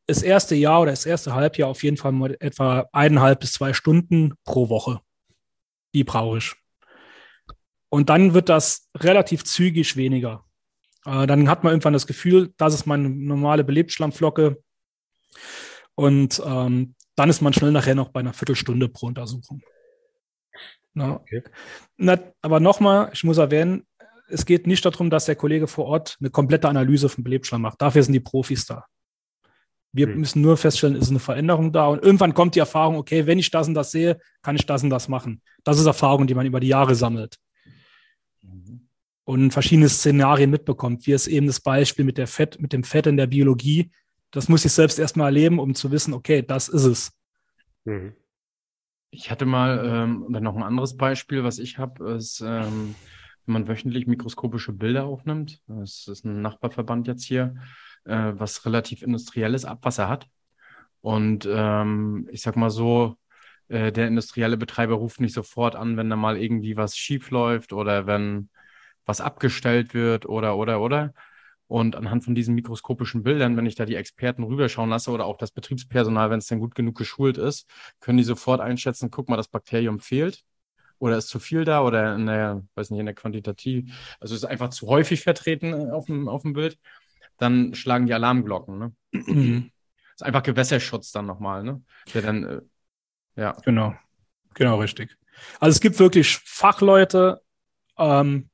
das 0.07 0.23
erste 0.23 0.55
Jahr 0.55 0.83
oder 0.83 0.92
das 0.92 1.05
erste 1.05 1.35
Halbjahr 1.35 1.69
auf 1.69 1.83
jeden 1.83 1.97
Fall 1.97 2.12
mal 2.12 2.37
etwa 2.40 2.88
eineinhalb 2.92 3.40
bis 3.40 3.53
zwei 3.53 3.73
Stunden 3.73 4.35
pro 4.45 4.69
Woche. 4.69 5.01
Die 5.95 6.05
brauche 6.05 6.38
ich. 6.38 6.55
Und 7.97 8.11
dann 8.11 8.35
wird 8.35 8.51
das 8.51 8.91
relativ 8.95 9.45
zügig 9.45 9.97
weniger. 9.97 10.45
Äh, 11.07 11.27
dann 11.27 11.49
hat 11.49 11.65
man 11.65 11.73
irgendwann 11.73 11.95
das 11.95 12.07
Gefühl, 12.07 12.53
das 12.59 12.75
ist 12.75 12.85
meine 12.85 13.09
normale 13.09 13.65
Belebtschlammflocke. 13.65 14.63
Und 15.95 16.43
ähm, 16.45 16.95
dann 17.15 17.31
ist 17.31 17.41
man 17.41 17.55
schnell 17.55 17.73
nachher 17.73 17.95
noch 17.95 18.11
bei 18.11 18.21
einer 18.21 18.35
Viertelstunde 18.35 18.91
pro 18.91 19.07
Untersuchung. 19.07 19.63
Na, 20.93 21.15
okay. 21.15 21.43
Na, 21.97 22.19
aber 22.43 22.61
nochmal, 22.61 23.09
ich 23.15 23.25
muss 23.25 23.39
erwähnen, 23.39 23.87
es 24.29 24.45
geht 24.45 24.67
nicht 24.67 24.85
darum, 24.85 25.09
dass 25.09 25.25
der 25.25 25.37
Kollege 25.37 25.67
vor 25.67 25.87
Ort 25.87 26.19
eine 26.21 26.29
komplette 26.29 26.69
Analyse 26.69 27.09
vom 27.09 27.25
Belebtschlamm 27.25 27.63
macht. 27.63 27.81
Dafür 27.81 28.03
sind 28.03 28.13
die 28.13 28.21
Profis 28.21 28.67
da. 28.67 28.85
Wir 29.93 30.09
hm. 30.09 30.21
müssen 30.21 30.43
nur 30.43 30.59
feststellen, 30.59 30.97
ist 30.97 31.09
eine 31.09 31.19
Veränderung 31.19 31.73
da. 31.73 31.87
Und 31.87 32.03
irgendwann 32.03 32.35
kommt 32.35 32.57
die 32.57 32.61
Erfahrung, 32.61 32.97
okay, 32.97 33.25
wenn 33.25 33.39
ich 33.39 33.51
das 33.51 33.69
und 33.69 33.73
das 33.73 33.91
sehe, 33.91 34.19
kann 34.43 34.55
ich 34.55 34.67
das 34.67 34.83
und 34.83 34.91
das 34.91 35.09
machen. 35.09 35.41
Das 35.65 35.79
ist 35.79 35.87
Erfahrung, 35.87 36.27
die 36.27 36.35
man 36.35 36.45
über 36.45 36.61
die 36.61 36.69
Jahre 36.69 36.95
sammelt. 36.95 37.39
Und 39.27 39.51
verschiedene 39.51 39.89
Szenarien 39.89 40.51
mitbekommt, 40.51 41.07
wie 41.07 41.12
es 41.12 41.27
eben 41.27 41.49
das 41.49 41.61
Beispiel 41.61 42.05
mit, 42.05 42.17
der 42.17 42.29
Fett, 42.29 42.61
mit 42.61 42.73
dem 42.73 42.85
Fett 42.85 43.07
in 43.07 43.17
der 43.17 43.27
Biologie. 43.27 43.91
Das 44.31 44.49
muss 44.49 44.65
ich 44.65 44.73
selbst 44.73 44.99
erstmal 44.99 45.27
erleben, 45.27 45.59
um 45.59 45.75
zu 45.75 45.91
wissen, 45.91 46.15
okay, 46.15 46.43
das 46.43 46.69
ist 46.69 46.85
es. 46.85 47.12
Mhm. 47.85 48.15
Ich 49.11 49.31
hatte 49.31 49.45
mal 49.45 49.83
ähm, 49.85 50.27
dann 50.31 50.45
noch 50.45 50.55
ein 50.55 50.62
anderes 50.62 50.97
Beispiel, 50.97 51.43
was 51.43 51.59
ich 51.59 51.79
habe, 51.79 52.12
ist, 52.12 52.41
ähm, 52.41 52.95
wenn 53.47 53.53
man 53.53 53.69
wöchentlich 53.69 54.07
mikroskopische 54.07 54.73
Bilder 54.73 55.05
aufnimmt. 55.05 55.61
Das 55.67 56.07
ist 56.07 56.25
ein 56.25 56.41
Nachbarverband 56.41 57.09
jetzt 57.09 57.25
hier 57.25 57.57
äh, 58.07 58.33
was 58.35 58.65
relativ 58.65 59.03
industrielles 59.03 59.65
Abwasser 59.65 60.09
hat. 60.09 60.29
Und 61.01 61.49
ähm, 61.51 62.29
ich 62.31 62.43
sag 62.43 62.57
mal 62.57 62.71
so, 62.71 63.17
äh, 63.69 63.93
der 63.93 64.09
industrielle 64.09 64.57
Betreiber 64.57 64.95
ruft 64.95 65.21
nicht 65.21 65.35
sofort 65.35 65.77
an, 65.77 65.97
wenn 65.97 66.11
da 66.11 66.17
mal 66.17 66.37
irgendwie 66.37 66.77
was 66.77 66.97
schief 66.97 67.31
läuft 67.31 67.73
oder 67.73 68.07
wenn 68.07 68.49
was 69.07 69.21
abgestellt 69.21 69.95
wird 69.95 70.27
oder 70.27 70.57
oder 70.57 70.81
oder. 70.81 71.14
Und 71.69 71.97
anhand 71.97 72.25
von 72.25 72.35
diesen 72.37 72.55
mikroskopischen 72.55 73.25
Bildern, 73.25 73.57
wenn 73.57 73.66
ich 73.66 73.75
da 73.75 73.87
die 73.87 73.97
Experten 73.97 74.45
rüberschauen 74.45 74.90
lasse 74.90 75.11
oder 75.11 75.25
auch 75.25 75.37
das 75.37 75.51
Betriebspersonal, 75.51 76.31
wenn 76.31 76.38
es 76.38 76.47
dann 76.47 76.61
gut 76.61 76.77
genug 76.77 76.97
geschult 76.97 77.38
ist, 77.38 77.69
können 77.99 78.19
die 78.19 78.25
sofort 78.25 78.61
einschätzen, 78.61 79.11
guck 79.11 79.29
mal, 79.29 79.37
das 79.37 79.49
Bakterium 79.49 79.99
fehlt 79.99 80.45
oder 80.99 81.16
ist 81.16 81.29
zu 81.29 81.40
viel 81.40 81.64
da 81.64 81.83
oder 81.83 82.14
in 82.14 82.27
der, 82.27 82.62
weiß 82.75 82.90
nicht, 82.90 83.01
in 83.01 83.07
der 83.07 83.14
Quantitativ, 83.16 84.16
also 84.21 84.35
ist 84.35 84.45
einfach 84.45 84.71
zu 84.71 84.87
häufig 84.87 85.23
vertreten 85.23 85.73
äh, 85.73 85.90
auf 85.90 86.07
dem, 86.07 86.29
auf 86.29 86.42
dem 86.42 86.53
Bild 86.53 86.79
dann 87.38 87.75
schlagen 87.75 88.07
die 88.07 88.14
Alarmglocken. 88.14 88.79
Ne? 88.79 88.92
Mhm. 89.12 89.71
ist 90.14 90.23
einfach 90.23 90.42
Gewässerschutz 90.42 91.12
dann 91.12 91.27
nochmal, 91.27 91.62
ne? 91.62 91.83
Der 92.14 92.23
dann, 92.23 92.45
äh, 92.45 92.61
ja. 93.37 93.57
Genau, 93.64 93.95
genau 94.55 94.81
richtig. 94.81 95.16
Also 95.61 95.75
es 95.77 95.81
gibt 95.81 95.99
wirklich 95.99 96.38
Fachleute, 96.38 97.42
ähm, 97.99 98.49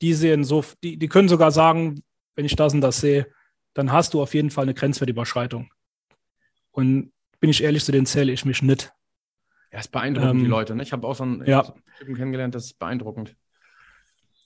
die 0.00 0.14
sehen 0.14 0.44
so, 0.44 0.64
die, 0.82 0.98
die 0.98 1.08
können 1.08 1.28
sogar 1.28 1.50
sagen, 1.50 2.02
wenn 2.34 2.44
ich 2.44 2.56
das 2.56 2.74
und 2.74 2.80
das 2.80 3.00
sehe, 3.00 3.26
dann 3.74 3.92
hast 3.92 4.14
du 4.14 4.22
auf 4.22 4.34
jeden 4.34 4.50
Fall 4.50 4.64
eine 4.64 4.74
Grenzwertüberschreitung. 4.74 5.70
Und 6.70 7.12
bin 7.40 7.50
ich 7.50 7.62
ehrlich, 7.62 7.84
zu 7.84 7.92
denen 7.92 8.06
zähle 8.06 8.32
ich 8.32 8.44
mich 8.44 8.62
nicht. 8.62 8.92
Ja, 9.72 9.80
ist 9.80 9.92
beeindruckend, 9.92 10.32
ähm, 10.32 10.38
die 10.40 10.46
Leute. 10.46 10.74
Ne? 10.74 10.82
Ich 10.82 10.92
habe 10.92 11.06
auch 11.06 11.14
so 11.14 11.24
einen 11.24 11.44
ja. 11.46 11.74
Typen 11.98 12.14
kennengelernt, 12.14 12.54
das 12.54 12.66
ist 12.66 12.78
beeindruckend. 12.78 13.36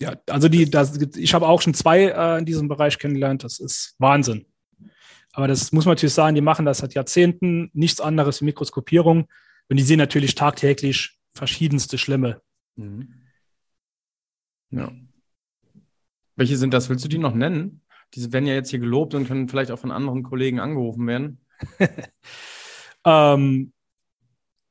Ja, 0.01 0.15
also 0.29 0.49
die, 0.49 0.71
das, 0.71 0.97
ich 0.97 1.35
habe 1.35 1.47
auch 1.47 1.61
schon 1.61 1.75
zwei 1.75 2.07
äh, 2.07 2.39
in 2.39 2.47
diesem 2.47 2.69
Bereich 2.69 2.99
kennengelernt. 2.99 3.45
Das 3.45 3.61
ist 3.61 3.95
Wahnsinn. 3.99 4.47
Aber 5.33 5.47
das 5.47 5.73
muss 5.73 5.85
man 5.85 5.93
natürlich 5.93 6.15
sagen, 6.15 6.35
die 6.35 6.41
machen 6.41 6.65
das 6.65 6.79
seit 6.79 6.95
Jahrzehnten, 6.95 7.71
nichts 7.75 8.01
anderes 8.01 8.41
wie 8.41 8.47
Mikroskopierung. 8.47 9.29
Und 9.69 9.77
die 9.77 9.83
sehen 9.83 9.99
natürlich 9.99 10.35
tagtäglich 10.35 11.19
verschiedenste 11.35 11.99
Schlimme. 11.99 12.41
Mhm. 12.77 13.15
Ja. 14.71 14.91
Welche 16.41 16.57
sind 16.57 16.73
das? 16.73 16.89
Willst 16.89 17.05
du 17.05 17.09
die 17.11 17.19
noch 17.19 17.35
nennen? 17.35 17.83
Diese 18.15 18.33
werden 18.33 18.47
ja 18.47 18.55
jetzt 18.55 18.71
hier 18.71 18.79
gelobt 18.79 19.13
und 19.13 19.29
können 19.29 19.47
vielleicht 19.47 19.71
auch 19.71 19.79
von 19.79 19.91
anderen 19.91 20.23
Kollegen 20.23 20.59
angerufen 20.59 21.07
werden. 21.07 21.45
ähm, 23.05 23.75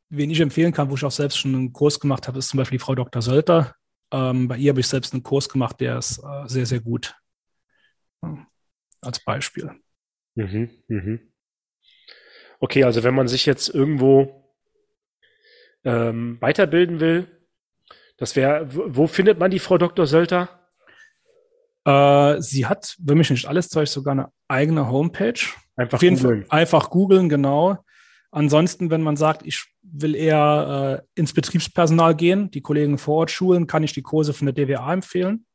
wen 0.09 0.31
ich 0.31 0.39
empfehlen 0.39 0.73
kann, 0.73 0.89
wo 0.89 0.95
ich 0.95 1.05
auch 1.05 1.11
selbst 1.11 1.37
schon 1.37 1.53
einen 1.53 1.71
Kurs 1.71 1.99
gemacht 1.99 2.27
habe, 2.27 2.39
ist 2.39 2.49
zum 2.49 2.57
Beispiel 2.57 2.79
die 2.79 2.83
Frau 2.83 2.95
Dr. 2.95 3.21
Sölter. 3.21 3.75
Ähm, 4.09 4.47
bei 4.47 4.57
ihr 4.57 4.71
habe 4.71 4.79
ich 4.79 4.87
selbst 4.87 5.13
einen 5.13 5.21
Kurs 5.21 5.47
gemacht, 5.47 5.79
der 5.79 5.99
ist 5.99 6.17
äh, 6.17 6.47
sehr, 6.47 6.65
sehr 6.65 6.79
gut. 6.79 7.13
Ja, 8.23 8.47
als 9.01 9.23
Beispiel. 9.23 9.69
Mhm, 10.33 10.71
mhm. 10.87 11.19
Okay, 12.59 12.83
also 12.83 13.03
wenn 13.03 13.13
man 13.13 13.27
sich 13.27 13.45
jetzt 13.45 13.69
irgendwo 13.69 14.55
ähm, 15.83 16.39
weiterbilden 16.41 16.99
will, 16.99 17.27
das 18.17 18.35
wäre, 18.35 18.65
wo 18.73 19.05
findet 19.05 19.37
man 19.37 19.51
die 19.51 19.59
Frau 19.59 19.77
Dr. 19.77 20.07
Sölter? 20.07 20.58
Äh, 21.85 22.41
sie 22.41 22.65
hat, 22.65 22.95
wenn 22.99 23.17
mich 23.17 23.29
nicht 23.29 23.47
alles 23.47 23.69
täuscht, 23.69 23.93
sogar 23.93 24.11
eine 24.11 24.31
eigene 24.47 24.89
Homepage. 24.89 25.39
Einfach 25.75 25.99
googeln. 25.99 26.45
Einfach 26.49 26.89
googeln, 26.89 27.29
genau. 27.29 27.77
Ansonsten, 28.31 28.91
wenn 28.91 29.01
man 29.01 29.17
sagt, 29.17 29.45
ich 29.45 29.65
will 29.81 30.15
eher 30.15 31.03
äh, 31.15 31.19
ins 31.19 31.33
Betriebspersonal 31.33 32.15
gehen, 32.15 32.51
die 32.51 32.61
Kollegen 32.61 32.97
vor 32.97 33.17
Ort 33.17 33.31
schulen, 33.31 33.65
kann 33.65 33.83
ich 33.83 33.93
die 33.93 34.03
Kurse 34.03 34.33
von 34.33 34.45
der 34.45 34.53
DWA 34.53 34.93
empfehlen. 34.93 35.45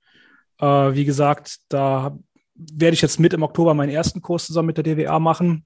Äh, 0.60 0.66
wie 0.66 1.04
gesagt, 1.04 1.58
da 1.68 2.18
werde 2.54 2.94
ich 2.94 3.02
jetzt 3.02 3.20
mit 3.20 3.32
im 3.32 3.42
Oktober 3.42 3.74
meinen 3.74 3.90
ersten 3.90 4.22
Kurs 4.22 4.46
zusammen 4.46 4.66
mit 4.66 4.76
der 4.76 4.84
DWA 4.84 5.18
machen, 5.18 5.64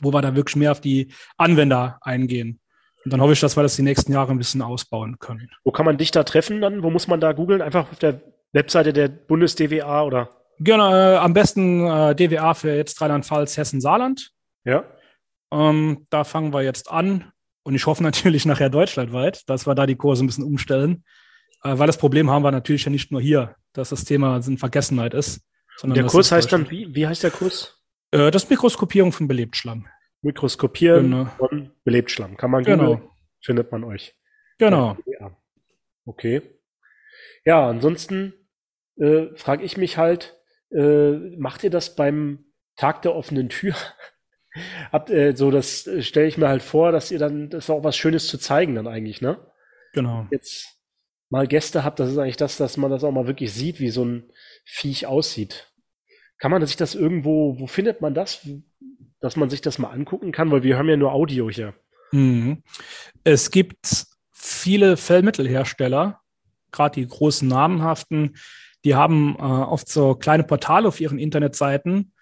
wo 0.00 0.12
wir 0.12 0.22
da 0.22 0.34
wirklich 0.34 0.56
mehr 0.56 0.72
auf 0.72 0.80
die 0.80 1.12
Anwender 1.36 1.98
eingehen. 2.02 2.60
Und 3.04 3.12
dann 3.12 3.20
hoffe 3.20 3.34
ich, 3.34 3.40
dass 3.40 3.56
wir 3.56 3.62
das 3.62 3.76
die 3.76 3.82
nächsten 3.82 4.12
Jahre 4.12 4.32
ein 4.32 4.38
bisschen 4.38 4.62
ausbauen 4.62 5.18
können. 5.18 5.50
Wo 5.62 5.72
kann 5.72 5.84
man 5.84 5.98
dich 5.98 6.10
da 6.10 6.24
treffen 6.24 6.62
dann? 6.62 6.82
Wo 6.82 6.90
muss 6.90 7.06
man 7.06 7.20
da 7.20 7.32
googeln? 7.32 7.60
Einfach 7.60 7.90
auf 7.90 7.98
der 7.98 8.20
Webseite 8.54 8.92
der 8.92 9.08
Bundes-DWA 9.08 10.04
oder? 10.04 10.30
Genau, 10.60 10.94
äh, 10.94 11.16
am 11.16 11.34
besten 11.34 11.86
äh, 11.86 12.14
DWA 12.14 12.54
für 12.54 12.74
jetzt 12.74 13.00
Rheinland-Pfalz, 13.00 13.56
Hessen, 13.56 13.80
Saarland. 13.80 14.30
Ja. 14.64 14.84
Ähm, 15.52 16.06
da 16.10 16.24
fangen 16.24 16.52
wir 16.52 16.62
jetzt 16.62 16.90
an. 16.90 17.32
Und 17.64 17.74
ich 17.74 17.86
hoffe 17.86 18.02
natürlich 18.04 18.46
nachher 18.46 18.70
deutschlandweit, 18.70 19.42
dass 19.48 19.66
wir 19.66 19.74
da 19.74 19.86
die 19.86 19.96
Kurse 19.96 20.24
ein 20.24 20.28
bisschen 20.28 20.44
umstellen. 20.44 21.04
Äh, 21.64 21.78
weil 21.78 21.88
das 21.88 21.98
Problem 21.98 22.30
haben 22.30 22.44
wir 22.44 22.52
natürlich 22.52 22.84
ja 22.84 22.90
nicht 22.90 23.10
nur 23.10 23.20
hier, 23.20 23.56
dass 23.72 23.90
das 23.90 24.04
Thema 24.04 24.40
in 24.46 24.56
Vergessenheit 24.56 25.14
ist. 25.14 25.42
der 25.82 26.04
Kurs 26.04 26.30
heißt 26.30 26.52
dann, 26.52 26.70
wie, 26.70 26.94
wie 26.94 27.06
heißt 27.06 27.24
der 27.24 27.32
Kurs? 27.32 27.82
Äh, 28.12 28.30
das 28.30 28.48
Mikroskopierung 28.48 29.10
von 29.10 29.26
Belebtschlamm. 29.26 29.86
Mikroskopieren 30.22 31.10
genau. 31.10 31.26
von 31.36 31.72
Belebtschlamm. 31.84 32.36
Kann 32.36 32.50
man 32.52 32.62
genau. 32.62 32.96
Google, 32.96 33.10
findet 33.42 33.72
man 33.72 33.84
euch. 33.84 34.14
Genau. 34.58 34.96
Ja. 35.06 35.36
Okay. 36.06 36.42
Ja, 37.44 37.68
ansonsten 37.68 38.32
äh, 38.96 39.26
frage 39.36 39.64
ich 39.64 39.76
mich 39.76 39.98
halt, 39.98 40.36
äh, 40.70 41.12
macht 41.36 41.64
ihr 41.64 41.70
das 41.70 41.96
beim 41.96 42.44
Tag 42.76 43.02
der 43.02 43.14
offenen 43.14 43.48
Tür? 43.48 43.74
Habt 44.92 45.10
äh, 45.10 45.34
so, 45.34 45.50
das 45.50 45.86
äh, 45.86 46.02
stelle 46.02 46.26
ich 46.26 46.38
mir 46.38 46.48
halt 46.48 46.62
vor, 46.62 46.92
dass 46.92 47.10
ihr 47.10 47.18
dann, 47.18 47.50
das 47.50 47.64
ist 47.64 47.70
auch 47.70 47.84
was 47.84 47.96
Schönes 47.96 48.28
zu 48.28 48.38
zeigen 48.38 48.74
dann 48.74 48.86
eigentlich, 48.86 49.20
ne? 49.20 49.38
Genau. 49.92 50.26
Jetzt 50.30 50.78
mal 51.30 51.46
Gäste 51.46 51.84
habt, 51.84 51.98
das 51.98 52.10
ist 52.10 52.18
eigentlich 52.18 52.36
das, 52.36 52.56
dass 52.56 52.76
man 52.76 52.90
das 52.90 53.02
auch 53.02 53.10
mal 53.10 53.26
wirklich 53.26 53.52
sieht, 53.52 53.80
wie 53.80 53.90
so 53.90 54.04
ein 54.04 54.30
Viech 54.64 55.06
aussieht. 55.06 55.72
Kann 56.38 56.50
man 56.50 56.64
sich 56.64 56.76
das 56.76 56.94
irgendwo, 56.94 57.58
wo 57.58 57.66
findet 57.66 58.00
man 58.00 58.14
das, 58.14 58.46
dass 59.20 59.36
man 59.36 59.50
sich 59.50 59.60
das 59.60 59.78
mal 59.78 59.90
angucken 59.90 60.30
kann? 60.30 60.50
Weil 60.50 60.62
wir 60.62 60.78
haben 60.78 60.88
ja 60.88 60.96
nur 60.96 61.12
Audio 61.12 61.50
hier. 61.50 61.74
Mhm. 62.12 62.62
Es 63.24 63.50
gibt 63.50 64.06
viele 64.32 64.96
Fellmittelhersteller, 64.96 66.20
gerade 66.70 67.00
die 67.00 67.06
großen 67.06 67.48
namenhaften, 67.48 68.36
die 68.84 68.94
haben 68.94 69.36
äh, 69.38 69.42
oft 69.42 69.88
so 69.88 70.14
kleine 70.14 70.44
Portale 70.44 70.86
auf 70.86 71.00
ihren 71.00 71.18
Internetseiten, 71.18 72.12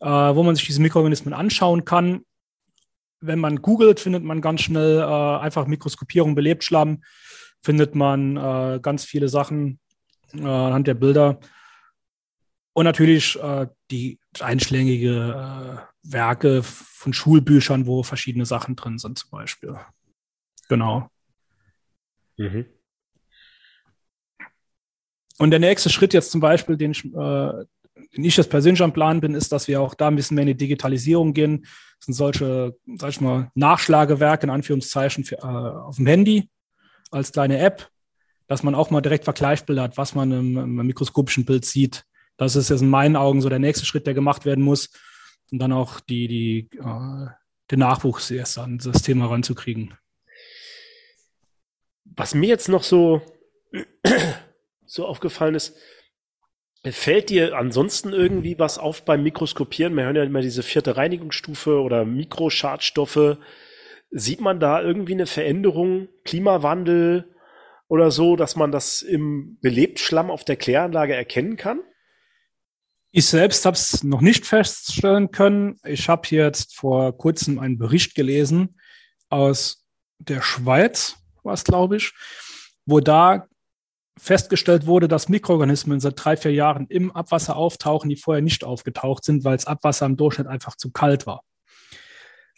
äh, 0.00 0.06
wo 0.06 0.42
man 0.42 0.54
sich 0.54 0.66
diese 0.66 0.80
Mikroorganismen 0.80 1.34
anschauen 1.34 1.84
kann. 1.84 2.24
Wenn 3.20 3.40
man 3.40 3.62
googelt, 3.62 4.00
findet 4.00 4.22
man 4.22 4.40
ganz 4.40 4.62
schnell 4.62 5.00
äh, 5.00 5.38
einfach 5.40 5.66
Mikroskopierung 5.66 6.34
Belebtschlamm, 6.34 7.02
findet 7.62 7.94
man 7.94 8.36
äh, 8.36 8.80
ganz 8.80 9.04
viele 9.04 9.28
Sachen 9.28 9.80
äh, 10.34 10.42
anhand 10.42 10.86
der 10.86 10.94
Bilder. 10.94 11.40
Und 12.74 12.84
natürlich 12.84 13.40
äh, 13.40 13.68
die 13.90 14.18
einschlägige 14.40 15.86
Werke 16.02 16.62
von 16.64 17.12
Schulbüchern, 17.12 17.86
wo 17.86 18.02
verschiedene 18.02 18.46
Sachen 18.46 18.74
drin 18.74 18.98
sind, 18.98 19.18
zum 19.18 19.30
Beispiel. 19.30 19.78
Genau. 20.68 21.08
Mhm. 22.36 22.66
Und 25.38 25.50
der 25.50 25.60
nächste 25.60 25.90
Schritt 25.90 26.14
jetzt 26.14 26.30
zum 26.30 26.40
Beispiel, 26.40 26.76
den 26.76 26.92
ich, 26.92 27.04
äh, 27.04 27.08
den 28.16 28.24
ich 28.24 28.36
jetzt 28.36 28.50
persönlich 28.50 28.82
am 28.82 28.92
Plan 28.92 29.20
bin, 29.20 29.34
ist, 29.34 29.52
dass 29.52 29.68
wir 29.68 29.80
auch 29.80 29.94
da 29.94 30.08
ein 30.08 30.16
bisschen 30.16 30.36
mehr 30.36 30.42
in 30.42 30.48
die 30.48 30.56
Digitalisierung 30.56 31.34
gehen. 31.34 31.62
Das 31.98 32.06
sind 32.06 32.14
solche, 32.14 32.76
sag 32.96 33.10
ich 33.10 33.20
mal, 33.20 33.50
Nachschlagewerke 33.54 34.46
in 34.46 34.50
Anführungszeichen 34.50 35.24
für, 35.24 35.36
äh, 35.36 35.42
auf 35.42 35.96
dem 35.96 36.06
Handy 36.06 36.48
als 37.10 37.32
kleine 37.32 37.58
App, 37.58 37.88
dass 38.46 38.62
man 38.62 38.74
auch 38.74 38.90
mal 38.90 39.00
direkt 39.00 39.24
Vergleichsbilder 39.24 39.82
hat, 39.82 39.96
was 39.96 40.14
man 40.14 40.30
im, 40.32 40.56
im 40.56 40.86
mikroskopischen 40.86 41.44
Bild 41.44 41.64
sieht. 41.64 42.04
Das 42.36 42.56
ist 42.56 42.70
jetzt 42.70 42.82
in 42.82 42.90
meinen 42.90 43.16
Augen 43.16 43.40
so 43.40 43.48
der 43.48 43.60
nächste 43.60 43.86
Schritt, 43.86 44.06
der 44.06 44.14
gemacht 44.14 44.44
werden 44.44 44.64
muss. 44.64 44.90
Und 45.52 45.58
dann 45.58 45.72
auch 45.72 46.00
die, 46.00 46.26
die, 46.26 46.68
äh, 46.78 47.26
den 47.70 47.78
Nachwuchs 47.78 48.30
erst 48.30 48.58
an 48.58 48.78
das 48.78 49.02
Thema 49.02 49.26
ranzukriegen. 49.26 49.94
Was 52.04 52.34
mir 52.34 52.48
jetzt 52.48 52.68
noch 52.68 52.82
so 52.82 53.22
so 54.94 55.06
aufgefallen 55.06 55.54
ist, 55.54 55.76
fällt 56.84 57.30
dir 57.30 57.56
ansonsten 57.56 58.12
irgendwie 58.12 58.58
was 58.58 58.78
auf 58.78 59.04
beim 59.04 59.22
Mikroskopieren? 59.22 59.96
Wir 59.96 60.04
hören 60.04 60.16
ja 60.16 60.22
immer 60.22 60.42
diese 60.42 60.62
vierte 60.62 60.96
Reinigungsstufe 60.96 61.80
oder 61.80 62.04
Mikroschadstoffe. 62.04 63.38
Sieht 64.10 64.40
man 64.40 64.60
da 64.60 64.80
irgendwie 64.80 65.14
eine 65.14 65.26
Veränderung, 65.26 66.08
Klimawandel 66.24 67.34
oder 67.88 68.10
so, 68.10 68.36
dass 68.36 68.54
man 68.54 68.70
das 68.70 69.02
im 69.02 69.58
Belebtschlamm 69.60 70.30
auf 70.30 70.44
der 70.44 70.56
Kläranlage 70.56 71.14
erkennen 71.14 71.56
kann? 71.56 71.80
Ich 73.10 73.26
selbst 73.26 73.64
habe 73.64 73.76
es 73.76 74.04
noch 74.04 74.20
nicht 74.20 74.46
feststellen 74.46 75.30
können. 75.30 75.78
Ich 75.84 76.08
habe 76.08 76.28
jetzt 76.30 76.76
vor 76.76 77.16
kurzem 77.16 77.58
einen 77.58 77.78
Bericht 77.78 78.14
gelesen 78.14 78.78
aus 79.28 79.86
der 80.18 80.42
Schweiz, 80.42 81.16
war 81.42 81.54
es 81.54 81.64
glaube 81.64 81.96
ich, 81.96 82.12
wo 82.86 83.00
da 83.00 83.48
festgestellt 84.18 84.86
wurde, 84.86 85.08
dass 85.08 85.28
Mikroorganismen 85.28 86.00
seit 86.00 86.14
drei, 86.16 86.36
vier 86.36 86.52
Jahren 86.52 86.86
im 86.88 87.10
Abwasser 87.10 87.56
auftauchen, 87.56 88.08
die 88.08 88.16
vorher 88.16 88.42
nicht 88.42 88.64
aufgetaucht 88.64 89.24
sind, 89.24 89.44
weil 89.44 89.56
das 89.56 89.66
Abwasser 89.66 90.06
im 90.06 90.16
Durchschnitt 90.16 90.46
einfach 90.46 90.76
zu 90.76 90.90
kalt 90.92 91.26
war. 91.26 91.42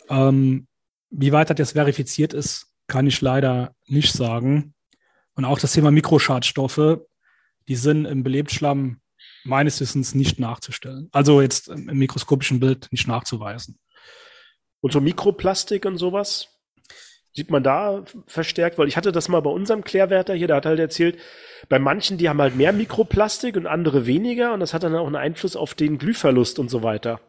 Ähm, 0.08 0.66
wie 1.10 1.32
weit 1.32 1.58
das 1.58 1.72
verifiziert 1.72 2.34
ist, 2.34 2.72
kann 2.86 3.06
ich 3.06 3.20
leider 3.20 3.74
nicht 3.86 4.12
sagen. 4.12 4.74
Und 5.34 5.44
auch 5.44 5.58
das 5.58 5.72
Thema 5.72 5.90
Mikroschadstoffe, 5.90 7.00
die 7.68 7.76
sind 7.76 8.04
im 8.04 8.22
Belebtschlamm 8.22 9.00
meines 9.44 9.80
Wissens 9.80 10.14
nicht 10.14 10.38
nachzustellen. 10.38 11.08
Also 11.12 11.40
jetzt 11.40 11.68
im 11.68 11.86
mikroskopischen 11.86 12.60
Bild 12.60 12.88
nicht 12.90 13.06
nachzuweisen. 13.06 13.78
Und 14.80 14.92
so 14.92 15.00
Mikroplastik 15.00 15.84
und 15.84 15.98
sowas? 15.98 16.48
Sieht 17.36 17.50
man 17.50 17.62
da 17.62 18.02
verstärkt? 18.26 18.78
Weil 18.78 18.88
ich 18.88 18.96
hatte 18.96 19.12
das 19.12 19.28
mal 19.28 19.40
bei 19.40 19.50
unserem 19.50 19.84
Klärwärter 19.84 20.32
hier, 20.32 20.46
der 20.46 20.56
hat 20.56 20.66
halt 20.66 20.80
erzählt, 20.80 21.18
bei 21.68 21.78
manchen, 21.78 22.16
die 22.16 22.30
haben 22.30 22.40
halt 22.40 22.56
mehr 22.56 22.72
Mikroplastik 22.72 23.56
und 23.56 23.66
andere 23.66 24.06
weniger 24.06 24.54
und 24.54 24.60
das 24.60 24.72
hat 24.72 24.84
dann 24.84 24.94
auch 24.94 25.06
einen 25.06 25.16
Einfluss 25.16 25.54
auf 25.54 25.74
den 25.74 25.98
Glühverlust 25.98 26.58
und 26.58 26.70
so 26.70 26.82
weiter, 26.82 27.20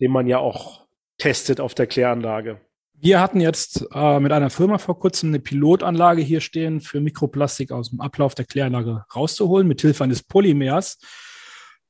den 0.00 0.10
man 0.10 0.26
ja 0.26 0.38
auch 0.38 0.86
testet 1.18 1.60
auf 1.60 1.74
der 1.74 1.86
Kläranlage. 1.86 2.62
Wir 2.94 3.20
hatten 3.20 3.40
jetzt 3.40 3.86
äh, 3.92 4.20
mit 4.20 4.32
einer 4.32 4.48
Firma 4.48 4.78
vor 4.78 4.98
kurzem 4.98 5.30
eine 5.30 5.40
Pilotanlage 5.40 6.22
hier 6.22 6.40
stehen, 6.40 6.80
für 6.80 7.00
Mikroplastik 7.00 7.72
aus 7.72 7.90
dem 7.90 8.00
Ablauf 8.00 8.34
der 8.34 8.46
Kläranlage 8.46 9.04
rauszuholen, 9.14 9.68
mit 9.68 9.82
Hilfe 9.82 10.04
eines 10.04 10.22
Polymers. 10.22 10.98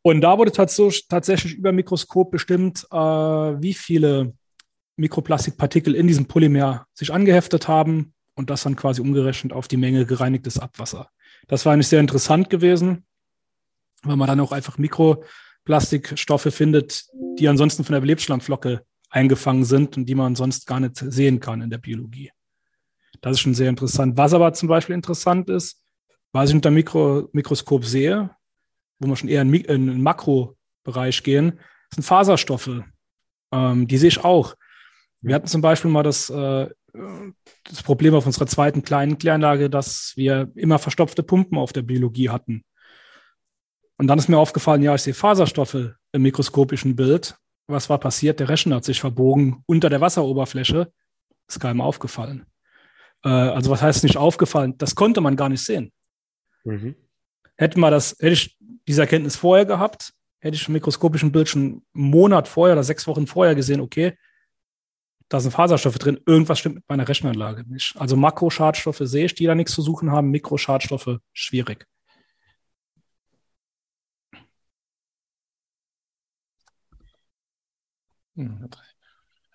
Und 0.02 0.20
da 0.20 0.36
wurde 0.36 0.50
tatsächlich 0.50 1.54
über 1.54 1.70
Mikroskop 1.70 2.30
bestimmt, 2.30 2.86
äh, 2.90 2.96
wie 2.96 3.74
viele 3.74 4.34
Mikroplastikpartikel 5.00 5.94
in 5.94 6.06
diesem 6.06 6.26
Polymer 6.26 6.86
sich 6.94 7.12
angeheftet 7.12 7.68
haben 7.68 8.14
und 8.34 8.50
das 8.50 8.62
dann 8.62 8.76
quasi 8.76 9.00
umgerechnet 9.00 9.52
auf 9.52 9.66
die 9.66 9.76
Menge 9.76 10.06
gereinigtes 10.06 10.58
Abwasser. 10.58 11.08
Das 11.48 11.64
war 11.64 11.72
eigentlich 11.72 11.88
sehr 11.88 12.00
interessant 12.00 12.50
gewesen, 12.50 13.04
weil 14.02 14.16
man 14.16 14.28
dann 14.28 14.40
auch 14.40 14.52
einfach 14.52 14.78
Mikroplastikstoffe 14.78 16.54
findet, 16.54 17.06
die 17.38 17.48
ansonsten 17.48 17.84
von 17.84 17.94
der 17.94 18.00
Belebschlammflocke 18.00 18.84
eingefangen 19.08 19.64
sind 19.64 19.96
und 19.96 20.06
die 20.06 20.14
man 20.14 20.36
sonst 20.36 20.66
gar 20.66 20.80
nicht 20.80 20.96
sehen 20.96 21.40
kann 21.40 21.62
in 21.62 21.70
der 21.70 21.78
Biologie. 21.78 22.30
Das 23.20 23.32
ist 23.32 23.40
schon 23.40 23.54
sehr 23.54 23.68
interessant. 23.68 24.16
Was 24.16 24.34
aber 24.34 24.52
zum 24.52 24.68
Beispiel 24.68 24.94
interessant 24.94 25.50
ist, 25.50 25.82
was 26.32 26.50
ich 26.50 26.54
unter 26.54 26.70
Mikro, 26.70 27.28
Mikroskop 27.32 27.84
sehe, 27.84 28.30
wo 28.98 29.08
wir 29.08 29.16
schon 29.16 29.28
eher 29.28 29.42
in, 29.42 29.52
in 29.52 29.86
den 29.86 30.02
Makrobereich 30.02 31.22
gehen, 31.22 31.58
sind 31.92 32.04
Faserstoffe. 32.04 32.82
Ähm, 33.52 33.88
die 33.88 33.98
sehe 33.98 34.08
ich 34.08 34.24
auch. 34.24 34.54
Wir 35.22 35.34
hatten 35.34 35.46
zum 35.46 35.60
Beispiel 35.60 35.90
mal 35.90 36.02
das, 36.02 36.30
äh, 36.30 36.68
das 37.64 37.82
Problem 37.82 38.14
auf 38.14 38.26
unserer 38.26 38.46
zweiten 38.46 38.82
kleinen 38.82 39.18
Kläranlage, 39.18 39.70
dass 39.70 40.12
wir 40.16 40.50
immer 40.54 40.78
verstopfte 40.78 41.22
Pumpen 41.22 41.58
auf 41.58 41.72
der 41.72 41.82
Biologie 41.82 42.30
hatten. 42.30 42.64
Und 43.98 44.06
dann 44.06 44.18
ist 44.18 44.28
mir 44.28 44.38
aufgefallen, 44.38 44.82
ja, 44.82 44.94
ich 44.94 45.02
sehe 45.02 45.14
Faserstoffe 45.14 45.94
im 46.12 46.22
mikroskopischen 46.22 46.96
Bild. 46.96 47.36
Was 47.66 47.90
war 47.90 47.98
passiert? 47.98 48.40
Der 48.40 48.48
Rechner 48.48 48.76
hat 48.76 48.84
sich 48.84 49.00
verbogen 49.00 49.62
unter 49.66 49.90
der 49.90 50.00
Wasseroberfläche. 50.00 50.90
Ist 51.46 51.60
keinem 51.60 51.80
aufgefallen. 51.80 52.46
Äh, 53.24 53.28
also 53.28 53.70
was 53.70 53.82
heißt 53.82 54.02
nicht 54.04 54.16
aufgefallen? 54.16 54.76
Das 54.78 54.94
konnte 54.94 55.20
man 55.20 55.36
gar 55.36 55.48
nicht 55.48 55.64
sehen. 55.64 55.92
Mhm. 56.64 56.96
Hätte 57.56 57.78
man 57.78 57.92
das, 57.92 58.16
hätte 58.20 58.32
ich 58.32 58.58
diese 58.88 59.02
Erkenntnis 59.02 59.36
vorher 59.36 59.66
gehabt, 59.66 60.14
hätte 60.40 60.56
ich 60.56 60.66
im 60.66 60.72
mikroskopischen 60.72 61.30
Bild 61.30 61.48
schon 61.48 61.62
einen 61.62 61.82
Monat 61.92 62.48
vorher 62.48 62.74
oder 62.74 62.82
sechs 62.82 63.06
Wochen 63.06 63.26
vorher 63.26 63.54
gesehen, 63.54 63.80
okay, 63.80 64.16
da 65.30 65.38
sind 65.38 65.52
Faserstoffe 65.52 65.98
drin, 65.98 66.20
irgendwas 66.26 66.58
stimmt 66.58 66.74
mit 66.74 66.88
meiner 66.88 67.08
Rechenanlage 67.08 67.62
nicht. 67.70 67.94
Also 67.96 68.16
Makroschadstoffe 68.16 69.00
sehe 69.04 69.26
ich, 69.26 69.34
die 69.36 69.46
da 69.46 69.54
nichts 69.54 69.72
zu 69.72 69.80
suchen 69.80 70.10
haben, 70.10 70.30
Mikroschadstoffe 70.30 71.18
schwierig. 71.32 71.86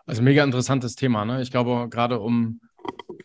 Also 0.06 0.22
mega 0.22 0.44
interessantes 0.46 0.96
Thema. 0.96 1.26
Ne? 1.26 1.42
Ich 1.42 1.52
glaube, 1.52 1.90
gerade 1.90 2.20
um 2.22 2.62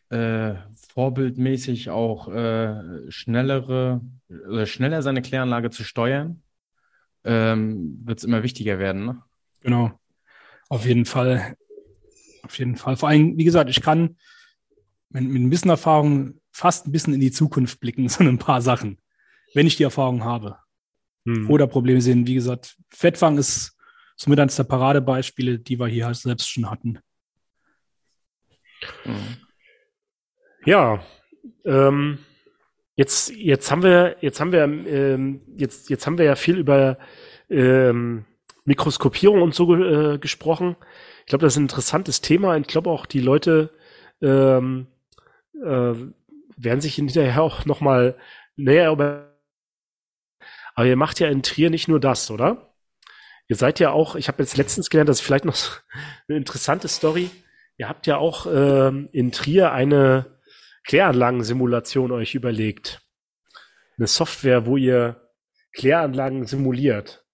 äh, 0.08 0.54
vorbildmäßig 0.94 1.90
auch 1.90 2.28
äh, 2.28 3.10
schnellere 3.12 4.00
oder 4.28 4.66
schneller 4.66 5.02
seine 5.02 5.22
Kläranlage 5.22 5.70
zu 5.70 5.84
steuern, 5.84 6.42
ähm, 7.22 8.00
wird 8.04 8.18
es 8.18 8.24
immer 8.24 8.42
wichtiger 8.42 8.80
werden. 8.80 9.04
Ne? 9.04 9.22
Genau. 9.60 9.92
Auf 10.68 10.84
jeden 10.84 11.04
Fall. 11.04 11.56
Auf 12.50 12.58
jeden 12.58 12.74
Fall. 12.74 12.96
Vor 12.96 13.08
allem, 13.08 13.38
wie 13.38 13.44
gesagt, 13.44 13.70
ich 13.70 13.80
kann 13.80 14.16
mit, 15.10 15.22
mit 15.22 15.40
ein 15.40 15.50
bisschen 15.50 15.70
Erfahrung 15.70 16.40
fast 16.50 16.84
ein 16.84 16.90
bisschen 16.90 17.14
in 17.14 17.20
die 17.20 17.30
Zukunft 17.30 17.78
blicken, 17.78 18.08
so 18.08 18.24
ein 18.24 18.38
paar 18.38 18.60
Sachen, 18.60 18.98
wenn 19.54 19.68
ich 19.68 19.76
die 19.76 19.84
Erfahrung 19.84 20.24
habe. 20.24 20.56
Hm. 21.26 21.48
Oder 21.48 21.68
Probleme 21.68 22.00
sehen. 22.00 22.26
Wie 22.26 22.34
gesagt, 22.34 22.76
Fettfang 22.88 23.38
ist 23.38 23.78
somit 24.16 24.40
eines 24.40 24.56
der 24.56 24.64
Paradebeispiele, 24.64 25.60
die 25.60 25.78
wir 25.78 25.86
hier 25.86 26.06
halt 26.06 26.16
selbst 26.16 26.50
schon 26.50 26.68
hatten. 26.68 26.98
Hm. 29.04 29.36
Ja, 30.66 31.04
ähm, 31.64 32.18
jetzt, 32.96 33.30
jetzt 33.30 33.70
haben 33.70 33.84
wir, 33.84 34.16
jetzt 34.22 34.40
haben 34.40 34.50
wir, 34.50 34.64
ähm, 34.64 35.42
jetzt, 35.56 35.88
jetzt 35.88 36.04
haben 36.04 36.18
wir 36.18 36.24
ja 36.24 36.34
viel 36.34 36.58
über 36.58 36.98
ähm, 37.48 38.24
Mikroskopierung 38.64 39.40
und 39.40 39.54
so 39.54 39.72
äh, 39.76 40.18
gesprochen. 40.18 40.74
Ich 41.20 41.26
glaube, 41.26 41.44
das 41.44 41.54
ist 41.54 41.58
ein 41.58 41.64
interessantes 41.64 42.20
Thema. 42.20 42.56
Ich 42.56 42.66
glaube 42.66 42.90
auch, 42.90 43.06
die 43.06 43.20
Leute 43.20 43.70
ähm, 44.20 44.86
äh, 45.54 45.94
werden 46.56 46.80
sich 46.80 46.94
hinterher 46.96 47.42
auch 47.42 47.64
nochmal 47.64 48.16
näher 48.56 48.90
über. 48.90 49.36
Aber 50.74 50.86
ihr 50.86 50.96
macht 50.96 51.20
ja 51.20 51.28
in 51.28 51.42
Trier 51.42 51.70
nicht 51.70 51.88
nur 51.88 52.00
das, 52.00 52.30
oder? 52.30 52.74
Ihr 53.48 53.56
seid 53.56 53.80
ja 53.80 53.90
auch, 53.90 54.14
ich 54.14 54.28
habe 54.28 54.42
jetzt 54.42 54.56
letztens 54.56 54.90
gelernt, 54.90 55.08
das 55.08 55.18
ist 55.20 55.26
vielleicht 55.26 55.44
noch 55.44 55.56
eine 56.28 56.38
interessante 56.38 56.88
Story. 56.88 57.30
Ihr 57.76 57.88
habt 57.88 58.06
ja 58.06 58.18
auch 58.18 58.46
ähm, 58.46 59.08
in 59.12 59.32
Trier 59.32 59.72
eine 59.72 60.38
Kläranlagensimulation 60.84 62.12
euch 62.12 62.34
überlegt. 62.34 63.02
Eine 63.98 64.06
Software, 64.06 64.66
wo 64.66 64.76
ihr 64.76 65.30
Kläranlagen 65.72 66.46
simuliert. 66.46 67.24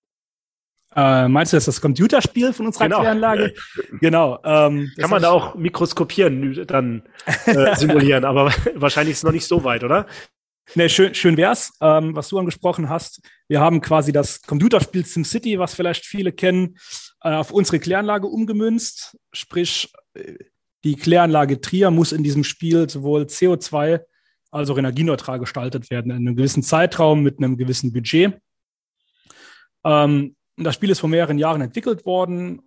Äh, 0.97 1.28
meinst 1.28 1.53
du 1.53 1.59
das, 1.59 1.66
das 1.66 1.80
Computerspiel 1.80 2.55
von 2.55 2.66
unserer 2.66 2.84
Genau. 2.84 3.01
Kläranlage? 3.01 3.55
genau. 4.01 4.38
Ähm, 4.42 4.90
Kann 4.97 5.11
man 5.11 5.20
da 5.20 5.30
auch 5.30 5.55
mikroskopieren 5.55 6.64
dann 6.66 7.03
äh, 7.44 7.76
simulieren, 7.76 8.24
aber 8.24 8.51
wahrscheinlich 8.74 9.12
ist 9.12 9.18
es 9.18 9.24
noch 9.24 9.32
nicht 9.32 9.47
so 9.47 9.62
weit, 9.62 9.84
oder? 9.84 10.07
Nee, 10.74 10.88
schön, 10.88 11.14
schön 11.14 11.36
wär's, 11.36 11.72
ähm, 11.80 12.16
was 12.16 12.28
du 12.28 12.38
angesprochen 12.38 12.88
hast. 12.88 13.20
Wir 13.47 13.61
haben 13.61 13.80
quasi 13.80 14.11
das 14.11 14.42
Computerspiel 14.42 15.05
SimCity, 15.05 15.59
was 15.59 15.74
vielleicht 15.74 16.07
viele 16.07 16.32
kennen, 16.32 16.78
äh, 17.22 17.34
auf 17.34 17.51
unsere 17.51 17.78
Kläranlage 17.78 18.26
umgemünzt. 18.26 19.16
Sprich, 19.32 19.92
äh, 20.14 20.34
die 20.82 20.97
Kläranlage 20.97 21.61
Trier 21.61 21.90
muss 21.90 22.12
in 22.12 22.24
diesem 22.24 22.42
Spiel 22.42 22.88
sowohl 22.88 23.22
CO2 23.22 24.01
als 24.51 24.70
auch 24.70 24.78
energieneutral 24.78 25.38
gestaltet 25.38 25.90
werden, 25.90 26.11
in 26.11 26.18
einem 26.26 26.36
gewissen 26.36 26.62
Zeitraum 26.62 27.22
mit 27.22 27.38
einem 27.38 27.57
gewissen 27.59 27.92
Budget. 27.92 28.38
Ähm, 29.84 30.34
das 30.64 30.74
Spiel 30.74 30.90
ist 30.90 31.00
vor 31.00 31.11
mehreren 31.11 31.38
Jahren 31.38 31.61
entwickelt 31.61 32.07
worden. 32.07 32.62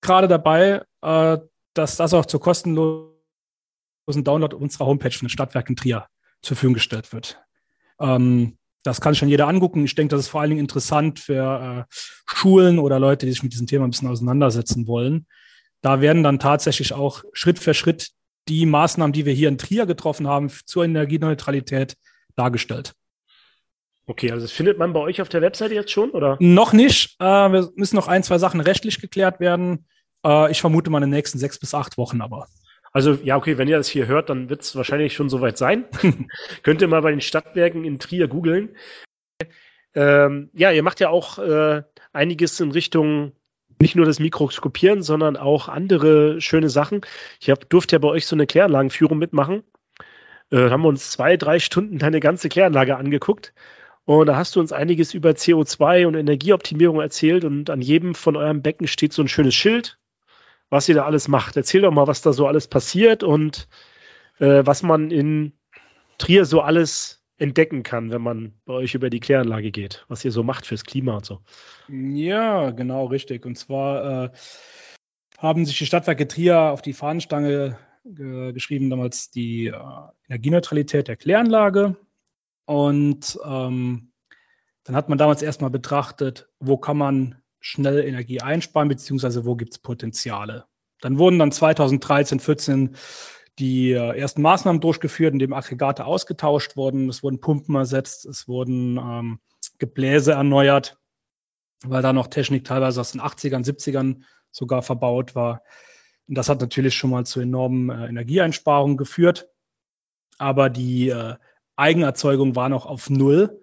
Gerade 0.00 0.28
dabei, 0.28 0.82
äh, 1.02 1.38
dass 1.74 1.96
das 1.96 2.14
auch 2.14 2.26
zur 2.26 2.40
kostenlosen 2.40 3.14
Download 4.24 4.56
unserer 4.56 4.86
Homepage 4.86 5.10
von 5.10 5.26
den 5.26 5.30
Stadtwerken 5.30 5.76
Trier 5.76 6.06
zur 6.42 6.56
Verfügung 6.56 6.74
gestellt 6.74 7.12
wird. 7.12 7.38
Ähm, 8.00 8.56
das 8.82 9.00
kann 9.00 9.14
schon 9.14 9.28
jeder 9.28 9.46
angucken. 9.46 9.84
Ich 9.84 9.94
denke, 9.94 10.14
das 10.14 10.22
ist 10.22 10.28
vor 10.28 10.40
allen 10.40 10.50
Dingen 10.50 10.60
interessant 10.60 11.18
für 11.18 11.86
äh, 11.90 11.94
Schulen 12.26 12.78
oder 12.78 12.98
Leute, 12.98 13.26
die 13.26 13.32
sich 13.32 13.42
mit 13.42 13.52
diesem 13.52 13.66
Thema 13.66 13.84
ein 13.84 13.90
bisschen 13.90 14.08
auseinandersetzen 14.08 14.86
wollen. 14.86 15.26
Da 15.82 16.00
werden 16.00 16.22
dann 16.22 16.38
tatsächlich 16.38 16.94
auch 16.94 17.24
Schritt 17.32 17.58
für 17.58 17.74
Schritt 17.74 18.10
die 18.48 18.64
Maßnahmen, 18.66 19.12
die 19.12 19.26
wir 19.26 19.34
hier 19.34 19.48
in 19.48 19.58
Trier 19.58 19.84
getroffen 19.84 20.26
haben, 20.26 20.50
zur 20.64 20.84
Energieneutralität 20.84 21.96
dargestellt. 22.36 22.94
Okay, 24.06 24.30
also 24.32 24.44
das 24.44 24.52
findet 24.52 24.78
man 24.78 24.92
bei 24.92 25.00
euch 25.00 25.22
auf 25.22 25.28
der 25.28 25.40
Webseite 25.40 25.74
jetzt 25.74 25.92
schon, 25.92 26.10
oder? 26.10 26.36
Noch 26.40 26.72
nicht. 26.72 27.16
Äh, 27.20 27.24
wir 27.24 27.70
müssen 27.76 27.96
noch 27.96 28.08
ein, 28.08 28.22
zwei 28.22 28.38
Sachen 28.38 28.60
rechtlich 28.60 29.00
geklärt 29.00 29.40
werden. 29.40 29.86
Äh, 30.24 30.50
ich 30.50 30.60
vermute 30.60 30.90
mal 30.90 30.98
in 30.98 31.10
den 31.10 31.10
nächsten 31.10 31.38
sechs 31.38 31.58
bis 31.58 31.74
acht 31.74 31.96
Wochen 31.96 32.20
aber. 32.20 32.46
Also 32.92 33.18
ja, 33.22 33.36
okay, 33.36 33.56
wenn 33.56 33.68
ihr 33.68 33.76
das 33.76 33.88
hier 33.88 34.06
hört, 34.06 34.30
dann 34.30 34.50
wird 34.50 34.62
es 34.62 34.74
wahrscheinlich 34.74 35.14
schon 35.14 35.28
soweit 35.28 35.56
sein. 35.56 35.84
Könnt 36.62 36.82
ihr 36.82 36.88
mal 36.88 37.02
bei 37.02 37.10
den 37.10 37.20
Stadtwerken 37.20 37.84
in 37.84 37.98
Trier 37.98 38.26
googeln. 38.26 38.76
Ähm, 39.94 40.50
ja, 40.54 40.70
ihr 40.72 40.82
macht 40.82 41.00
ja 41.00 41.08
auch 41.08 41.38
äh, 41.38 41.82
einiges 42.12 42.58
in 42.60 42.72
Richtung 42.72 43.32
nicht 43.80 43.96
nur 43.96 44.06
das 44.06 44.20
Mikroskopieren, 44.20 45.02
sondern 45.02 45.36
auch 45.36 45.68
andere 45.68 46.40
schöne 46.40 46.68
Sachen. 46.68 47.00
Ich 47.40 47.50
hab, 47.50 47.68
durfte 47.70 47.96
ja 47.96 47.98
bei 47.98 48.08
euch 48.08 48.26
so 48.26 48.36
eine 48.36 48.46
Kläranlagenführung 48.46 49.18
mitmachen. 49.18 49.62
Äh, 50.50 50.68
haben 50.70 50.82
wir 50.82 50.88
uns 50.88 51.10
zwei, 51.10 51.36
drei 51.36 51.58
Stunden 51.60 51.98
deine 51.98 52.20
ganze 52.20 52.48
Kläranlage 52.48 52.96
angeguckt. 52.96 53.54
Und 54.18 54.26
da 54.26 54.34
hast 54.34 54.56
du 54.56 54.60
uns 54.60 54.72
einiges 54.72 55.14
über 55.14 55.30
CO2 55.30 56.04
und 56.04 56.16
Energieoptimierung 56.16 57.00
erzählt. 57.00 57.44
Und 57.44 57.70
an 57.70 57.80
jedem 57.80 58.16
von 58.16 58.34
eurem 58.34 58.60
Becken 58.60 58.88
steht 58.88 59.12
so 59.12 59.22
ein 59.22 59.28
schönes 59.28 59.54
Schild, 59.54 60.00
was 60.68 60.88
ihr 60.88 60.96
da 60.96 61.04
alles 61.04 61.28
macht. 61.28 61.56
Erzähl 61.56 61.82
doch 61.82 61.92
mal, 61.92 62.08
was 62.08 62.20
da 62.20 62.32
so 62.32 62.48
alles 62.48 62.66
passiert 62.66 63.22
und 63.22 63.68
äh, 64.40 64.66
was 64.66 64.82
man 64.82 65.12
in 65.12 65.52
Trier 66.18 66.44
so 66.44 66.60
alles 66.60 67.22
entdecken 67.38 67.84
kann, 67.84 68.10
wenn 68.10 68.20
man 68.20 68.54
bei 68.64 68.72
euch 68.72 68.96
über 68.96 69.10
die 69.10 69.20
Kläranlage 69.20 69.70
geht, 69.70 70.04
was 70.08 70.24
ihr 70.24 70.32
so 70.32 70.42
macht 70.42 70.66
fürs 70.66 70.82
Klima 70.82 71.14
und 71.14 71.24
so. 71.24 71.38
Ja, 71.88 72.70
genau, 72.72 73.06
richtig. 73.06 73.46
Und 73.46 73.58
zwar 73.58 74.24
äh, 74.24 74.30
haben 75.38 75.64
sich 75.64 75.78
die 75.78 75.86
Stadtwerke 75.86 76.26
Trier 76.26 76.58
auf 76.58 76.82
die 76.82 76.94
Fahnenstange 76.94 77.78
äh, 78.04 78.52
geschrieben, 78.52 78.90
damals 78.90 79.30
die 79.30 79.68
äh, 79.68 79.74
Energieneutralität 80.28 81.06
der 81.06 81.14
Kläranlage. 81.14 81.94
Und 82.70 83.36
ähm, 83.44 84.12
dann 84.84 84.94
hat 84.94 85.08
man 85.08 85.18
damals 85.18 85.42
erstmal 85.42 85.70
betrachtet, 85.70 86.48
wo 86.60 86.76
kann 86.76 86.96
man 86.96 87.42
schnell 87.58 87.98
Energie 87.98 88.42
einsparen, 88.42 88.88
beziehungsweise 88.88 89.44
wo 89.44 89.56
gibt 89.56 89.72
es 89.72 89.80
Potenziale. 89.80 90.66
Dann 91.00 91.18
wurden 91.18 91.40
dann 91.40 91.50
2013, 91.50 92.38
14 92.38 92.94
die 93.58 93.90
äh, 93.90 94.16
ersten 94.16 94.42
Maßnahmen 94.42 94.80
durchgeführt, 94.80 95.32
indem 95.32 95.52
Aggregate 95.52 96.04
ausgetauscht 96.04 96.76
wurden. 96.76 97.08
Es 97.08 97.24
wurden 97.24 97.40
Pumpen 97.40 97.74
ersetzt, 97.74 98.24
es 98.24 98.46
wurden 98.46 98.98
ähm, 98.98 99.40
Gebläse 99.78 100.34
erneuert, 100.34 100.96
weil 101.82 102.02
da 102.02 102.12
noch 102.12 102.28
Technik 102.28 102.62
teilweise 102.62 103.00
aus 103.00 103.10
den 103.10 103.20
80ern, 103.20 103.66
70ern 103.66 104.22
sogar 104.52 104.82
verbaut 104.82 105.34
war. 105.34 105.64
Und 106.28 106.38
das 106.38 106.48
hat 106.48 106.60
natürlich 106.60 106.94
schon 106.94 107.10
mal 107.10 107.26
zu 107.26 107.40
enormen 107.40 107.90
äh, 107.90 108.06
Energieeinsparungen 108.06 108.96
geführt. 108.96 109.48
Aber 110.38 110.70
die 110.70 111.08
äh, 111.08 111.34
Eigenerzeugung 111.80 112.54
war 112.54 112.68
noch 112.68 112.86
auf 112.86 113.10
Null, 113.10 113.62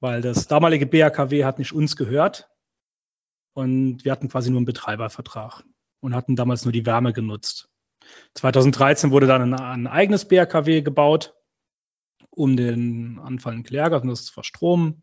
weil 0.00 0.22
das 0.22 0.46
damalige 0.46 0.86
BAKW 0.86 1.44
hat 1.44 1.58
nicht 1.58 1.72
uns 1.72 1.96
gehört. 1.96 2.48
Und 3.52 4.04
wir 4.04 4.12
hatten 4.12 4.28
quasi 4.28 4.50
nur 4.50 4.58
einen 4.58 4.66
Betreibervertrag 4.66 5.64
und 6.00 6.14
hatten 6.14 6.36
damals 6.36 6.64
nur 6.64 6.72
die 6.72 6.86
Wärme 6.86 7.12
genutzt. 7.12 7.68
2013 8.34 9.10
wurde 9.10 9.26
dann 9.26 9.52
ein, 9.52 9.60
ein 9.60 9.86
eigenes 9.86 10.26
BRKW 10.26 10.82
gebaut, 10.82 11.34
um 12.30 12.56
den 12.56 13.18
anfallenden 13.18 13.66
Klärgas 13.66 14.24
zu 14.24 14.32
verstromen. 14.32 15.02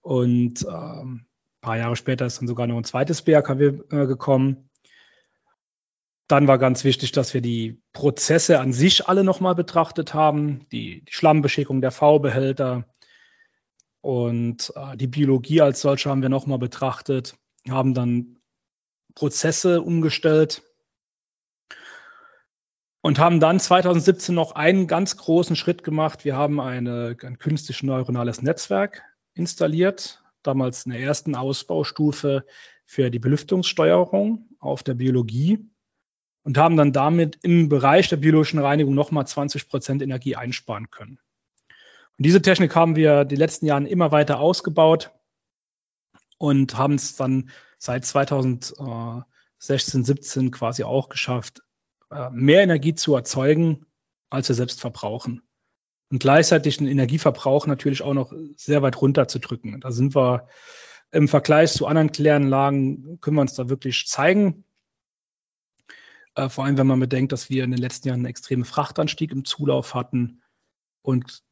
Und 0.00 0.64
ähm, 0.68 1.26
ein 1.26 1.60
paar 1.60 1.76
Jahre 1.76 1.96
später 1.96 2.26
ist 2.26 2.38
dann 2.38 2.46
sogar 2.46 2.68
noch 2.68 2.76
ein 2.76 2.84
zweites 2.84 3.22
BRKW 3.22 3.80
äh, 3.90 4.06
gekommen. 4.06 4.70
Dann 6.28 6.48
war 6.48 6.58
ganz 6.58 6.82
wichtig, 6.84 7.12
dass 7.12 7.34
wir 7.34 7.40
die 7.40 7.80
Prozesse 7.92 8.58
an 8.60 8.72
sich 8.72 9.08
alle 9.08 9.22
nochmal 9.22 9.54
betrachtet 9.54 10.12
haben, 10.12 10.66
die, 10.72 11.04
die 11.04 11.12
Schlammbeschickung 11.12 11.80
der 11.80 11.92
V-Behälter 11.92 12.84
und 14.00 14.72
äh, 14.74 14.96
die 14.96 15.06
Biologie 15.06 15.60
als 15.60 15.80
solche 15.80 16.10
haben 16.10 16.22
wir 16.22 16.28
nochmal 16.28 16.58
betrachtet, 16.58 17.36
haben 17.68 17.94
dann 17.94 18.38
Prozesse 19.14 19.82
umgestellt, 19.82 20.62
und 23.06 23.20
haben 23.20 23.38
dann 23.38 23.60
2017 23.60 24.34
noch 24.34 24.56
einen 24.56 24.88
ganz 24.88 25.16
großen 25.16 25.54
Schritt 25.54 25.84
gemacht. 25.84 26.24
Wir 26.24 26.34
haben 26.34 26.58
eine, 26.58 27.16
ein 27.22 27.38
künstlich 27.38 27.84
neuronales 27.84 28.42
Netzwerk 28.42 29.04
installiert, 29.32 30.24
damals 30.42 30.86
in 30.86 30.90
der 30.90 31.00
ersten 31.02 31.36
Ausbaustufe 31.36 32.44
für 32.84 33.08
die 33.12 33.20
Belüftungssteuerung 33.20 34.48
auf 34.58 34.82
der 34.82 34.94
Biologie 34.94 35.70
und 36.46 36.58
haben 36.58 36.76
dann 36.76 36.92
damit 36.92 37.40
im 37.42 37.68
Bereich 37.68 38.08
der 38.08 38.18
biologischen 38.18 38.60
Reinigung 38.60 38.94
nochmal 38.94 39.26
20 39.26 39.68
Prozent 39.68 40.00
Energie 40.00 40.36
einsparen 40.36 40.92
können. 40.92 41.18
Und 42.16 42.24
diese 42.24 42.40
Technik 42.40 42.76
haben 42.76 42.94
wir 42.94 43.24
die 43.24 43.34
letzten 43.34 43.66
Jahren 43.66 43.84
immer 43.84 44.12
weiter 44.12 44.38
ausgebaut 44.38 45.10
und 46.38 46.78
haben 46.78 46.94
es 46.94 47.16
dann 47.16 47.50
seit 47.78 48.04
2016, 48.04 50.04
17 50.04 50.52
quasi 50.52 50.84
auch 50.84 51.08
geschafft, 51.08 51.62
äh, 52.12 52.30
mehr 52.30 52.62
Energie 52.62 52.94
zu 52.94 53.16
erzeugen, 53.16 53.84
als 54.30 54.48
wir 54.48 54.54
selbst 54.54 54.80
verbrauchen. 54.80 55.42
Und 56.12 56.20
gleichzeitig 56.20 56.76
den 56.76 56.86
Energieverbrauch 56.86 57.66
natürlich 57.66 58.02
auch 58.02 58.14
noch 58.14 58.32
sehr 58.54 58.82
weit 58.82 59.00
runterzudrücken. 59.00 59.80
Da 59.80 59.90
sind 59.90 60.14
wir 60.14 60.46
im 61.10 61.26
Vergleich 61.26 61.72
zu 61.72 61.88
anderen 61.88 62.12
Kläranlagen, 62.12 63.18
können 63.20 63.36
wir 63.36 63.40
uns 63.40 63.54
da 63.54 63.68
wirklich 63.68 64.06
zeigen. 64.06 64.62
Äh, 66.36 66.48
vor 66.48 66.64
allem, 66.64 66.78
wenn 66.78 66.86
man 66.86 67.00
bedenkt, 67.00 67.32
dass 67.32 67.50
wir 67.50 67.64
in 67.64 67.72
den 67.72 67.80
letzten 67.80 68.08
Jahren 68.08 68.20
einen 68.20 68.26
extremen 68.26 68.64
Frachtanstieg 68.64 69.32
im 69.32 69.44
Zulauf 69.44 69.94
hatten 69.94 70.42
und 71.02 71.42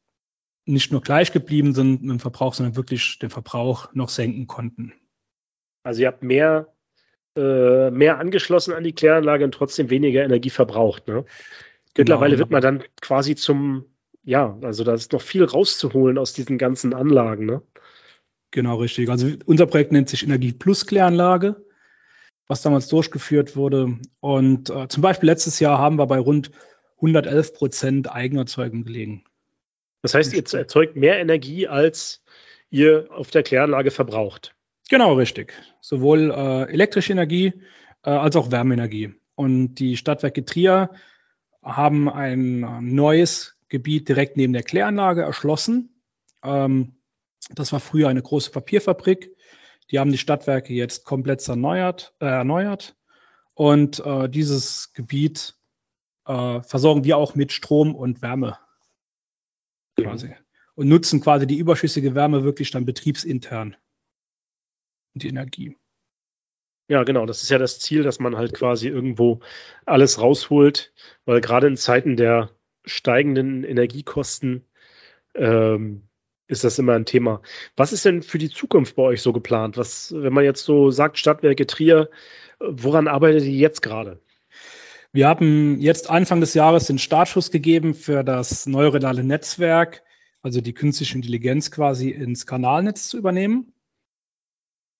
nicht 0.66 0.93
nur 0.93 1.03
gleich 1.03 1.32
geblieben 1.32 1.74
sind 1.74 2.03
mit 2.03 2.11
dem 2.11 2.20
Verbrauch, 2.20 2.55
sondern 2.55 2.76
wirklich 2.76 3.18
den 3.18 3.30
Verbrauch 3.30 3.93
noch 3.93 4.09
senken 4.09 4.47
konnten. 4.47 4.95
Also 5.82 6.03
ihr 6.03 6.07
habt 6.09 6.22
mehr 6.22 6.74
äh, 7.37 7.91
mehr 7.91 8.18
angeschlossen 8.18 8.72
an 8.74 8.85
die 8.85 8.93
Kläranlage 8.93 9.45
und 9.45 9.53
trotzdem 9.53 9.91
weniger 9.91 10.22
Energie 10.22 10.51
verbraucht. 10.51 11.09
Ne? 11.09 11.24
Mittlerweile 11.97 12.37
Genau. 12.37 12.41
wird 12.41 12.51
man 12.53 12.62
dann 12.62 12.85
quasi 13.01 13.35
zum, 13.35 13.87
ja, 14.22 14.57
also 14.62 14.85
da 14.85 14.95
ist 14.95 15.12
noch 15.12 15.20
viel 15.20 15.45
rauszuholen 15.45 16.16
aus 16.16 16.32
diesen 16.32 16.59
ganzen 16.59 16.95
Anlagen. 16.95 17.47
Ne? 17.47 17.62
Genau, 18.53 18.76
richtig. 18.76 19.11
Also 19.11 19.30
unser 19.47 19.66
Projekt 19.66 19.91
nennt 19.91 20.09
sich 20.09 20.22
Energie 20.22 20.53
Plus 20.53 20.87
Kläranlage, 20.87 21.64
was 22.47 22.62
damals 22.62 22.88
durchgeführt 22.88 23.57
wurde. 23.57 23.99
Und 24.20 24.70
äh, 24.70 24.88
zum 24.88 25.03
Beispiel 25.03 25.28
letztes 25.28 25.61
Jahr 25.61 25.78
haben 25.78 25.99
wir 25.99 26.07
bei 26.07 26.18
rund 26.18 26.51
111 26.97 27.55
Prozent 27.55 28.12
Eigenerzeugung 28.12 28.84
gelegen. 28.84 29.24
Das 30.03 30.14
heißt, 30.14 30.34
ihr 30.34 30.59
erzeugt 30.59 30.97
mehr 30.97 31.18
Energie, 31.18 31.66
als 31.66 32.22
ihr 32.70 33.09
auf 33.11 33.30
der 33.30 33.42
Kläranlage 33.42 33.90
verbraucht. 33.90 34.55
Genau, 34.90 35.14
richtig. 35.14 35.55
Sowohl 35.80 36.30
äh, 36.30 36.72
elektrische 36.72 37.12
Energie 37.12 37.55
äh, 38.03 38.11
als 38.11 38.36
auch 38.36 38.51
Wärmeenergie. 38.51 39.14
Und 39.34 39.76
die 39.76 39.97
Stadtwerke 39.97 40.45
Trier 40.45 40.90
haben 41.62 42.09
ein 42.11 42.61
neues 42.95 43.57
Gebiet 43.68 44.09
direkt 44.09 44.36
neben 44.36 44.53
der 44.53 44.62
Kläranlage 44.62 45.22
erschlossen. 45.22 46.03
Ähm, 46.42 46.97
das 47.51 47.72
war 47.72 47.80
früher 47.80 48.09
eine 48.09 48.22
große 48.22 48.51
Papierfabrik. 48.51 49.34
Die 49.91 49.99
haben 49.99 50.12
die 50.12 50.18
Stadtwerke 50.18 50.72
jetzt 50.72 51.05
komplett 51.05 51.47
erneuert. 51.47 52.14
Äh, 52.20 52.26
erneuert. 52.26 52.97
Und 53.55 54.05
äh, 54.05 54.28
dieses 54.28 54.93
Gebiet 54.93 55.57
äh, 56.26 56.61
versorgen 56.62 57.05
wir 57.05 57.16
auch 57.16 57.35
mit 57.35 57.53
Strom 57.53 57.95
und 57.95 58.22
Wärme 58.22 58.59
quasi. 59.97 60.28
Mhm. 60.28 60.35
Und 60.74 60.89
nutzen 60.89 61.20
quasi 61.20 61.47
die 61.47 61.59
überschüssige 61.59 62.14
Wärme 62.14 62.43
wirklich 62.43 62.70
dann 62.70 62.85
betriebsintern. 62.85 63.76
Und 65.14 65.22
die 65.22 65.28
Energie. 65.28 65.76
Ja, 66.89 67.05
genau. 67.05 67.26
Das 67.26 67.43
ist 67.43 67.51
ja 67.51 67.59
das 67.59 67.78
Ziel, 67.78 68.03
dass 68.03 68.18
man 68.18 68.37
halt 68.37 68.55
quasi 68.55 68.89
irgendwo 68.89 69.41
alles 69.87 70.20
rausholt, 70.20 70.93
weil 71.24 71.41
gerade 71.41 71.68
in 71.68 71.76
Zeiten 71.76 72.16
der 72.16 72.51
steigenden 72.85 73.64
Energiekosten 73.64 74.66
ähm, 75.35 76.09
ist 76.47 76.64
das 76.64 76.78
immer 76.78 76.95
ein 76.95 77.07
Thema. 77.07 77.40
Was 77.76 77.92
ist 77.92 78.05
denn 78.05 78.22
für 78.22 78.38
die 78.38 78.51
Zukunft 78.51 78.97
bei 78.97 79.03
euch 79.03 79.22
so 79.22 79.32
geplant? 79.32 79.76
Was, 79.76 80.12
wenn 80.16 80.32
man 80.32 80.45
jetzt 80.45 80.64
so 80.64 80.90
sagt, 80.90 81.18
Stadtwerke 81.18 81.66
Trier, 81.66 82.11
woran 82.61 83.09
arbeitet 83.09 83.45
ihr 83.45 83.53
jetzt 83.53 83.82
gerade? 83.82 84.20
Wir 85.12 85.28
haben 85.28 85.80
jetzt 85.80 86.11
Anfang 86.11 86.40
des 86.40 86.55
Jahres 86.55 86.86
den 86.86 86.99
Startschuss 86.99 87.51
gegeben 87.51 87.95
für 87.95 88.24
das 88.24 88.66
neuronale 88.66 89.22
Netzwerk, 89.22 90.03
also 90.42 90.61
die 90.61 90.74
künstliche 90.74 91.14
Intelligenz 91.14 91.70
quasi 91.70 92.11
ins 92.11 92.47
Kanalnetz 92.47 93.09
zu 93.09 93.16
übernehmen. 93.16 93.72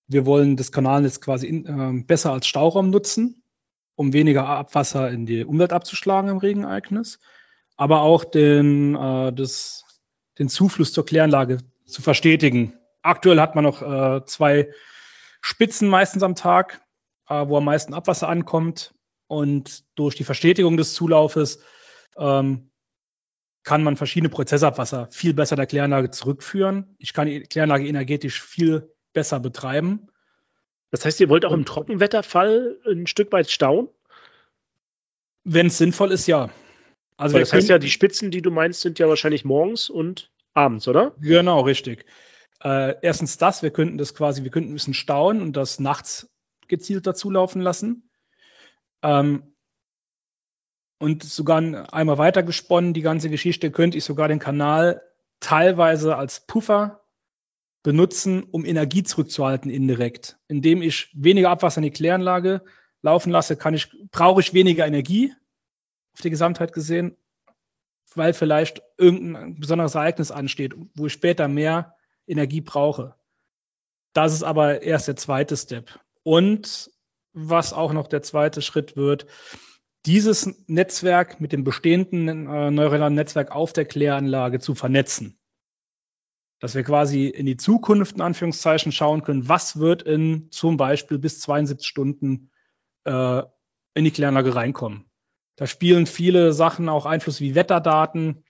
Wir 0.07 0.25
wollen 0.25 0.55
das 0.55 0.71
Kanalnetz 0.71 1.19
quasi 1.19 1.47
in, 1.47 1.65
äh, 1.65 2.03
besser 2.03 2.31
als 2.31 2.47
Stauraum 2.47 2.89
nutzen, 2.89 3.43
um 3.95 4.13
weniger 4.13 4.47
Abwasser 4.47 5.09
in 5.11 5.25
die 5.25 5.43
Umwelt 5.43 5.73
abzuschlagen 5.73 6.29
im 6.29 6.37
Regenereignis, 6.37 7.19
aber 7.75 8.01
auch 8.01 8.23
den, 8.23 8.95
äh, 8.95 9.33
das, 9.33 9.84
den 10.39 10.49
Zufluss 10.49 10.93
zur 10.93 11.05
Kläranlage 11.05 11.59
zu 11.85 12.01
verstetigen. 12.01 12.73
Aktuell 13.01 13.39
hat 13.39 13.55
man 13.55 13.63
noch 13.63 13.81
äh, 13.81 14.25
zwei 14.25 14.71
Spitzen 15.41 15.87
meistens 15.87 16.23
am 16.23 16.35
Tag, 16.35 16.81
äh, 17.29 17.47
wo 17.47 17.57
am 17.57 17.65
meisten 17.65 17.93
Abwasser 17.93 18.27
ankommt. 18.27 18.93
Und 19.27 19.83
durch 19.95 20.15
die 20.15 20.23
Verstetigung 20.23 20.77
des 20.77 20.93
Zulaufes 20.93 21.59
ähm, 22.17 22.69
kann 23.63 23.83
man 23.83 23.97
verschiedene 23.97 24.29
Prozessabwasser 24.29 25.07
viel 25.11 25.33
besser 25.33 25.55
der 25.55 25.65
Kläranlage 25.65 26.11
zurückführen. 26.11 26.95
Ich 26.99 27.13
kann 27.13 27.27
die 27.27 27.41
Kläranlage 27.41 27.87
energetisch 27.87 28.41
viel 28.41 28.93
besser 29.13 29.39
betreiben. 29.39 30.07
Das 30.91 31.03
heißt, 31.03 31.19
ihr 31.19 31.29
wollt 31.29 31.45
auch 31.45 31.51
im 31.51 31.65
Trockenwetterfall 31.65 32.77
ein 32.87 33.07
Stück 33.07 33.31
weit 33.31 33.49
stauen? 33.49 33.89
Wenn 35.43 35.67
es 35.67 35.77
sinnvoll 35.77 36.11
ist, 36.11 36.27
ja. 36.27 36.49
Also 37.17 37.39
das 37.39 37.53
heißt 37.53 37.69
ja, 37.69 37.77
die 37.79 37.89
Spitzen, 37.89 38.31
die 38.31 38.41
du 38.41 38.51
meinst, 38.51 38.81
sind 38.81 38.99
ja 38.99 39.07
wahrscheinlich 39.07 39.45
morgens 39.45 39.89
und 39.89 40.31
abends, 40.53 40.87
oder? 40.87 41.15
Genau, 41.19 41.61
richtig. 41.61 42.05
Äh, 42.63 42.95
erstens 43.01 43.37
das, 43.37 43.63
wir 43.63 43.71
könnten 43.71 43.97
das 43.97 44.15
quasi, 44.15 44.43
wir 44.43 44.51
könnten 44.51 44.71
ein 44.71 44.75
bisschen 44.75 44.93
stauen 44.93 45.41
und 45.41 45.55
das 45.55 45.79
nachts 45.79 46.29
gezielt 46.67 47.07
dazu 47.07 47.29
laufen 47.29 47.61
lassen. 47.61 48.09
Ähm, 49.01 49.55
und 50.97 51.23
sogar 51.23 51.93
einmal 51.93 52.17
weiter 52.17 52.43
gesponnen, 52.43 52.93
die 52.93 53.01
ganze 53.01 53.29
Geschichte, 53.29 53.71
könnte 53.71 53.97
ich 53.97 54.03
sogar 54.03 54.27
den 54.27 54.39
Kanal 54.39 55.01
teilweise 55.39 56.15
als 56.15 56.45
Puffer 56.47 57.01
benutzen, 57.83 58.43
um 58.43 58.65
Energie 58.65 59.03
zurückzuhalten 59.03 59.69
indirekt. 59.69 60.37
Indem 60.47 60.81
ich 60.81 61.11
weniger 61.13 61.49
Abwasser 61.49 61.77
in 61.77 61.83
die 61.83 61.91
Kläranlage 61.91 62.63
laufen 63.01 63.31
lasse, 63.31 63.57
kann 63.57 63.73
ich, 63.73 63.89
brauche 64.11 64.41
ich 64.41 64.53
weniger 64.53 64.87
Energie 64.87 65.33
auf 66.15 66.21
die 66.21 66.29
Gesamtheit 66.29 66.71
gesehen, 66.73 67.17
weil 68.15 68.33
vielleicht 68.33 68.81
irgendein 68.97 69.59
besonderes 69.59 69.95
Ereignis 69.95 70.31
ansteht, 70.31 70.73
wo 70.95 71.07
ich 71.07 71.13
später 71.13 71.47
mehr 71.47 71.95
Energie 72.25 72.61
brauche. 72.61 73.15
Das 74.13 74.33
ist 74.33 74.43
aber 74.43 74.81
erst 74.81 75.09
der 75.09 75.17
zweite 75.17 75.57
Step. 75.57 75.99
Und 76.23 76.89
was 77.33 77.73
auch 77.73 77.91
noch 77.91 78.07
der 78.07 78.21
zweite 78.21 78.61
Schritt 78.61 78.95
wird, 78.95 79.27
dieses 80.05 80.55
Netzwerk 80.67 81.41
mit 81.41 81.51
dem 81.51 81.65
bestehenden 81.65 82.47
äh, 82.47 82.71
neuronalen 82.71 83.15
Netzwerk 83.15 83.51
auf 83.51 83.73
der 83.73 83.85
Kläranlage 83.85 84.59
zu 84.59 84.73
vernetzen. 84.73 85.37
Dass 86.59 86.75
wir 86.75 86.83
quasi 86.83 87.27
in 87.27 87.45
die 87.45 87.57
Zukunft 87.57 88.15
in 88.15 88.21
Anführungszeichen 88.21 88.93
schauen 88.93 89.23
können, 89.23 89.49
was 89.49 89.79
wird 89.79 90.03
in 90.03 90.49
zum 90.51 90.77
Beispiel 90.77 91.19
bis 91.19 91.41
72 91.41 91.85
Stunden 91.85 92.51
äh, 93.03 93.41
in 93.95 94.05
die 94.05 94.11
Kläranlage 94.11 94.55
reinkommen. 94.55 95.09
Da 95.55 95.67
spielen 95.67 96.05
viele 96.05 96.53
Sachen 96.53 96.89
auch 96.89 97.05
Einfluss 97.05 97.39
wie 97.39 97.55
Wetterdaten, 97.55 98.43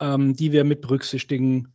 ähm, 0.00 0.34
die 0.34 0.52
wir 0.52 0.64
mit 0.64 0.80
berücksichtigen. 0.80 1.74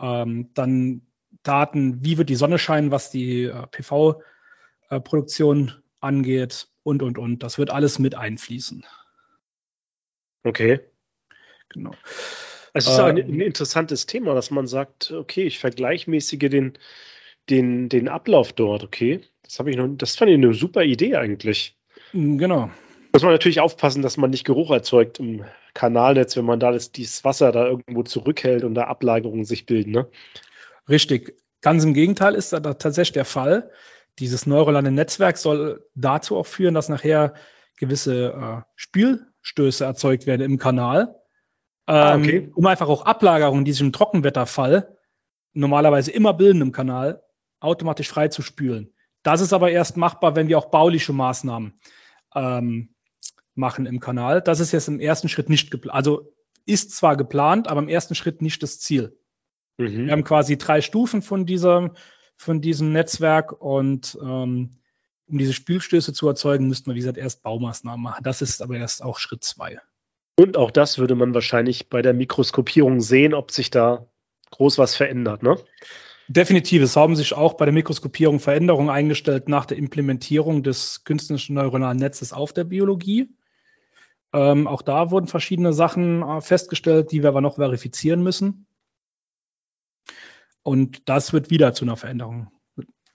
Ähm, 0.00 0.50
dann 0.54 1.06
Daten, 1.42 2.04
wie 2.04 2.18
wird 2.18 2.28
die 2.28 2.34
Sonne 2.34 2.58
scheinen, 2.58 2.90
was 2.90 3.10
die 3.10 3.44
äh, 3.44 3.66
PV 3.68 4.22
äh, 4.90 5.00
angeht 6.00 6.68
und, 6.82 7.02
und, 7.02 7.18
und. 7.18 7.42
Das 7.42 7.58
wird 7.58 7.70
alles 7.70 7.98
mit 7.98 8.14
einfließen. 8.14 8.84
Okay. 10.44 10.80
Genau. 11.68 11.94
Es 12.74 12.86
ist 12.86 12.98
äh, 12.98 13.02
ein, 13.02 13.18
ein, 13.18 13.40
interessantes 13.40 14.06
Thema, 14.06 14.34
dass 14.34 14.50
man 14.50 14.66
sagt, 14.66 15.10
okay, 15.10 15.44
ich 15.44 15.58
vergleichmäßige 15.58 16.50
den, 16.50 16.78
den, 17.48 17.88
den 17.88 18.08
Ablauf 18.08 18.52
dort, 18.52 18.82
okay. 18.82 19.20
Das 19.42 19.58
habe 19.58 19.70
ich 19.70 19.76
noch, 19.76 19.88
das 19.96 20.16
fand 20.16 20.30
ich 20.30 20.36
eine 20.36 20.54
super 20.54 20.82
Idee 20.82 21.16
eigentlich. 21.16 21.78
Genau. 22.12 22.70
Muss 23.12 23.22
man 23.22 23.32
natürlich 23.32 23.60
aufpassen, 23.60 24.02
dass 24.02 24.16
man 24.16 24.30
nicht 24.30 24.44
Geruch 24.44 24.70
erzeugt 24.70 25.20
im 25.20 25.44
Kanalnetz, 25.74 26.36
wenn 26.36 26.46
man 26.46 26.60
da 26.60 26.72
das, 26.72 26.92
dieses 26.92 27.24
Wasser 27.24 27.52
da 27.52 27.66
irgendwo 27.66 28.02
zurückhält 28.02 28.64
und 28.64 28.74
da 28.74 28.84
Ablagerungen 28.84 29.44
sich 29.44 29.66
bilden, 29.66 29.90
ne? 29.90 30.08
Richtig. 30.88 31.36
Ganz 31.60 31.84
im 31.84 31.94
Gegenteil 31.94 32.34
ist 32.34 32.52
da 32.52 32.60
tatsächlich 32.60 33.12
der 33.12 33.24
Fall. 33.24 33.70
Dieses 34.18 34.46
neuronale 34.46 34.90
Netzwerk 34.90 35.36
soll 35.36 35.86
dazu 35.94 36.36
auch 36.36 36.46
führen, 36.46 36.74
dass 36.74 36.88
nachher 36.88 37.34
gewisse 37.76 38.32
äh, 38.32 38.62
Spülstöße 38.76 39.84
erzeugt 39.84 40.26
werden 40.26 40.42
im 40.42 40.58
Kanal, 40.58 41.14
ah, 41.86 42.14
ähm, 42.14 42.22
okay. 42.22 42.50
um 42.54 42.66
einfach 42.66 42.88
auch 42.88 43.04
Ablagerungen, 43.04 43.64
die 43.64 43.72
sich 43.72 43.80
im 43.82 43.92
Trockenwetterfall 43.92 44.96
normalerweise 45.52 46.10
immer 46.10 46.34
bilden 46.34 46.62
im 46.62 46.72
Kanal, 46.72 47.22
automatisch 47.60 48.08
freizuspülen. 48.08 48.92
Das 49.22 49.40
ist 49.40 49.52
aber 49.52 49.70
erst 49.70 49.96
machbar, 49.96 50.34
wenn 50.34 50.48
wir 50.48 50.58
auch 50.58 50.70
bauliche 50.70 51.12
Maßnahmen 51.12 51.78
ähm, 52.34 52.91
machen 53.54 53.86
im 53.86 54.00
Kanal. 54.00 54.40
Das 54.42 54.60
ist 54.60 54.72
jetzt 54.72 54.88
im 54.88 55.00
ersten 55.00 55.28
Schritt 55.28 55.48
nicht 55.48 55.70
geplant. 55.70 55.94
Also 55.94 56.32
ist 56.64 56.92
zwar 56.92 57.16
geplant, 57.16 57.68
aber 57.68 57.80
im 57.80 57.88
ersten 57.88 58.14
Schritt 58.14 58.42
nicht 58.42 58.62
das 58.62 58.78
Ziel. 58.78 59.16
Mhm. 59.78 60.06
Wir 60.06 60.12
haben 60.12 60.24
quasi 60.24 60.56
drei 60.58 60.80
Stufen 60.80 61.22
von 61.22 61.46
dieser 61.46 61.92
von 62.36 62.60
diesem 62.60 62.92
Netzwerk 62.92 63.52
und 63.52 64.18
ähm, 64.20 64.70
um 65.28 65.38
diese 65.38 65.52
Spielstöße 65.52 66.12
zu 66.12 66.28
erzeugen, 66.28 66.68
müssten 66.68 66.90
wir, 66.90 66.94
wie 66.94 67.00
gesagt, 67.00 67.18
erst 67.18 67.42
Baumaßnahmen 67.42 68.02
machen. 68.02 68.24
Das 68.24 68.42
ist 68.42 68.60
aber 68.60 68.76
erst 68.76 69.02
auch 69.02 69.18
Schritt 69.18 69.44
zwei. 69.44 69.78
Und 70.36 70.56
auch 70.56 70.70
das 70.70 70.98
würde 70.98 71.14
man 71.14 71.34
wahrscheinlich 71.34 71.88
bei 71.88 72.02
der 72.02 72.14
Mikroskopierung 72.14 73.00
sehen, 73.00 73.32
ob 73.32 73.50
sich 73.50 73.70
da 73.70 74.06
groß 74.50 74.78
was 74.78 74.96
verändert, 74.96 75.42
ne? 75.42 75.56
Definitiv. 76.28 76.82
Es 76.82 76.96
haben 76.96 77.16
sich 77.16 77.34
auch 77.34 77.54
bei 77.54 77.64
der 77.64 77.74
Mikroskopierung 77.74 78.40
Veränderungen 78.40 78.90
eingestellt 78.90 79.48
nach 79.48 79.66
der 79.66 79.76
Implementierung 79.76 80.62
des 80.62 81.04
künstlichen 81.04 81.54
neuronalen 81.54 81.98
Netzes 81.98 82.32
auf 82.32 82.52
der 82.52 82.64
Biologie. 82.64 83.28
Ähm, 84.32 84.66
auch 84.66 84.82
da 84.82 85.10
wurden 85.10 85.26
verschiedene 85.26 85.72
Sachen 85.72 86.22
äh, 86.22 86.40
festgestellt, 86.40 87.12
die 87.12 87.22
wir 87.22 87.28
aber 87.28 87.40
noch 87.40 87.56
verifizieren 87.56 88.22
müssen. 88.22 88.66
Und 90.62 91.08
das 91.08 91.32
wird 91.32 91.50
wieder 91.50 91.74
zu 91.74 91.84
einer 91.84 91.96
Veränderung 91.96 92.50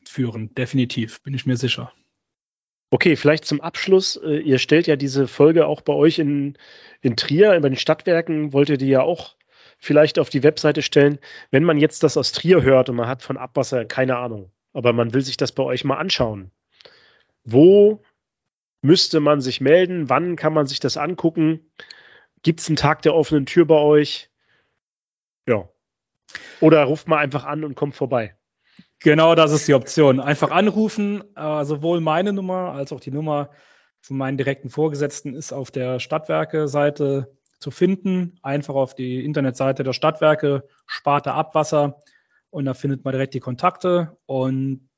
führen, 0.05 0.53
definitiv, 0.55 1.21
bin 1.23 1.33
ich 1.33 1.45
mir 1.45 1.57
sicher. 1.57 1.91
Okay, 2.89 3.15
vielleicht 3.15 3.45
zum 3.45 3.61
Abschluss. 3.61 4.15
Äh, 4.17 4.39
ihr 4.39 4.59
stellt 4.59 4.87
ja 4.87 4.95
diese 4.95 5.27
Folge 5.27 5.67
auch 5.67 5.81
bei 5.81 5.93
euch 5.93 6.19
in, 6.19 6.57
in 7.01 7.17
Trier, 7.17 7.59
bei 7.59 7.69
den 7.69 7.75
Stadtwerken, 7.75 8.53
wollt 8.53 8.69
ihr 8.69 8.77
die 8.77 8.87
ja 8.87 9.01
auch 9.01 9.35
vielleicht 9.77 10.19
auf 10.19 10.29
die 10.29 10.43
Webseite 10.43 10.81
stellen. 10.81 11.19
Wenn 11.51 11.63
man 11.63 11.77
jetzt 11.77 12.03
das 12.03 12.17
aus 12.17 12.31
Trier 12.31 12.61
hört 12.61 12.89
und 12.89 12.95
man 12.95 13.07
hat 13.07 13.21
von 13.21 13.37
Abwasser 13.37 13.85
keine 13.85 14.17
Ahnung, 14.17 14.51
aber 14.73 14.93
man 14.93 15.13
will 15.13 15.21
sich 15.21 15.37
das 15.37 15.51
bei 15.51 15.63
euch 15.63 15.83
mal 15.83 15.97
anschauen. 15.97 16.51
Wo 17.43 18.01
müsste 18.81 19.19
man 19.19 19.41
sich 19.41 19.61
melden? 19.61 20.09
Wann 20.09 20.35
kann 20.35 20.53
man 20.53 20.67
sich 20.67 20.79
das 20.79 20.97
angucken? 20.97 21.71
Gibt 22.43 22.59
es 22.59 22.67
einen 22.67 22.75
Tag 22.75 23.01
der 23.01 23.15
offenen 23.15 23.45
Tür 23.45 23.65
bei 23.65 23.79
euch? 23.79 24.29
Ja, 25.47 25.69
oder 26.59 26.83
ruft 26.83 27.07
mal 27.07 27.17
einfach 27.17 27.45
an 27.45 27.63
und 27.63 27.75
kommt 27.75 27.95
vorbei. 27.95 28.35
Genau, 28.99 29.35
das 29.35 29.51
ist 29.51 29.67
die 29.67 29.73
Option. 29.73 30.19
Einfach 30.19 30.51
anrufen. 30.51 31.23
Äh, 31.35 31.65
sowohl 31.65 32.01
meine 32.01 32.33
Nummer 32.33 32.73
als 32.73 32.91
auch 32.91 32.99
die 32.99 33.11
Nummer 33.11 33.51
von 34.01 34.17
meinen 34.17 34.37
direkten 34.37 34.69
Vorgesetzten 34.69 35.35
ist 35.35 35.53
auf 35.53 35.71
der 35.71 35.99
Stadtwerke-Seite 35.99 37.37
zu 37.59 37.71
finden. 37.71 38.39
Einfach 38.41 38.75
auf 38.75 38.95
die 38.95 39.23
Internetseite 39.23 39.83
der 39.83 39.93
Stadtwerke, 39.93 40.67
Sparte 40.85 41.33
Abwasser 41.33 42.01
und 42.49 42.65
da 42.65 42.73
findet 42.73 43.03
man 43.03 43.11
direkt 43.11 43.33
die 43.33 43.39
Kontakte 43.39 44.17
und 44.25 44.89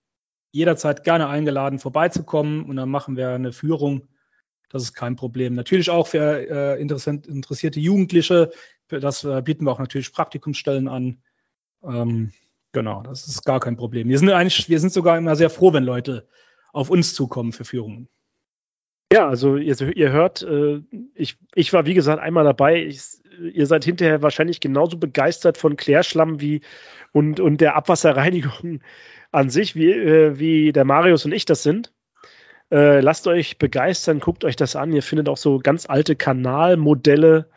jederzeit 0.51 1.03
gerne 1.03 1.27
eingeladen, 1.27 1.79
vorbeizukommen 1.79 2.65
und 2.65 2.75
dann 2.75 2.89
machen 2.89 3.17
wir 3.17 3.29
eine 3.29 3.51
Führung. 3.51 4.07
Das 4.69 4.83
ist 4.83 4.93
kein 4.93 5.15
Problem. 5.15 5.55
Natürlich 5.55 5.89
auch 5.89 6.07
für 6.07 6.49
äh, 6.49 6.81
interessierte 6.81 7.79
Jugendliche. 7.79 8.51
Das 8.87 9.23
äh, 9.23 9.41
bieten 9.41 9.65
wir 9.65 9.71
auch 9.71 9.79
natürlich 9.79 10.13
Praktikumsstellen 10.13 10.87
an. 10.87 11.21
Ähm, 11.83 12.31
genau, 12.71 13.01
das 13.01 13.27
ist 13.27 13.45
gar 13.45 13.59
kein 13.59 13.77
Problem. 13.77 14.09
Wir 14.09 14.19
sind 14.19 14.29
eigentlich, 14.29 14.69
wir 14.69 14.79
sind 14.79 14.93
sogar 14.93 15.17
immer 15.17 15.35
sehr 15.35 15.49
froh, 15.49 15.73
wenn 15.73 15.83
Leute 15.83 16.27
auf 16.71 16.89
uns 16.89 17.15
zukommen 17.15 17.51
für 17.51 17.65
Führungen. 17.65 18.09
Ja, 19.11 19.27
also 19.27 19.57
ihr, 19.57 19.79
ihr 19.97 20.11
hört, 20.11 20.43
äh, 20.43 20.81
ich, 21.15 21.37
ich 21.55 21.73
war 21.73 21.87
wie 21.87 21.95
gesagt 21.95 22.21
einmal 22.21 22.43
dabei. 22.43 22.83
Ich, 22.83 23.18
ihr 23.39 23.65
seid 23.65 23.85
hinterher 23.85 24.21
wahrscheinlich 24.21 24.59
genauso 24.59 24.97
begeistert 24.97 25.57
von 25.57 25.75
Klärschlamm 25.75 26.41
wie 26.41 26.61
und, 27.11 27.39
und 27.39 27.61
der 27.61 27.75
Abwasserreinigung 27.75 28.81
an 29.31 29.49
sich, 29.49 29.75
wie, 29.75 29.91
äh, 29.91 30.39
wie 30.39 30.71
der 30.71 30.85
Marius 30.85 31.25
und 31.25 31.31
ich 31.31 31.45
das 31.45 31.63
sind. 31.63 31.91
Äh, 32.71 32.99
lasst 32.99 33.27
euch 33.27 33.57
begeistern, 33.57 34.19
guckt 34.19 34.43
euch 34.43 34.55
das 34.55 34.75
an. 34.75 34.93
Ihr 34.93 35.03
findet 35.03 35.27
auch 35.27 35.37
so 35.37 35.59
ganz 35.59 35.89
alte 35.89 36.15
Kanalmodelle 36.15 37.49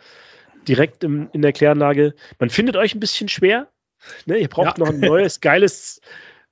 direkt 0.66 1.05
im, 1.05 1.28
in 1.33 1.43
der 1.43 1.53
Kläranlage. 1.53 2.14
Man 2.39 2.51
findet 2.51 2.76
euch 2.76 2.95
ein 2.95 3.01
bisschen 3.01 3.28
schwer. 3.28 3.68
Ne? 4.26 4.39
Ihr 4.39 4.49
braucht 4.49 4.78
ja. 4.78 4.85
noch 4.85 4.93
ein 4.93 5.01
neues, 5.01 5.41
geiles 5.41 6.01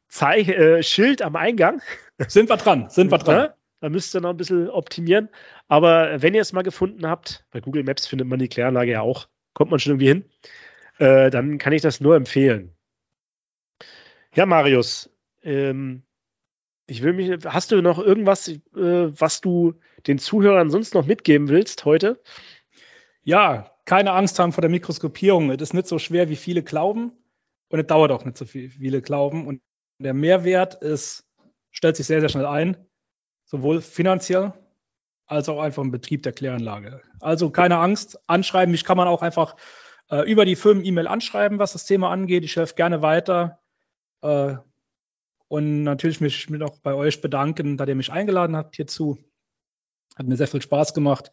Zeich 0.08 0.48
äh, 0.48 0.82
Schild 0.82 1.22
am 1.22 1.36
Eingang. 1.36 1.80
Sind 2.28 2.50
wir 2.50 2.56
dran, 2.56 2.90
sind 2.90 3.10
wir 3.10 3.18
dran. 3.18 3.48
Da 3.80 3.88
müsst 3.88 4.14
ihr 4.14 4.20
noch 4.20 4.30
ein 4.30 4.36
bisschen 4.36 4.68
optimieren. 4.68 5.30
Aber 5.68 6.22
wenn 6.22 6.34
ihr 6.34 6.42
es 6.42 6.52
mal 6.52 6.62
gefunden 6.62 7.06
habt, 7.06 7.44
bei 7.50 7.60
Google 7.60 7.82
Maps 7.82 8.06
findet 8.06 8.28
man 8.28 8.38
die 8.38 8.48
Kläranlage 8.48 8.92
ja 8.92 9.00
auch, 9.00 9.28
kommt 9.54 9.70
man 9.70 9.80
schon 9.80 9.92
irgendwie 9.92 10.08
hin, 10.08 10.24
äh, 10.98 11.30
dann 11.30 11.58
kann 11.58 11.72
ich 11.72 11.82
das 11.82 12.00
nur 12.00 12.14
empfehlen. 12.14 12.76
Ja, 14.34 14.46
Marius, 14.46 15.10
ähm, 15.42 16.02
ich 16.86 17.02
will 17.02 17.14
mich, 17.14 17.44
hast 17.46 17.72
du 17.72 17.80
noch 17.80 17.98
irgendwas, 17.98 18.48
äh, 18.48 18.60
was 18.74 19.40
du 19.40 19.74
den 20.06 20.18
Zuhörern 20.18 20.70
sonst 20.70 20.94
noch 20.94 21.06
mitgeben 21.06 21.48
willst 21.48 21.84
heute? 21.84 22.20
Ja, 23.22 23.74
keine 23.86 24.12
Angst 24.12 24.38
haben 24.38 24.52
vor 24.52 24.62
der 24.62 24.70
Mikroskopierung. 24.70 25.50
Es 25.50 25.62
ist 25.62 25.74
nicht 25.74 25.88
so 25.88 25.98
schwer, 25.98 26.28
wie 26.28 26.36
viele 26.36 26.62
glauben. 26.62 27.12
Und 27.68 27.80
es 27.80 27.86
dauert 27.86 28.10
auch 28.10 28.24
nicht 28.24 28.36
so 28.36 28.44
viel, 28.44 28.64
wie 28.64 28.78
viele 28.78 29.02
glauben. 29.02 29.46
Und 29.46 29.62
der 29.98 30.14
Mehrwert 30.14 30.82
ist, 30.82 31.24
stellt 31.70 31.96
sich 31.96 32.06
sehr, 32.06 32.20
sehr 32.20 32.28
schnell 32.28 32.46
ein 32.46 32.76
sowohl 33.50 33.80
finanziell 33.80 34.52
als 35.26 35.48
auch 35.48 35.60
einfach 35.60 35.82
im 35.82 35.90
Betrieb 35.90 36.22
der 36.22 36.32
Kläranlage. 36.32 37.02
Also 37.20 37.50
keine 37.50 37.78
Angst, 37.78 38.18
anschreiben. 38.28 38.70
Mich 38.70 38.84
kann 38.84 38.96
man 38.96 39.08
auch 39.08 39.22
einfach 39.22 39.56
äh, 40.08 40.28
über 40.30 40.44
die 40.44 40.56
Firmen-E-Mail 40.56 41.08
anschreiben, 41.08 41.58
was 41.58 41.72
das 41.72 41.84
Thema 41.84 42.10
angeht. 42.10 42.44
Ich 42.44 42.56
helfe 42.56 42.74
gerne 42.74 43.02
weiter. 43.02 43.60
Äh, 44.22 44.54
und 45.48 45.82
natürlich 45.82 46.20
mich 46.20 46.48
auch 46.62 46.78
bei 46.78 46.94
euch 46.94 47.20
bedanken, 47.20 47.76
da 47.76 47.86
ihr 47.86 47.96
mich 47.96 48.12
eingeladen 48.12 48.54
habt 48.54 48.76
hierzu. 48.76 49.18
Hat 50.16 50.26
mir 50.26 50.36
sehr 50.36 50.46
viel 50.46 50.62
Spaß 50.62 50.94
gemacht, 50.94 51.32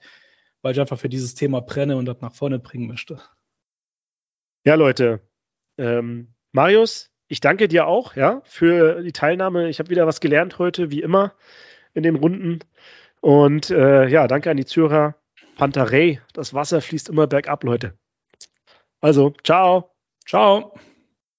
weil 0.64 0.74
ich 0.74 0.80
einfach 0.80 1.00
für 1.00 1.10
dieses 1.10 1.36
Thema 1.36 1.62
brenne 1.62 1.98
und 1.98 2.06
das 2.06 2.22
nach 2.22 2.34
vorne 2.34 2.58
bringen 2.58 2.88
möchte. 2.88 3.22
Ja, 4.66 4.74
Leute. 4.74 5.22
Ähm, 5.78 6.34
Marius, 6.52 7.12
ich 7.28 7.42
danke 7.42 7.68
dir 7.68 7.86
auch 7.86 8.16
ja, 8.16 8.42
für 8.44 9.04
die 9.04 9.12
Teilnahme. 9.12 9.70
Ich 9.70 9.78
habe 9.78 9.92
wieder 9.92 10.08
was 10.08 10.20
gelernt 10.20 10.58
heute, 10.58 10.90
wie 10.90 11.02
immer 11.02 11.36
in 11.94 12.04
den 12.04 12.16
Runden. 12.16 12.60
Und 13.22 13.70
äh, 13.70 14.08
ja, 14.08 14.28
danke 14.28 14.52
an 14.52 14.58
die 14.58 14.66
Zuhörer. 14.66 15.16
Pantarei, 15.56 16.22
das 16.34 16.54
Wasser 16.54 16.82
fließt 16.82 17.10
immer 17.10 17.28
bergab, 17.28 17.64
Leute. 17.64 17.98
Also, 19.02 19.34
ciao. 19.44 19.92
Ciao. 20.26 20.74